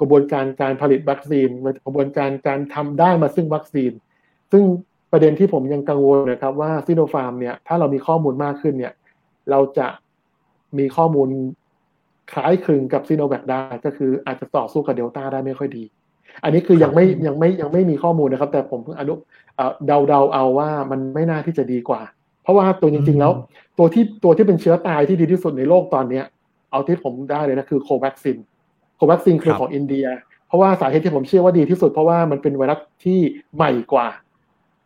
[0.00, 1.48] กระบวนการการผลิตวัคซีน
[1.84, 3.92] กระบวนการการทำได้มาซึ่งวัคซีน
[4.52, 4.62] ซึ่ง
[5.12, 8.94] ประเด็นที่ผมยังกังวลนะครับว่าซิโนฟาร์มเนี่ยถ้าเรามีข้อมูลมากขึ้นเนี่ย
[9.50, 9.88] เราจะ
[10.78, 11.28] มีข้อมูล
[12.32, 15.84] คล้ายคลึงกับซีโนแวคได้ก็คืออาจจะต่อสู้กับเดลต้าได้ไม่ค่อยดี
[16.42, 19.14] อันนี้คือยังไม่ยังไม่ยังไม่มีข้อมูลนะครับ แต่ผมเพิ่งอนุ
[19.86, 22.00] เดาเดาเอาว่ามันไม่น่าที่จะดีกว่า
[22.42, 23.32] เพราะว่าตัวจริง ๆ แล้ว
[23.78, 26.24] ตัวที่ตัวที่เป็นเชื้อตายที่ดีที่สุดในโลกตอนเนี้ย
[26.70, 28.36] เอาที่ผมได้เลยนะคือโควัคซิน
[28.96, 30.06] โควัคซินคือของอินเดีย
[30.48, 33.18] เพราะว่าสาเหตุที่ผมเชื่อว่าดีที่สุด เพราะว่ามันเป็นไวรัสที่
[33.56, 34.08] ใหม่กว่า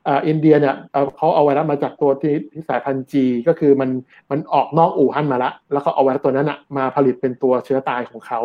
[0.06, 0.74] อ่าอินเดียเนี่ย
[1.16, 3.90] เขาเอาไวรัสมาจากตัวที่ที่สายพันธุ์จีก็คือมัน
[4.30, 8.40] มันออกนอกอู่ฮั่นมาละแล้วเขาเอาไวรัสตัวนั้นอะมาผลิตเป็นตัวเชื้อตายของเขา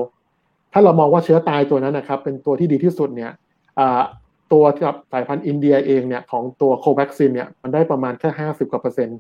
[0.74, 3.32] ถ้าเรามองว่าเชื้อตายตัวนั้นนะครับ เป็นตัวที่ดีที่สุดเนี่ย
[4.54, 9.20] ตัวกับสายพันธุ์อินเดียเองเนี่ยของตัวโควัคซินเนี่ยมันได้ประมาณแค่ห้าสิบกว่าเปอร์เซ็นต์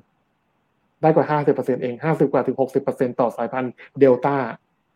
[1.01, 4.35] ได้กว่าห้าสิบเปอร์เซ็นต์เองห้าสิบกว่าถึงหกสิบเปอร์เซ็นต์ต่อสายพันธุ์เดลต้า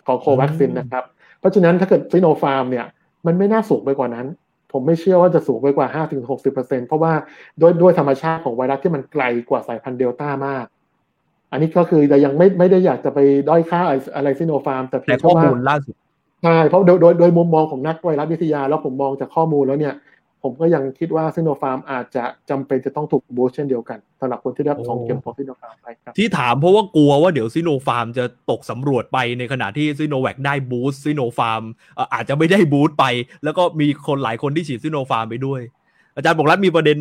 [0.07, 1.03] ของโควัคซินนะครับ
[1.39, 2.85] เพราะฉะนั้นถ้าเกิดซิโนฟาร์มเนี่ย
[3.25, 4.27] มันไม่น่าสูงไปกว่านั้น
[4.71, 7.13] ผมไม่เชื่อว่าจะสูงไปกว่าห้าถึงหกสิบเปอร์เซ็นเพราะว่า
[7.61, 10.65] ด้วยด้วยธรรมชาติของไวรัสที่มันไกลกว่าสายพันธุ์เดลต้ามาก
[11.51, 13.19] อันนี้ก็คือแต่ยังไม่ไม่ได้อยากจะไป
[13.49, 13.81] ด้อยค่า
[14.15, 15.95] อะไรซิโนฟาร์ม แต่เพียงแค่ว่าล่าสุด
[16.43, 19.93] ใช่เพราะโดยโดยโดยมุมมองของนักไวรัสวิทยา แล้วผมมองจากข้อมูลแล้วเนี่ย
[20.47, 31.61] ผผมก็ยังคิดว่าซิโนฟาร์มอาจจะจำเป็นจะต้องถูก boost เช่นเดียวกันสำหรับคนที่ได้รับสองเข็มของซิโนฟาร์มไปครับที่ถามเพราะว่ากลัวว่าเดี๋ยวซิโนฟาร์มจะตกสำรวจไปในขณะที่ซิโนแวคได้ boost ซิโนฟาร์ม
[31.95, 33.05] เอ่ออาจจะไม่ได้ boost ไป
[33.43, 35.61] แล้วก็มีคนหลายคนที่ฉีดซิโนฟาร์มไปด้วย
[36.15, 36.97] อาจารย์บอกรัฐมีประเด็น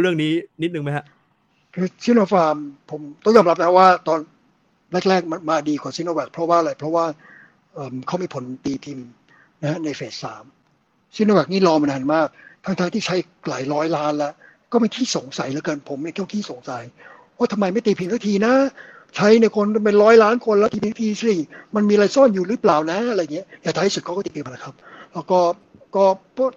[0.00, 0.32] เรื่องนี้
[0.62, 1.04] นิดนึงไหมฮะ
[1.74, 2.56] คือซิโนฟาร์ม
[2.90, 4.18] ผมต้องยอมรับนะว่าตอน
[5.08, 7.04] แรกๆมันมาดีกว่าซิโนแวคเพราะว่าอะไรเพราะว่า
[7.74, 9.08] เอิ่มเขามีผลตีพิมพ์
[9.62, 10.44] นะฮะใน phase สาม
[11.16, 12.28] ซิโนแวคนี่รอมานานมาก
[12.66, 13.16] ทั้งๆทที่ใช้
[13.48, 14.32] หลายร้อยล้านแล้ว
[14.72, 16.82] ก็เป็นที่สงสัยเหลือเกินผมเนี่ยเจ้าที่สงสัย
[17.38, 18.54] ว่าทำไมไม่ตีพิมพ์สักทีนะ
[19.16, 21.34] ใช้ในคนเป็นร้อยล้านคนแล้วตีพิมพ์ทีสิ
[21.74, 24.74] มันมีอะไรซ่อนอยู่หรือเปล่านะอะไรเงี้ยแต่ท้ายสุดเขาก็ตีพิมพ์นะครับ
[25.12, 25.40] แล้วก็
[25.96, 26.04] ก็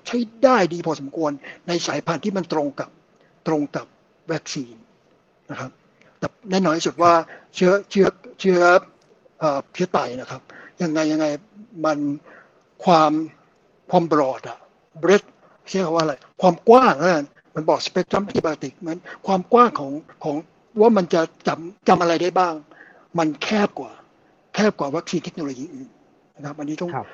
[0.07, 1.31] ใช้ได้ดีพอสมควร
[1.67, 2.89] ในสายพันธุ์ที่มันตรงกับ
[3.47, 3.85] ตรงกับ
[4.31, 4.75] วัคซีน
[5.51, 5.71] นะครับ
[6.19, 7.13] แต่แน่นอนที่สุดว่า
[7.55, 8.07] เชื้อเชื้อ
[8.39, 8.61] เชื้อ
[9.39, 10.41] เอ่อเชื้อไตนะครับ
[10.81, 11.25] ยังไงยังไง
[11.85, 11.99] มัน
[12.83, 13.11] ความ
[13.89, 14.57] ความบรอดอะ
[14.99, 15.23] เบรด
[15.69, 19.91] เรียกว่าอะไรความกว้างนั่นมันบอกสเปกตรัมที่บาติกมันความกว้างของ
[20.23, 20.35] ของ
[20.81, 22.53] ว่ามันจะจำจำอะไรได้บ้าง
[23.17, 23.91] มันแคบกว่า
[24.55, 25.89] แคบกว่าวัคซีนเทคโนโลยีอื่น
[26.35, 27.05] นะครับอันนี้ต้องครับ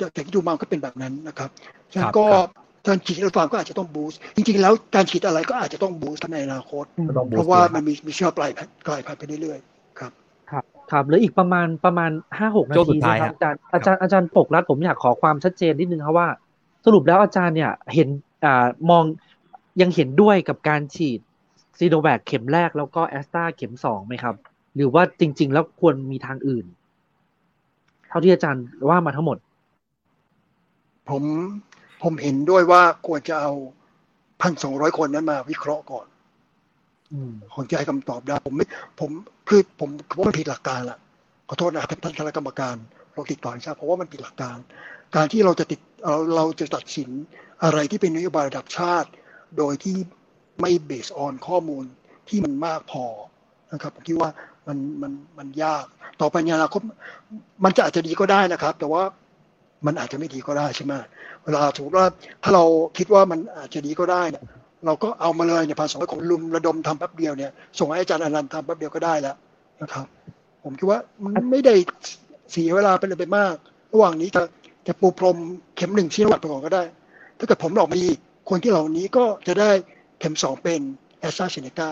[0.00, 1.50] จากที่ดูมาก็เป็นแบบนั้นนะครับ
[1.92, 2.46] ฉะนั้ครันบก็ครับ
[2.86, 10.12] การฉีดอินฟลูเอนก็อาจจะต้องบูสต์จริงๆ แล้วการฉีดอะไรก็อาจจะต้องบูสต์ในอนาคตก็ต้องเพราะว่ามันมีมีเชื้อกลายพันธุ์กลายพันธุ์ไปเรื่อยๆครับ
[10.50, 16.28] ครับครับเหลืออีกประมาณประมาณห้าหกนาช่วงสุทีดท้ายนะครับฮะอาจารย์อาจารย์อาจารย์ปกรัฐผมอยากขอความชัดเจนนิดนึงครับว่า
[16.86, 18.08] สรุปแล้วอาจารย์เนี่ยเห็น
[18.44, 19.04] อ่ามอง
[19.80, 21.20] ยังเห็นด้วยกับการฉีด
[21.78, 24.34] ซีโนแวคเข็มแรกแล้วก็แอสตราเข็มสองไหมครับ
[24.74, 26.66] หรือว่าจริง ๆ แล้วควรมีทางอื่น
[28.08, 29.38] เท่าที่อาจารย์ว่ามาทั้งหมด
[31.08, 31.22] ผม
[32.02, 33.52] ผมเห็นด้วยว่าควรจะเอา
[34.42, 36.06] พันสองร้อยคนนั้นมาวิเคราะห์ก่อน
[37.12, 38.66] อืมคงจะให้คำตอบได้ ผมไม่
[39.00, 39.10] ผม
[39.48, 40.98] คือผมผมว่ามันผิดหลักการละ
[41.48, 42.76] ขอโทษนะครับท่านคณะกรรมการ
[43.12, 44.56] โรคติดต่อแห่งชาติเพราะว่ามันผิดหลักการ
[45.16, 47.10] การที่เราจะติด เราเราจะตัดสิน
[47.64, 49.08] อะไรที่เป็นนโยบายระดับชาติ
[49.58, 49.96] โดยที่
[50.60, 51.84] ไม่เบสออนข้อมูล
[52.28, 53.04] ที่มันมากพอ
[53.72, 54.30] นะครับผมคิดว่า
[54.66, 55.84] มันมันมันยาก
[56.20, 56.80] ต่อไปในอนาคต
[57.64, 59.02] มันจะอาจจะดีก็ได้นะครับ แต่ว่า
[59.86, 60.92] มันอาจจะไม่ดีก็ได้ใช่ไหม
[61.44, 62.06] เวลาสมมติว่า
[62.42, 62.64] ถ้าเรา
[62.98, 64.44] คิดว่ามันอาจจะดีก็ได้เนี่ย
[64.86, 69.36] เราก็เอามาเลยเนี่ยพันสองร้อยคนลุมระดมทำแป๊บเดียวเนี่ยส่งให้อาจารย์อนันต์ทำแป๊บเดียวก็ได้แล้ว
[69.82, 70.06] นะครับ
[70.64, 71.74] ผมคิดว่ามันไม่ได้
[72.52, 73.54] เสียเวลาไปเลยไปมาก
[73.92, 74.42] ระหว่างนี้จะ
[74.86, 75.36] จะปูพรม
[75.76, 76.84] เข็มหนึ่งชี้วัดไปก่อนก็ได้
[77.38, 78.10] ถ้าเกิดผมออกมาดี
[78.48, 79.70] คนที่เหล่านี้ก็จะได้
[80.20, 80.80] เข็มสองเป็น
[81.20, 81.88] แอสตราเซเนกา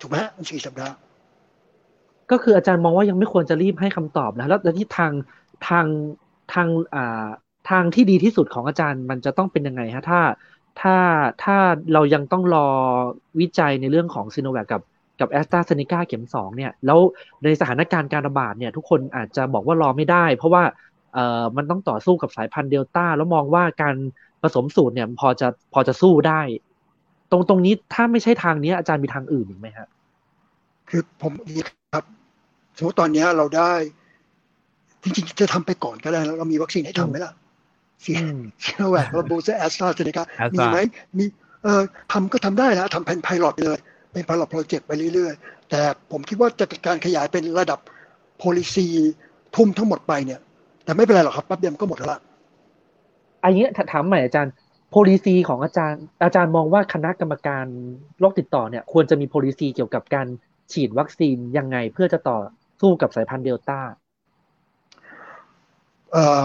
[0.00, 0.94] ถูกไหมฮะสี่สัปดาห์
[2.30, 5.12] ก็คืออาจารย์มองว่ายังไม่ควรจะรีบให้คำตอบนะแล้วที่ทาง
[5.68, 5.86] ทาง
[6.52, 7.28] ทางอ่า
[7.70, 10.20] ทางที่ดีที่สุดของอาจารย์มันจะต้องเป็นยังไงฮะถ้า
[10.80, 10.96] ถ้า
[11.44, 11.56] ถ้า
[11.92, 12.68] เรายังต้องรอ
[13.40, 14.82] วิจัยในเรื่องของซีโนแวคกับ
[15.20, 17.00] กับแอสตราเซเนกาเข็มสองเนี่ย แล้ว
[17.44, 20.62] ในสถานการณ์การระบาดเนี่ย ทุกคนอาจจะบอกว่ารอไม่ได้ เพราะว่า
[21.56, 23.96] มันต้องต่อสู้กับสายพันธุ์เดลต้าแล้วมองว่าการ
[24.42, 26.40] ผสมสูตรเนี่ยพอจะพอจะสู้ได้
[27.30, 29.88] ตรงตรงนี้ถ้าไม่ใช่ทางนี้อาจารย์มีทางอื่นอีกไหมฮะ
[30.88, 32.04] คือผมดีครับ
[32.76, 33.72] สมมติตอนเนี้ยเราได้
[35.02, 37.32] จริงๆจะทำไปก่อนก็ได้แล้วเรามีวัคซีนให้ทำไหมล่ะ
[38.04, 40.78] ซีอืมซีโนแวคเราบูสแอสตราเซเนกา Astra มีไหม
[41.18, 41.24] มี
[41.62, 41.82] เอ่อ
[42.12, 43.78] ทำก็ทำได้นะทำเป็น pilot ไปเลย
[44.12, 45.80] เป็น pilot project ไปเรื่อยๆ แต่
[46.10, 47.78] ผมคิดว่าจะการขยายเป็นระดับ
[48.42, 48.86] policy
[49.56, 50.40] ทุ่มทั้งหมดไปเนี่ย
[50.90, 52.20] แต่ไม่เป็นไรหรอกครับแป๊บเดียวมันก็หมดแล้วล่ะ
[53.44, 54.52] อันนี้ถถามใหม่อาจารย์
[54.94, 57.66] policy ของอาจารย์ อาจารย์มองว่าคณะกรรมการ
[58.20, 60.26] โรคติดต่อเนี่ย ควรจะมี policy เกี่ยวกับการ
[60.72, 62.38] ฉีดวัคซีนยังไงเพื่อจะต่อ
[62.80, 63.80] สู้กับสายพันธุ์เดลต้า
[66.12, 66.42] เอ่อ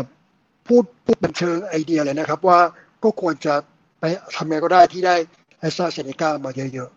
[0.68, 2.60] พูดพูดเป็นเชิงไอเดียเลยนะครับ ว่า
[3.04, 3.54] ก็ควรจะ
[4.00, 4.04] ไป
[4.36, 5.16] ทำยังไงก็ได้ที่ได้
[5.60, 6.89] แอสตราเซเนกามาเยอะ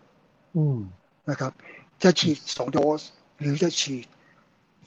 [0.57, 1.51] อืมๆนะครับ
[2.03, 3.01] จะฉีดสองโดส
[3.39, 4.05] หรือจะฉีด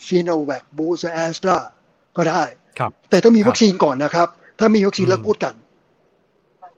[0.06, 1.58] ซิโนแวค boost แอสตรา
[2.16, 2.42] ก็ได้
[2.78, 5.54] ครับ แต่ต้องมีครับวัคซีนก่อนนะครับ ถ้ามีวัคซีนแล้วอืมพูดกัน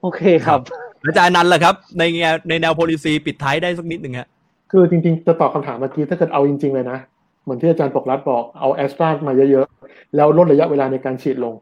[0.03, 0.61] โอเคครับ
[1.07, 4.29] อาจารย์นันท์ล่ะครับ ในแนวในแนว policy ปิดท้ายได้สักนิดหนึ่งฮะ
[4.73, 6.99] คือจริง ๆ จะตอบคำถามเมื่อกี้ถ้าเกิดเอาจริง ๆ เลยนะ
[7.43, 11.55] เหมือนที่อาจารย์ปกรัฐบอกเอาแอสตรามาเยอะๆ แล้วลดระยะเวลาในการฉีดลง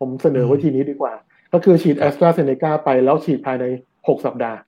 [0.00, 1.12] ผมเสนอวิธีนี้ดีกว่า
[1.52, 3.64] ก็คือฉีดแอสตราเซเนกาไปแล้วฉีดภายใน
[3.96, 4.58] 6สัปดาห์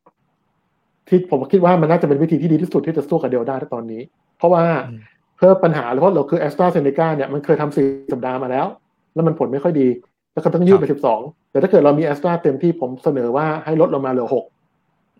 [1.09, 4.03] ที่ผมคิดว่ามันน่าจะเป็นวิธีที่ดีที่สุดที่จะสู้กับเดลต้าตอนนี้
[4.39, 8.67] เพราะว่าอืมเพื่อปัญหาเพราะเราคือแอสตราเซเนกาเนี่ยมันเคยทำสี่สัปดาห์มาแล้ว
[9.15, 9.89] แล้วมันผลไม่ค่อยดี
[10.33, 11.21] แล้วก็ต้องยืดไปสิบสอง
[11.51, 14.45] แต่ถ้าเกิดเรามีแอสตราเต็มที่ผมเสนอว่าให้ลดลงมาเหลือหก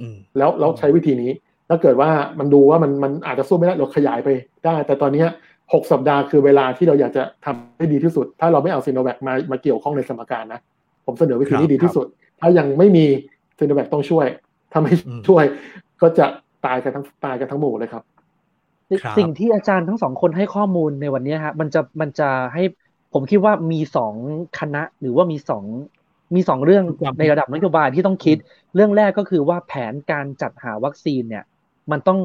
[0.01, 1.31] อืมแล้วเราใช้วิธีนี้
[1.69, 4.29] ถ้าเกิดว่ามันดูว่ามันมันอาจจะสู้ไม่ได้เราขยายไป
[4.65, 5.29] ได้ แต่ตอนเนี้ย
[5.73, 10.61] หกสัปดาห์คือเวลาที่เราอยากจะทำให้ดีที่สุด ถ้าเราไม่เอาซีโนแวคมามาเกี่ยวข้องในสมการนะ
[11.07, 12.07] ผมเสนอวิธีที่ดีที่สุด
[12.41, 13.05] ถ้ายังไม่มี
[13.59, 14.27] ซีโนแวคต้องช่วย
[14.73, 15.45] ถ้าไม่อืมช่วย
[16.03, 16.27] ก็จะ
[16.67, 18.12] ตายกันทั้งตายกันทั้งหมู่เลยครับครับ
[19.19, 22.63] สิ่งที่อาจารย์ทั้งสองคนให้ข้อมูลในวันนี้ฮะมันจะมันจะให้
[23.13, 24.15] ผมคิดว่ามีสอง
[24.59, 25.65] คณะหรือว่ามีสอง
[26.35, 26.85] มีสองเรื่อง
[27.19, 28.37] ในระดับนโยบายที่ต้องคิด
[28.75, 31.45] เรื่องแรกก็คือว่าแผนการจัดหาวัคซีนเนี่ย
[31.91, 32.19] มันต้อง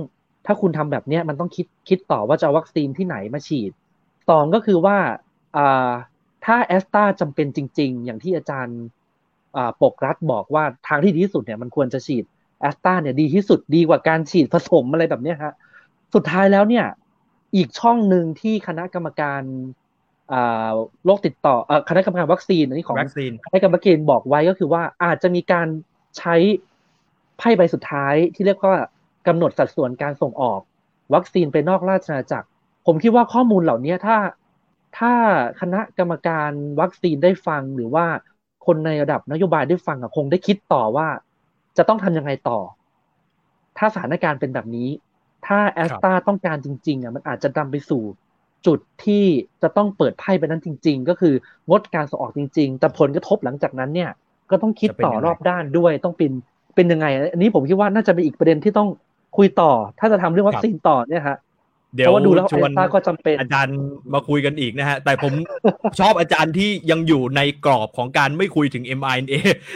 [0.46, 3.72] ถ้าคุณทำแบบเนี้ยมันต้องคิดคิดต่อว่าจะเอาวัคซีนที่ไหนมาฉีด
[4.30, 4.98] สองก็คือว่า
[5.58, 5.92] อ่า
[6.46, 8.80] ถ้าแอสตราจำเป็นจริง ๆ อย่างที่อาจารย์
[9.82, 12.24] ปกรัฐบอกว่าทางที่ดีที่สุดเนี่ยมันควรจะฉีด
[12.62, 15.54] แอสตราเนี่ยดีที่สุดดีกว่าการฉีดผสมอะไรแบบนี้ฮะ
[16.14, 16.86] สุดท้ายแล้วเนี่ย
[17.56, 19.42] อีกช่องหนึ่งที่คณะกรรมการ
[21.06, 21.56] โรคติดต่อ
[21.90, 22.98] คณะกรรมการวัคซีนอันนี้ของ
[23.46, 25.68] คณะกรรมการบอกไว้ก็คือว่าอาจจะมีการ
[26.18, 26.36] ใช้
[27.38, 28.78] ไพ่ใบสุดท้ายที่เรียกว่า
[29.28, 30.62] กำหนดสัดส่วนการส่งออก
[31.14, 32.48] วัคซีนไปนอกราชอาณาจักร
[32.86, 34.18] ผมคิดว่าข้อมูลเหล่านี้ถ้า
[34.98, 35.14] ถ้า
[35.62, 36.52] คณะกรรมการ
[36.82, 38.06] วัคซีนได้ฟังหรือว่า
[38.66, 41.08] คนในระดับนโยบายได้ฟังคงได้คิดต่อว่า
[41.78, 42.60] จะต้องทำยังไงต่อ
[43.78, 44.90] ถ้าสถานการณ์เป็นแบบนี้
[45.48, 48.04] ถ้าแอสตราต้องการจริงๆอะมันอาจจะนำไปสู่
[48.68, 49.26] จุดที่
[49.62, 51.34] จะต้องเปิดไพ่ไปนั้นจริง ๆ ก็คือ
[51.70, 54.12] งดการส่งออกจริง ๆ แต่ผลกระทบหลังจากนั้นเนี่ย
[54.50, 56.32] ก็ต้องคิดต่อรอบด้านด้วยต้องเป็น
[56.76, 58.90] เป็นยังไง อันนี้ผมคิดว่าน่าจะเป็นอีกประเด็นที่ต้อง
[59.38, 61.38] คุยต่อ ถ้าจะทำเรื่องวัคซีนต่อเนี่ยฮะ
[61.96, 63.78] เดี๋ยวดูแล้วชวนก็จำเป็นอาจารย์
[64.14, 65.34] มาคุยกันอีกนะฮะ แต่ผม
[66.00, 69.34] ชอบอาจารย์ที่ยังอยู่ในกรอบของการไม่คุยถึง mRNA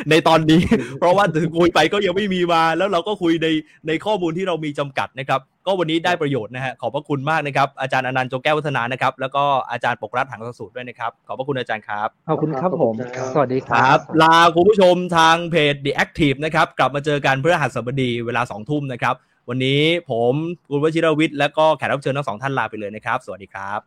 [0.10, 0.62] ในตอนนี้
[1.00, 3.48] เพราะว่าถึงคุยไปก็ยังไม่มีมา แล้วเราก็คุยใน
[3.88, 12.96] ในข้อมูลที่เรามีจำกัดนะครับ ก็วันนี้ได้ประโยชน์นะฮะขอบพระคุณมากนะครับอาจารย์อนันต์โจแก้ววัฒนานะครับ แล้วก็อาจารย์ปกรัฐหังสสูตรด้วยนะครับ ขอบพระคุณอาจารย์ครับขอบคุณครับผม
[13.34, 19.16] สวัสดีครับ ลาคุณผู้ชมทางเพจ The Active นะครับ กลับมาเจอกันเพื่อหัสบดีเวลา2ทุ่มนะครับ
[19.50, 19.82] วันนี้
[20.12, 20.34] ผม
[20.70, 23.80] คุณวชิรวิทย์และก็แขกรับเชิญทั้งสองท่านลาไปเลยนะครับ สวัสดีครับ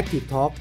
[0.00, 0.52] Active Talk